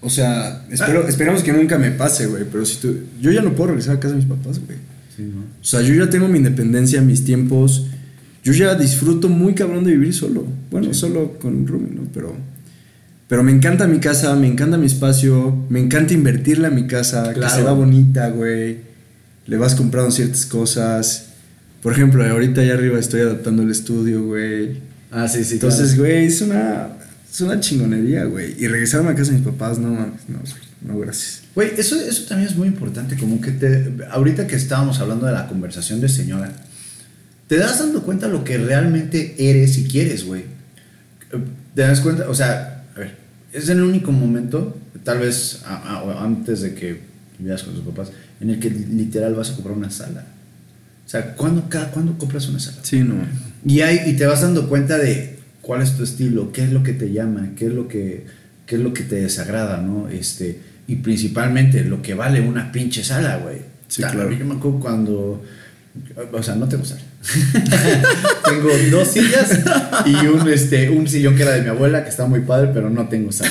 O 0.00 0.10
sea, 0.10 0.64
espero, 0.70 1.04
Ah. 1.06 1.08
esperamos 1.08 1.42
que 1.42 1.52
nunca 1.52 1.78
me 1.78 1.90
pase, 1.92 2.26
güey. 2.26 2.44
Pero 2.50 2.64
si 2.66 2.80
tú. 2.80 2.96
Yo 3.20 3.30
ya 3.30 3.40
no 3.40 3.54
puedo 3.54 3.68
regresar 3.68 3.96
a 3.96 4.00
casa 4.00 4.14
de 4.14 4.20
mis 4.20 4.28
papás, 4.28 4.58
güey. 4.66 4.78
Sí, 5.16 5.22
¿no? 5.22 5.40
O 5.60 5.64
sea, 5.64 5.80
yo 5.82 5.94
ya 5.94 6.10
tengo 6.10 6.26
mi 6.28 6.38
independencia, 6.38 7.00
mis 7.00 7.24
tiempos. 7.24 7.86
Yo 8.42 8.52
ya 8.52 8.74
disfruto 8.74 9.28
muy 9.28 9.54
cabrón 9.54 9.84
de 9.84 9.92
vivir 9.92 10.12
solo. 10.12 10.44
Bueno, 10.70 10.92
Sí. 10.92 10.98
solo 11.00 11.38
con 11.38 11.54
un 11.54 11.66
roomie, 11.68 11.92
¿no? 11.94 12.02
Pero. 12.12 12.36
Pero 13.32 13.42
me 13.42 13.50
encanta 13.50 13.86
mi 13.86 13.98
casa, 13.98 14.36
me 14.36 14.46
encanta 14.46 14.76
mi 14.76 14.84
espacio, 14.84 15.64
me 15.70 15.80
encanta 15.80 16.12
invertirle 16.12 16.66
a 16.66 16.70
mi 16.70 16.86
casa, 16.86 17.28
que 17.32 17.36
Claro. 17.40 17.54
se 17.54 17.62
va 17.62 17.72
bonita, 17.72 18.28
güey. 18.28 18.80
Le 19.46 19.56
vas 19.56 19.74
comprando 19.74 20.10
ciertas 20.10 20.44
cosas. 20.44 21.28
Por 21.82 21.94
ejemplo, 21.94 22.22
ahorita 22.22 22.60
allá 22.60 22.74
arriba 22.74 22.98
estoy 22.98 23.22
adaptando 23.22 23.62
el 23.62 23.70
estudio, 23.70 24.22
güey. 24.22 24.80
Ah, 25.10 25.28
sí, 25.28 25.44
sí. 25.44 25.54
Entonces, 25.54 25.94
claro. 25.94 26.02
güey, 26.02 26.26
es 26.26 26.42
una, 26.42 26.88
es 27.32 27.40
una 27.40 27.58
chingonería, 27.58 28.26
güey. 28.26 28.54
Y 28.62 28.68
regresarme 28.68 29.12
a 29.12 29.14
casa 29.14 29.30
de 29.30 29.38
mis 29.38 29.46
papás, 29.46 29.78
no 29.78 29.88
mames, 29.94 30.28
no, 30.28 30.38
no, 30.92 30.98
gracias. 31.00 31.44
Güey, 31.54 31.70
eso, 31.78 31.98
eso 31.98 32.26
también 32.28 32.50
es 32.50 32.56
muy 32.58 32.68
importante, 32.68 33.16
como 33.16 33.40
que 33.40 33.52
te... 33.52 33.94
Ahorita 34.10 34.46
que 34.46 34.56
estábamos 34.56 35.00
hablando 35.00 35.24
de 35.24 35.32
la 35.32 35.48
conversación 35.48 36.02
de 36.02 36.10
señora, 36.10 36.52
te 37.48 37.56
das 37.56 37.78
dando 37.78 38.02
cuenta 38.02 38.28
lo 38.28 38.44
que 38.44 38.58
realmente 38.58 39.36
eres 39.38 39.78
y 39.78 39.84
quieres, 39.84 40.26
güey. 40.26 40.44
Te 41.74 41.80
das 41.80 42.00
cuenta, 42.00 42.28
o 42.28 42.34
sea, 42.34 42.81
es 43.52 43.68
el 43.68 43.82
único 43.82 44.12
momento, 44.12 44.78
tal 45.04 45.18
vez 45.20 45.62
a- 45.66 45.76
a- 45.98 46.24
antes 46.24 46.60
de 46.62 46.74
que 46.74 47.00
vivas 47.38 47.62
con 47.62 47.74
tus 47.74 47.84
papás, 47.84 48.12
en 48.40 48.50
el 48.50 48.58
que 48.60 48.70
literal 48.70 49.34
vas 49.34 49.50
a 49.50 49.54
comprar 49.54 49.76
una 49.76 49.90
sala. 49.90 50.24
O 51.06 51.08
sea, 51.08 51.34
¿cuándo, 51.34 51.68
cada, 51.68 51.90
¿cuándo 51.90 52.16
compras 52.18 52.48
una 52.48 52.58
sala? 52.60 52.78
Sí, 52.82 53.00
no. 53.00 53.14
Y, 53.64 53.80
hay, 53.80 54.00
y 54.10 54.14
te 54.16 54.26
vas 54.26 54.40
dando 54.42 54.68
cuenta 54.68 54.98
de 54.98 55.38
cuál 55.60 55.82
es 55.82 55.96
tu 55.96 56.02
estilo, 56.04 56.52
qué 56.52 56.64
es 56.64 56.72
lo 56.72 56.82
que 56.82 56.92
te 56.92 57.12
llama, 57.12 57.50
qué 57.56 57.66
es 57.66 57.72
lo 57.72 57.86
que, 57.88 58.24
qué 58.66 58.76
es 58.76 58.80
lo 58.80 58.92
que 58.94 59.02
te 59.02 59.16
desagrada, 59.16 59.80
¿no? 59.82 60.08
Este, 60.08 60.58
y 60.88 60.96
principalmente 60.96 61.84
lo 61.84 62.00
que 62.02 62.14
vale 62.14 62.40
una 62.40 62.72
pinche 62.72 63.04
sala, 63.04 63.36
güey. 63.38 63.58
Sí, 63.88 64.02
O 64.02 64.06
sea, 64.06 64.10
claro. 64.10 64.32
Yo 64.32 64.44
me 64.46 64.54
acuerdo 64.54 64.80
cuando... 64.80 65.44
O 66.32 66.42
sea, 66.42 66.54
no 66.54 66.66
tengo 66.68 66.84
sala. 66.84 67.02
tengo 68.44 68.68
dos 68.90 69.08
sillas 69.08 69.60
y 70.06 70.26
un, 70.26 70.48
este, 70.50 70.90
un 70.90 71.06
sillón 71.08 71.36
que 71.36 71.42
era 71.42 71.52
de 71.52 71.62
mi 71.62 71.68
abuela, 71.68 72.02
que 72.04 72.10
está 72.10 72.26
muy 72.26 72.40
padre, 72.40 72.70
pero 72.74 72.90
no 72.90 73.08
tengo 73.08 73.30
sala. 73.32 73.50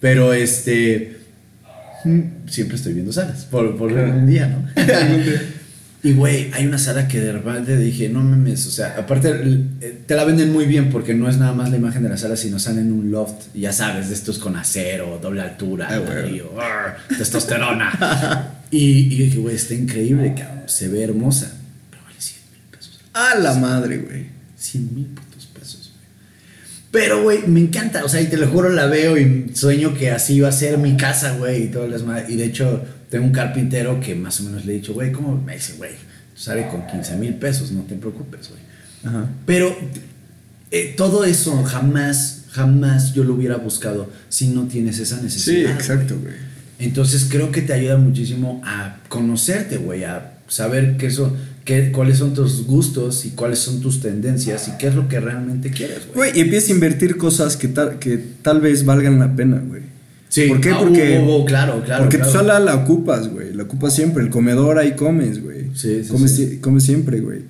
Pero 0.00 0.32
este... 0.32 1.18
mm, 2.04 2.20
Siempre 2.48 2.76
estoy 2.76 2.92
viendo 2.94 3.12
salas, 3.12 3.44
por, 3.46 3.76
por 3.76 3.92
Claro. 3.92 4.12
un 4.14 4.26
día, 4.26 4.46
¿no? 4.48 4.64
Y 6.02 6.12
güey, 6.12 6.52
hay 6.54 6.66
una 6.66 6.78
sala 6.78 7.08
que 7.08 7.18
de 7.20 7.32
repente 7.32 7.76
dije, 7.76 8.08
no 8.08 8.20
mames, 8.20 8.64
o 8.68 8.70
sea, 8.70 8.94
aparte 8.96 9.28
eh, 9.80 10.02
te 10.06 10.14
la 10.14 10.22
venden 10.22 10.52
muy 10.52 10.64
bien 10.66 10.88
porque 10.90 11.14
no 11.14 11.28
es 11.28 11.36
nada 11.36 11.52
más 11.52 11.70
la 11.70 11.78
imagen 11.78 12.04
de 12.04 12.08
la 12.10 12.16
sala, 12.16 12.36
sino 12.36 12.60
sale 12.60 12.82
en 12.82 12.92
un 12.92 13.10
loft, 13.10 13.46
ya 13.54 13.72
sabes, 13.72 14.08
de 14.08 14.14
estos 14.14 14.38
con 14.38 14.54
acero, 14.54 15.18
doble 15.20 15.40
altura, 15.40 15.88
Ah, 15.90 15.96
arr, 16.60 16.96
testosterona. 17.18 18.52
y, 18.70 19.12
y 19.14 19.18
dije, 19.24 19.38
güey, 19.38 19.56
está 19.56 19.74
increíble, 19.74 20.32
cabrón, 20.38 20.62
se 20.66 20.86
ve 20.86 21.02
hermosa, 21.02 21.50
pero 21.90 22.04
vale 22.04 22.20
100 22.20 22.40
mil 22.52 22.60
pesos. 22.70 23.00
A 23.16 23.34
la 23.38 23.54
madre, 23.54 23.98
güey. 23.98 24.26
100 24.58 24.94
mil 24.94 25.06
putos 25.06 25.46
pesos, 25.46 25.92
güey. 25.94 26.06
Pero, 26.90 27.22
güey, 27.22 27.46
me 27.46 27.60
encanta, 27.60 28.04
o 28.04 28.08
sea, 28.08 28.20
y 28.20 28.26
te 28.26 28.36
lo 28.36 28.46
juro, 28.48 28.68
la 28.70 28.86
veo 28.86 29.16
y 29.18 29.50
sueño 29.54 29.94
que 29.94 30.10
así 30.10 30.34
iba 30.34 30.48
a 30.48 30.52
ser 30.52 30.78
mi 30.78 30.96
casa, 30.96 31.32
güey, 31.36 31.64
y 31.64 31.66
todas 31.68 31.90
las 31.90 32.02
madres. 32.04 32.28
Y 32.30 32.36
de 32.36 32.44
hecho, 32.44 32.84
tengo 33.10 33.24
un 33.24 33.32
carpintero 33.32 34.00
que 34.00 34.14
más 34.14 34.40
o 34.40 34.44
menos 34.44 34.64
le 34.66 34.72
he 34.72 34.76
dicho, 34.76 34.92
güey, 34.94 35.12
¿cómo? 35.12 35.40
Me 35.40 35.54
dice, 35.54 35.74
güey, 35.78 35.92
sale 36.34 36.68
con 36.68 36.86
15 36.86 37.16
mil 37.16 37.34
pesos, 37.34 37.70
no 37.72 37.82
te 37.82 37.94
preocupes, 37.96 38.48
güey. 38.50 38.60
Ajá. 39.04 39.28
Pero 39.46 39.76
eh, 40.70 40.94
todo 40.96 41.24
eso 41.24 41.62
jamás, 41.64 42.44
jamás 42.50 43.14
yo 43.14 43.24
lo 43.24 43.34
hubiera 43.34 43.56
buscado 43.56 44.10
si 44.28 44.48
no 44.48 44.66
tienes 44.66 44.98
esa 44.98 45.16
Sí, 45.18 45.22
necesidad. 45.22 45.72
exacto, 45.72 46.18
güey. 46.20 46.34
Entonces 46.78 47.26
creo 47.30 47.50
que 47.52 47.62
te 47.62 47.72
ayuda 47.72 47.96
muchísimo 47.96 48.60
a 48.64 48.98
conocerte, 49.08 49.78
güey, 49.78 50.04
a 50.04 50.34
saber 50.48 50.96
qué 50.98 51.10
son, 51.10 51.34
qué, 51.66 51.92
cuáles 51.92 52.16
son 52.18 52.32
tus 52.32 52.64
gustos 52.64 53.26
y 53.26 53.30
cuáles 53.30 53.58
son 53.58 53.80
tus 53.82 54.00
tendencias 54.00 54.68
y 54.68 54.78
qué 54.78 54.86
es 54.86 54.94
lo 54.94 55.08
que 55.08 55.20
realmente 55.20 55.70
quieres, 55.70 56.06
güey. 56.14 56.30
Güey, 56.30 56.38
y 56.38 56.40
empieza 56.40 56.72
a 56.72 56.76
invertir 56.76 57.18
cosas 57.18 57.58
que 57.58 57.68
tal, 57.68 57.98
que 57.98 58.18
tal 58.40 58.62
vez 58.62 58.86
valgan 58.86 59.18
la 59.18 59.36
pena, 59.36 59.62
güey. 59.66 59.82
Sí, 60.30 60.46
¿Por 60.48 60.60
qué? 60.60 60.70
ah, 60.70 60.78
Porque- 60.80 61.18
uh, 61.18 61.22
uh, 61.22 61.42
uh, 61.42 61.44
claro, 61.44 61.82
claro. 61.84 62.04
Porque 62.04 62.16
claro. 62.18 62.32
tu 62.32 62.38
sala 62.38 62.60
la 62.60 62.74
ocupas, 62.76 63.28
güey. 63.28 63.52
La 63.52 63.64
ocupas 63.64 63.94
siempre. 63.94 64.22
El 64.22 64.30
comedor 64.30 64.78
ahí 64.78 64.92
comes, 64.92 65.42
güey. 65.42 65.70
Sí, 65.74 66.02
sí, 66.04 66.08
comes, 66.10 66.34
sí. 66.34 66.58
comes 66.58 66.84
siempre, 66.84 67.20
güey. 67.20 67.40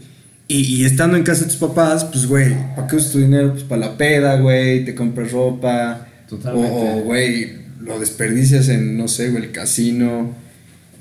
Y, 0.48 0.60
y 0.76 0.84
estando 0.84 1.16
en 1.16 1.22
casa 1.22 1.42
de 1.42 1.46
tus 1.46 1.56
papás, 1.56 2.04
pues, 2.04 2.26
güey, 2.26 2.54
¿para 2.74 2.86
qué 2.86 2.96
usas 2.96 3.12
tu 3.12 3.18
dinero? 3.18 3.52
Pues 3.52 3.64
para 3.64 3.80
la 3.86 3.96
peda, 3.96 4.40
güey. 4.40 4.84
Te 4.84 4.94
compras 4.94 5.32
ropa. 5.32 6.06
Totalmente. 6.28 6.70
O, 6.70 6.98
o, 6.98 7.02
güey, 7.02 7.52
lo 7.80 7.98
desperdicias 7.98 8.68
en, 8.68 8.96
no 8.96 9.08
sé, 9.08 9.30
güey, 9.30 9.44
el 9.44 9.52
casino. 9.52 10.34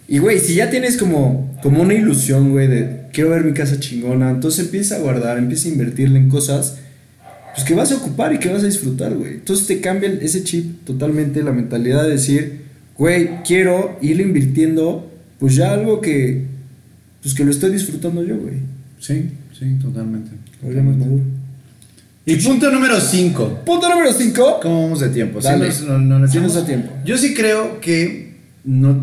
Y, 0.07 0.19
güey, 0.19 0.39
si 0.39 0.55
ya 0.55 0.69
tienes 0.69 0.97
como, 0.97 1.57
como 1.63 1.81
una 1.81 1.93
ilusión, 1.93 2.51
güey, 2.51 2.67
de 2.67 3.07
quiero 3.11 3.31
ver 3.31 3.43
mi 3.43 3.53
casa 3.53 3.79
chingona, 3.79 4.29
entonces 4.29 4.65
empieza 4.65 4.95
a 4.95 4.99
guardar, 4.99 5.37
empieza 5.37 5.67
a 5.67 5.71
invertirle 5.71 6.19
en 6.19 6.29
cosas 6.29 6.77
pues 7.55 7.65
que 7.65 7.73
vas 7.73 7.91
a 7.93 7.95
ocupar 7.95 8.33
y 8.33 8.37
que 8.39 8.49
vas 8.51 8.63
a 8.63 8.65
disfrutar, 8.65 9.13
güey. 9.15 9.35
Entonces 9.35 9.65
te 9.65 9.79
cambia 9.79 10.09
ese 10.21 10.43
chip 10.43 10.83
totalmente, 10.85 11.41
la 11.41 11.53
mentalidad 11.53 12.03
de 12.03 12.11
decir, 12.11 12.61
güey, 12.97 13.41
quiero 13.47 13.97
ir 14.01 14.19
invirtiendo, 14.19 15.09
pues 15.39 15.55
ya 15.55 15.73
algo 15.73 16.01
que, 16.01 16.43
pues 17.23 17.33
que 17.33 17.45
lo 17.45 17.51
estoy 17.51 17.71
disfrutando 17.71 18.23
yo, 18.23 18.35
güey. 18.37 18.55
Sí, 18.99 19.29
sí, 19.57 19.77
totalmente. 19.81 20.31
Maduro. 20.61 21.23
Y 22.25 22.35
punto 22.37 22.69
número 22.71 22.99
5. 22.99 23.61
Punto 23.65 23.87
número 23.89 24.11
5. 24.11 24.59
¿Cómo 24.61 24.83
vamos 24.83 24.99
de 24.99 25.09
tiempo? 25.09 25.39
¿Sí 25.41 25.47
Dale. 25.47 25.67
nos- 25.67 25.81
no- 25.83 26.19
no 26.19 26.27
Sí 26.27 26.39
da 26.39 26.65
tiempo. 26.65 26.91
Yo 27.05 27.17
sí 27.17 27.33
creo 27.33 27.79
que 27.79 28.33
no. 28.65 29.01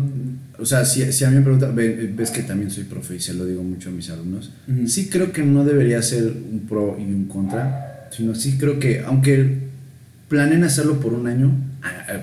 O 0.63 0.65
sea, 0.65 0.85
si, 0.85 1.11
si 1.11 1.25
a 1.25 1.29
mí 1.29 1.35
me 1.35 1.41
preguntan, 1.41 1.75
ve- 1.75 2.09
ves 2.15 2.31
que 2.31 2.41
también 2.43 2.71
soy 2.71 2.85
profe 2.85 3.15
y 3.17 3.19
se 3.19 3.33
lo 3.33 3.45
digo 3.45 3.61
mucho 3.63 3.89
a 3.89 3.91
mis 3.91 4.09
alumnos. 4.09 4.51
Ujú. 4.67 4.87
Sí 4.87 5.09
creo 5.09 5.33
que 5.33 5.43
no 5.43 5.65
debería 5.65 6.01
ser 6.01 6.23
un 6.23 6.65
pro 6.69 6.95
y 6.97 7.03
un 7.03 7.25
contra, 7.27 8.07
sino 8.11 8.33
sí 8.33 8.57
creo 8.57 8.79
que, 8.79 9.01
aunque 9.01 9.57
planeen 10.29 10.63
hacerlo 10.63 10.99
por 11.01 11.13
un 11.13 11.27
año, 11.27 11.51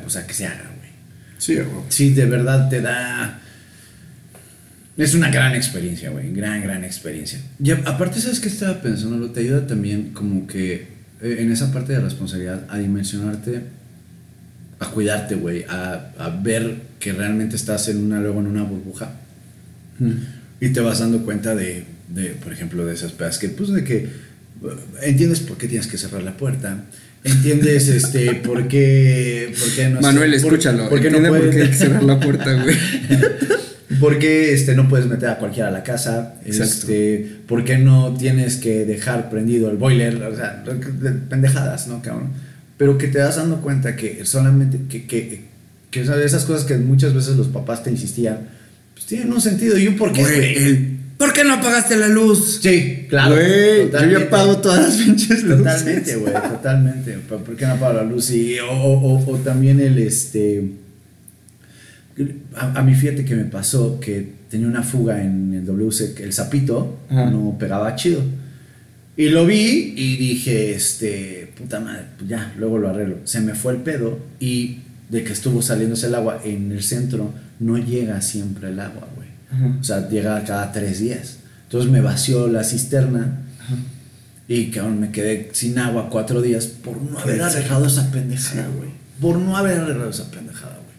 o 0.06 0.10
sea, 0.10 0.26
que 0.26 0.32
se 0.32 0.46
haga, 0.46 0.62
güey. 0.78 0.90
Sí, 1.38 1.54
güey. 1.56 1.66
Sí, 1.90 2.14
de 2.14 2.24
verdad 2.26 2.68
te 2.70 2.80
da. 2.80 3.40
Es 4.96 5.14
una 5.14 5.30
gran 5.30 5.54
experiencia, 5.54 6.10
güey. 6.10 6.32
Gran, 6.32 6.62
gran 6.62 6.84
experiencia. 6.84 7.40
Y 7.62 7.70
a- 7.70 7.82
aparte, 7.86 8.20
¿sabes 8.20 8.40
qué 8.40 8.48
estaba 8.48 8.80
pensando? 8.80 9.30
Te 9.30 9.40
ayuda 9.40 9.66
también 9.66 10.10
como 10.12 10.46
que 10.46 10.88
eh, 11.22 11.36
en 11.40 11.52
esa 11.52 11.72
parte 11.72 11.92
de 11.92 12.00
responsabilidad 12.00 12.64
a 12.70 12.78
dimensionarte, 12.78 13.62
a 14.80 14.90
cuidarte, 14.90 15.34
güey. 15.36 15.64
A, 15.68 16.10
a 16.18 16.30
ver 16.30 16.74
que 16.98 17.12
realmente 17.12 17.54
estás 17.56 17.88
en 17.88 18.02
una, 18.04 18.20
luego 18.20 18.40
en 18.40 18.46
una 18.46 18.62
burbuja. 18.64 19.12
Y 20.60 20.70
te 20.70 20.80
vas 20.80 20.98
dando 21.00 21.22
cuenta 21.24 21.54
de, 21.54 21.84
de, 22.08 22.30
por 22.42 22.52
ejemplo, 22.52 22.84
de 22.86 22.94
esas 22.94 23.12
pedas 23.12 23.38
que, 23.38 23.48
pues, 23.50 23.70
de 23.70 23.84
que 23.84 23.96
eh, 23.98 24.08
entiendes 25.02 25.40
por 25.40 25.56
qué 25.58 25.68
tienes 25.68 25.86
que 25.86 25.98
cerrar 25.98 26.22
la 26.22 26.36
puerta, 26.36 26.84
entiendes 27.22 27.88
este 28.00 28.34
por 28.36 28.66
qué, 28.68 29.52
por 29.58 29.70
qué 29.74 29.88
no 29.90 30.00
Manuel, 30.00 30.32
escúchalo. 30.34 30.88
por 30.88 31.00
qué 31.00 31.10
no 31.10 31.18
por 31.18 31.28
puedes- 31.38 31.54
qué 31.54 31.62
hay 31.62 31.68
que 31.68 31.74
cerrar 31.76 32.02
la 32.02 32.18
puerta, 32.18 32.52
güey. 32.62 32.76
¿Por 33.98 34.18
qué 34.18 34.54
este, 34.54 34.74
no 34.74 34.88
puedes 34.88 35.06
meter 35.06 35.28
a 35.28 35.36
cualquiera 35.38 35.68
a 35.68 35.72
la 35.72 35.82
casa? 35.82 36.36
Exacto. 36.46 36.72
Este, 36.74 37.30
¿Por 37.46 37.64
qué 37.64 37.76
no 37.76 38.14
tienes 38.16 38.56
que 38.56 38.86
dejar 38.86 39.28
prendido 39.28 39.70
el 39.70 39.76
boiler? 39.76 40.22
O 40.22 40.34
sea, 40.36 40.62
de- 40.64 41.10
pendejadas, 41.12 41.88
¿no, 41.88 42.00
cabrón? 42.00 42.30
Pero 42.80 42.96
que 42.96 43.08
te 43.08 43.18
das 43.18 43.36
dando 43.36 43.60
cuenta 43.60 43.94
que 43.94 44.24
solamente, 44.24 44.78
que, 44.88 45.06
que, 45.06 45.42
que 45.90 46.00
esas 46.00 46.46
cosas 46.46 46.64
que 46.64 46.78
muchas 46.78 47.12
veces 47.12 47.36
los 47.36 47.48
papás 47.48 47.82
te 47.82 47.90
insistían, 47.90 48.38
pues 48.94 49.04
tienen 49.04 49.30
un 49.30 49.38
sentido 49.42 49.76
y 49.76 49.86
un 49.86 49.98
porqué. 49.98 50.22
Güey, 50.22 50.34
güey. 50.38 50.56
el, 50.56 50.96
¿Por 51.18 51.34
qué 51.34 51.44
no 51.44 51.52
apagaste 51.52 51.94
la 51.98 52.08
luz? 52.08 52.60
Sí, 52.62 53.04
claro. 53.10 53.34
Güey, 53.34 53.80
yo 53.80 53.84
totalmente. 53.90 54.20
ya 54.24 54.30
pago 54.30 54.56
todas 54.62 54.80
las 54.88 54.96
pinches 54.96 55.42
luces. 55.44 55.58
Totalmente, 55.58 56.16
güey, 56.16 56.32
totalmente. 56.32 57.12
¿Por 57.28 57.38
por 57.44 57.54
qué 57.54 57.66
no 57.66 57.72
apago 57.72 57.92
la 57.92 58.02
luz? 58.04 58.30
Y, 58.30 58.58
o, 58.60 58.70
o- 58.72 59.18
o- 59.18 59.30
o 59.30 59.36
también 59.40 59.78
el, 59.78 59.98
este... 59.98 60.70
A, 62.56 62.78
a 62.80 62.82
mí 62.82 62.94
fíjate 62.94 63.26
que 63.26 63.34
me 63.34 63.44
pasó 63.44 64.00
que 64.00 64.26
tenía 64.50 64.66
una 64.66 64.82
fuga 64.82 65.22
en 65.22 65.52
el 65.54 65.66
WC, 65.66 66.22
el 66.22 66.32
sapito 66.32 66.98
Ajá. 67.10 67.30
no 67.30 67.56
pegaba 67.58 67.94
chido. 67.96 68.22
Y 69.20 69.28
lo 69.28 69.44
vi 69.44 69.92
y 69.98 70.16
dije, 70.16 70.72
este, 70.72 71.52
puta 71.58 71.78
madre, 71.78 72.04
pues 72.16 72.30
ya, 72.30 72.54
luego 72.56 72.78
lo 72.78 72.88
arreglo. 72.88 73.18
Se 73.24 73.42
me 73.42 73.54
fue 73.54 73.74
el 73.74 73.80
pedo 73.80 74.18
y 74.40 74.78
de 75.10 75.24
que 75.24 75.34
estuvo 75.34 75.60
saliéndose 75.60 76.06
el 76.06 76.14
agua 76.14 76.40
en 76.42 76.72
el 76.72 76.82
centro, 76.82 77.30
no 77.58 77.76
llega 77.76 78.22
siempre 78.22 78.70
el 78.70 78.80
agua, 78.80 79.06
güey. 79.14 79.28
Ajá. 79.52 79.76
O 79.78 79.84
sea, 79.84 80.08
llega 80.08 80.42
cada 80.44 80.72
tres 80.72 81.00
días. 81.00 81.36
Entonces 81.64 81.90
me 81.90 82.00
vació 82.00 82.48
la 82.48 82.64
cisterna 82.64 83.42
Ajá. 83.60 83.74
y 84.48 84.70
cabrón, 84.70 85.00
me 85.00 85.10
quedé 85.10 85.50
sin 85.52 85.78
agua 85.78 86.08
cuatro 86.08 86.40
días 86.40 86.64
por 86.64 86.96
no 87.02 87.18
haber 87.18 87.42
arreglado 87.42 87.84
esa 87.84 88.10
pendejada, 88.10 88.68
güey. 88.74 88.88
Por 89.20 89.36
no 89.36 89.54
haber 89.54 89.80
arreglado 89.80 90.08
esa 90.08 90.30
pendejada, 90.30 90.78
güey. 90.78 90.96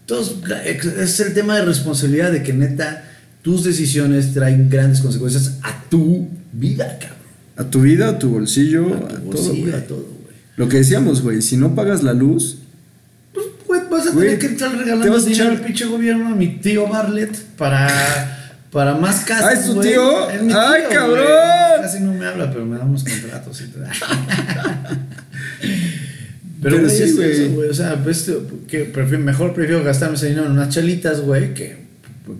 Entonces, 0.00 0.96
es 0.98 1.20
el 1.20 1.34
tema 1.34 1.56
de 1.56 1.66
responsabilidad 1.66 2.32
de 2.32 2.42
que 2.42 2.54
neta 2.54 3.04
tus 3.42 3.64
decisiones 3.64 4.32
traen 4.32 4.70
grandes 4.70 5.02
consecuencias 5.02 5.58
a 5.62 5.84
tu 5.90 6.26
vida, 6.54 6.98
cabrón. 6.98 7.19
A 7.56 7.64
tu 7.64 7.80
vida, 7.82 8.08
a 8.08 8.18
tu 8.18 8.30
bolsillo, 8.30 8.86
A 8.94 8.96
a, 8.96 9.00
tu 9.00 9.14
todo, 9.16 9.24
bolsillo, 9.24 9.62
güey. 9.62 9.74
a 9.74 9.86
todo, 9.86 9.98
güey. 10.24 10.36
Lo 10.56 10.68
que 10.68 10.76
decíamos, 10.78 11.22
güey, 11.22 11.42
si 11.42 11.56
no 11.56 11.74
pagas 11.74 12.02
la 12.02 12.12
luz, 12.14 12.58
Pues, 13.32 13.46
güey, 13.66 13.80
vas 13.90 14.06
a 14.06 14.10
Güey, 14.12 14.24
tener 14.26 14.38
que 14.38 14.46
estar 14.46 14.72
regalando 14.76 15.12
vas 15.12 15.24
a 15.24 15.26
dinero 15.28 15.44
echar- 15.50 15.56
al 15.58 15.60
pinche 15.64 15.84
gobierno 15.86 16.28
a 16.28 16.34
mi 16.34 16.48
tío 16.58 16.86
Bartlett 16.88 17.36
para, 17.56 18.56
para 18.72 18.94
más 18.94 19.20
casas. 19.24 19.60
¿es 19.60 19.66
tu 19.66 19.74
güey. 19.74 19.90
tío? 19.90 20.26
Mi 20.42 20.52
¡Ay, 20.52 20.82
tío, 20.88 20.98
cabrón! 20.98 21.24
güey. 21.26 21.82
Casi 21.82 22.00
no 22.00 22.12
me 22.14 22.26
habla, 22.26 22.50
pero 22.50 22.64
me 22.66 22.76
da 22.78 22.84
unos 22.84 23.04
contratos. 23.04 23.60
y 23.62 23.64
todo. 23.68 23.84
Pero, 26.62 26.76
Pero 26.76 26.90
sí, 26.90 27.12
güey. 27.12 27.30
eso, 27.30 27.52
güey. 27.54 27.68
O 27.70 27.74
sea, 27.74 27.96
pues, 28.04 28.30
que 28.68 28.80
prefiero, 28.80 29.24
mejor 29.24 29.54
prefiero 29.54 29.82
gastarme 29.82 30.16
ese 30.16 30.26
dinero 30.26 30.44
en 30.46 30.52
unas 30.52 30.68
chelitas, 30.68 31.22
güey, 31.22 31.54
que, 31.54 31.76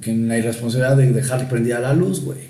que 0.02 0.10
en 0.10 0.28
la 0.28 0.36
irresponsabilidad 0.38 0.96
de 0.98 1.10
dejar 1.12 1.48
prendida 1.48 1.78
la 1.80 1.94
luz, 1.94 2.20
güey. 2.22 2.49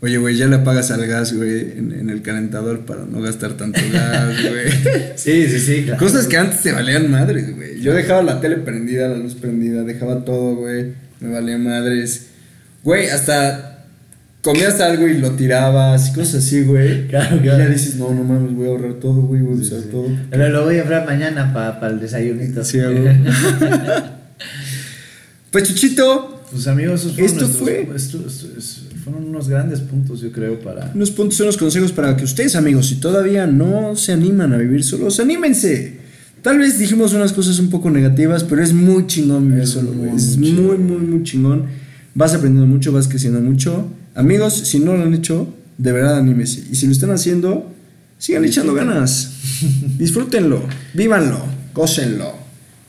Oye, 0.00 0.16
güey, 0.18 0.36
ya 0.36 0.46
le 0.46 0.56
apagas 0.56 0.90
al 0.90 1.06
gas, 1.06 1.32
güey, 1.34 1.72
en, 1.78 1.92
en 1.92 2.10
el 2.10 2.22
calentador 2.22 2.80
para 2.86 3.04
no 3.04 3.20
gastar 3.20 3.52
tanto 3.54 3.80
gas, 3.92 4.34
güey. 4.42 4.70
Sí, 5.16 5.46
sí, 5.48 5.58
sí, 5.60 5.82
claro. 5.84 5.98
Cosas 5.98 6.26
que 6.26 6.36
antes 6.36 6.60
te 6.62 6.72
valían 6.72 7.10
madres, 7.10 7.54
güey. 7.54 7.80
Yo 7.80 7.92
dejaba 7.94 8.22
la 8.22 8.40
tele 8.40 8.56
prendida, 8.56 9.08
la 9.08 9.16
luz 9.16 9.34
prendida, 9.34 9.82
dejaba 9.84 10.24
todo, 10.24 10.56
güey. 10.56 10.92
Me 11.20 11.28
valía 11.30 11.58
madres. 11.58 12.26
Güey, 12.82 13.08
hasta 13.10 13.84
comías 14.42 14.80
algo 14.80 15.06
y 15.06 15.18
lo 15.18 15.32
tirabas 15.32 16.08
y 16.08 16.12
cosas 16.14 16.36
así, 16.44 16.62
güey. 16.62 17.06
Claro, 17.08 17.36
Y 17.36 17.40
claro. 17.40 17.58
ya 17.58 17.68
dices, 17.68 17.96
no, 17.96 18.14
no 18.14 18.24
mames, 18.24 18.54
voy 18.54 18.68
a 18.68 18.70
ahorrar 18.70 18.94
todo, 18.94 19.20
güey, 19.22 19.42
voy 19.42 19.58
a 19.58 19.60
usar 19.60 19.80
sí. 19.80 19.88
todo. 19.90 20.08
Pero 20.30 20.48
lo 20.48 20.64
voy 20.64 20.78
a 20.78 20.82
hablar 20.82 21.04
mañana 21.04 21.52
para 21.52 21.88
el 21.92 22.00
desayunito. 22.00 22.64
Sí, 22.64 22.78
güey. 22.80 23.18
Pues 25.50 25.64
Chuchito, 25.64 26.44
Pues 26.50 26.66
amigos, 26.68 27.04
Esto 27.16 27.48
fue- 27.48 27.88
esto- 27.94 28.24
esto- 28.26 28.48
es- 28.56 28.82
fueron 29.00 29.24
unos 29.24 29.48
grandes 29.48 29.80
puntos, 29.80 30.20
yo 30.20 30.30
creo, 30.32 30.58
para... 30.60 30.92
unos 30.94 31.10
puntos, 31.10 31.40
unos 31.40 31.56
consejos 31.56 31.92
para 31.92 32.16
que 32.16 32.24
ustedes, 32.24 32.54
amigos, 32.56 32.86
si 32.88 32.96
todavía 32.96 33.46
no 33.46 33.96
se 33.96 34.12
animan 34.12 34.52
a 34.52 34.56
vivir 34.56 34.84
solos, 34.84 35.18
anímense. 35.20 35.98
Tal 36.42 36.58
vez 36.58 36.78
dijimos 36.78 37.12
unas 37.12 37.32
cosas 37.32 37.58
un 37.58 37.68
poco 37.68 37.90
negativas, 37.90 38.44
pero 38.44 38.62
es 38.62 38.72
muy 38.72 39.06
chingón 39.06 39.48
vivir 39.48 39.64
Es 39.64 39.70
solo, 39.70 39.92
muy. 39.92 40.08
Es 40.16 40.36
muy 40.38 40.78
muy, 40.78 40.98
muy 40.98 41.22
chingón. 41.22 41.66
Vas 42.14 42.34
aprendiendo 42.34 42.66
mucho, 42.66 42.92
vas 42.92 43.08
creciendo 43.08 43.40
mucho. 43.40 43.88
Amigos, 44.14 44.54
si 44.54 44.78
no 44.80 44.96
lo 44.96 45.02
han 45.02 45.12
hecho, 45.14 45.52
de 45.78 45.92
verdad 45.92 46.16
anímese. 46.18 46.64
Y 46.70 46.76
si 46.76 46.86
lo 46.86 46.92
están 46.92 47.10
haciendo, 47.10 47.70
sigan 48.18 48.44
echando 48.44 48.72
ganas. 48.74 49.32
Disfrútenlo, 49.98 50.62
vívanlo, 50.94 51.44
gócenlo, 51.74 52.32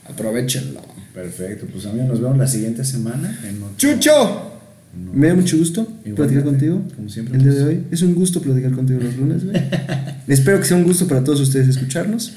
aprovechenlo. 0.08 0.80
Perfecto, 1.14 1.66
pues 1.70 1.84
amigos, 1.86 2.08
nos 2.08 2.20
vemos 2.22 2.38
la 2.38 2.46
siguiente 2.46 2.84
semana. 2.84 3.38
En 3.46 3.62
otro- 3.62 3.74
¡Chucho! 3.76 4.51
No. 4.94 5.12
Me 5.14 5.28
da 5.28 5.34
mucho 5.34 5.56
gusto 5.56 5.80
Igualmente, 6.04 6.14
platicar 6.16 6.44
contigo. 6.44 6.82
como 6.94 7.08
siempre, 7.08 7.36
El 7.36 7.42
día 7.42 7.52
de 7.52 7.60
pues. 7.64 7.68
hoy. 7.76 7.84
Es 7.90 8.02
un 8.02 8.14
gusto 8.14 8.42
platicar 8.42 8.72
contigo 8.72 9.00
los 9.02 9.16
lunes, 9.16 9.44
güey. 9.44 9.56
Espero 10.28 10.58
que 10.60 10.66
sea 10.66 10.76
un 10.76 10.84
gusto 10.84 11.08
para 11.08 11.24
todos 11.24 11.40
ustedes 11.40 11.68
escucharnos. 11.68 12.34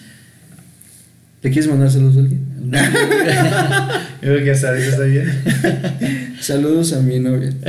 ¿Le 1.43 1.51
quieres 1.51 1.69
mandar 1.69 1.91
saludos 1.91 2.15
a 2.17 2.19
alguien? 2.21 2.41
No, 2.71 2.77
yo 4.21 4.31
creo 4.31 4.43
que 4.43 4.51
hasta 4.51 4.69
ahorita 4.69 4.87
está 4.87 5.03
bien. 5.03 5.29
Saludos 6.41 6.93
a 6.93 7.01
mi 7.01 7.19
novia. 7.19 7.53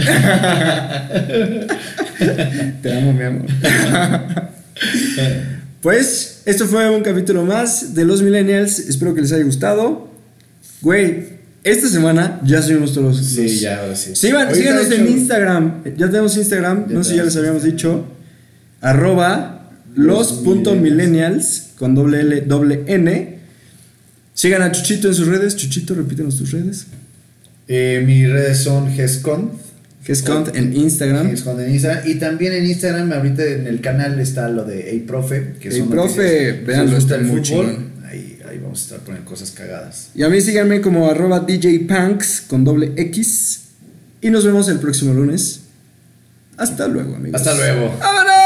Te 2.83 2.97
amo, 2.99 3.13
mi 3.13 3.23
amor. 3.25 3.47
Pues, 5.83 6.43
esto 6.47 6.67
fue 6.67 6.89
un 6.91 7.03
capítulo 7.03 7.45
más 7.45 7.95
de 7.95 8.05
Los 8.05 8.23
Millennials. 8.23 8.79
Espero 8.79 9.15
que 9.15 9.21
les 9.21 9.33
haya 9.33 9.45
gustado. 9.45 10.11
Güey, 10.81 11.36
esta 11.71 11.89
semana 11.89 12.41
ya 12.45 12.63
subimos 12.63 12.93
todos 12.95 13.17
los. 13.19 13.27
Sí, 13.27 13.43
los- 13.43 13.61
ya, 13.61 13.95
sí. 13.97 14.15
Síganos, 14.15 14.91
en 14.93 15.07
Instagram. 15.09 15.83
Ya 15.97 16.07
tenemos 16.09 16.37
Instagram. 16.37 16.89
Ya 16.89 16.95
no 16.95 17.05
sé 17.05 17.11
si 17.11 17.17
ya 17.17 17.25
les 17.25 17.37
habíamos 17.37 17.63
dicho. 17.63 18.07
Arroba 18.81 19.71
los 19.95 20.43
Los 20.45 20.77
millennials. 20.77 21.71
con 21.79 21.95
doble 21.95 22.21
L, 22.21 22.41
doble 22.43 22.83
N. 22.87 23.39
Sigan 24.35 24.63
a 24.63 24.71
Chuchito 24.73 25.09
en 25.09 25.15
sus 25.15 25.27
redes. 25.27 25.57
Chuchito, 25.57 25.95
repítenos 25.95 26.37
tus 26.39 26.53
redes. 26.53 26.87
Eh, 27.69 28.03
mis 28.07 28.31
redes 28.31 28.59
son 28.59 28.93
GESCON. 28.93 29.53
Gescont 30.05 30.55
en 30.55 30.77
Instagram. 30.77 31.31
GESCON 31.31 31.61
en 31.61 31.73
Instagram. 31.75 32.09
Y 32.09 32.15
también 32.15 32.53
en 32.53 32.67
Instagram, 32.67 33.13
ahorita 33.13 33.45
en 33.45 33.67
el 33.67 33.81
canal 33.81 34.21
está 34.21 34.49
lo 34.49 34.65
de 34.65 34.91
Ey 34.91 35.01
Profe. 35.01 35.55
Que 35.59 35.69
Ey 35.69 35.79
son 35.81 35.89
Profe, 35.91 36.61
gusta 36.63 36.97
está 36.97 37.19
muy 37.19 37.27
fútbol, 37.27 37.43
chingón. 37.43 37.96
Ahí, 38.17 38.39
ahí 38.49 38.59
vamos 38.59 38.81
a 38.81 38.83
estar 38.85 39.01
poniendo 39.01 39.29
cosas 39.29 39.51
cagadas. 39.51 40.11
Y 40.15 40.23
a 40.23 40.29
mí 40.31 40.41
síganme 40.41 40.81
como 40.81 41.11
arroba 41.11 41.41
DJ 41.41 41.81
Punks 41.81 42.43
con 42.49 42.65
doble 42.65 42.93
X. 42.97 43.61
Y 44.23 44.31
nos 44.31 44.45
vemos 44.45 44.69
el 44.69 44.79
próximo 44.79 45.13
lunes. 45.13 45.61
Hasta 46.57 46.89
luego, 46.89 47.17
amigos. 47.17 47.39
Hasta 47.39 47.55
luego. 47.55 47.95
¡Vámonos! 48.01 48.46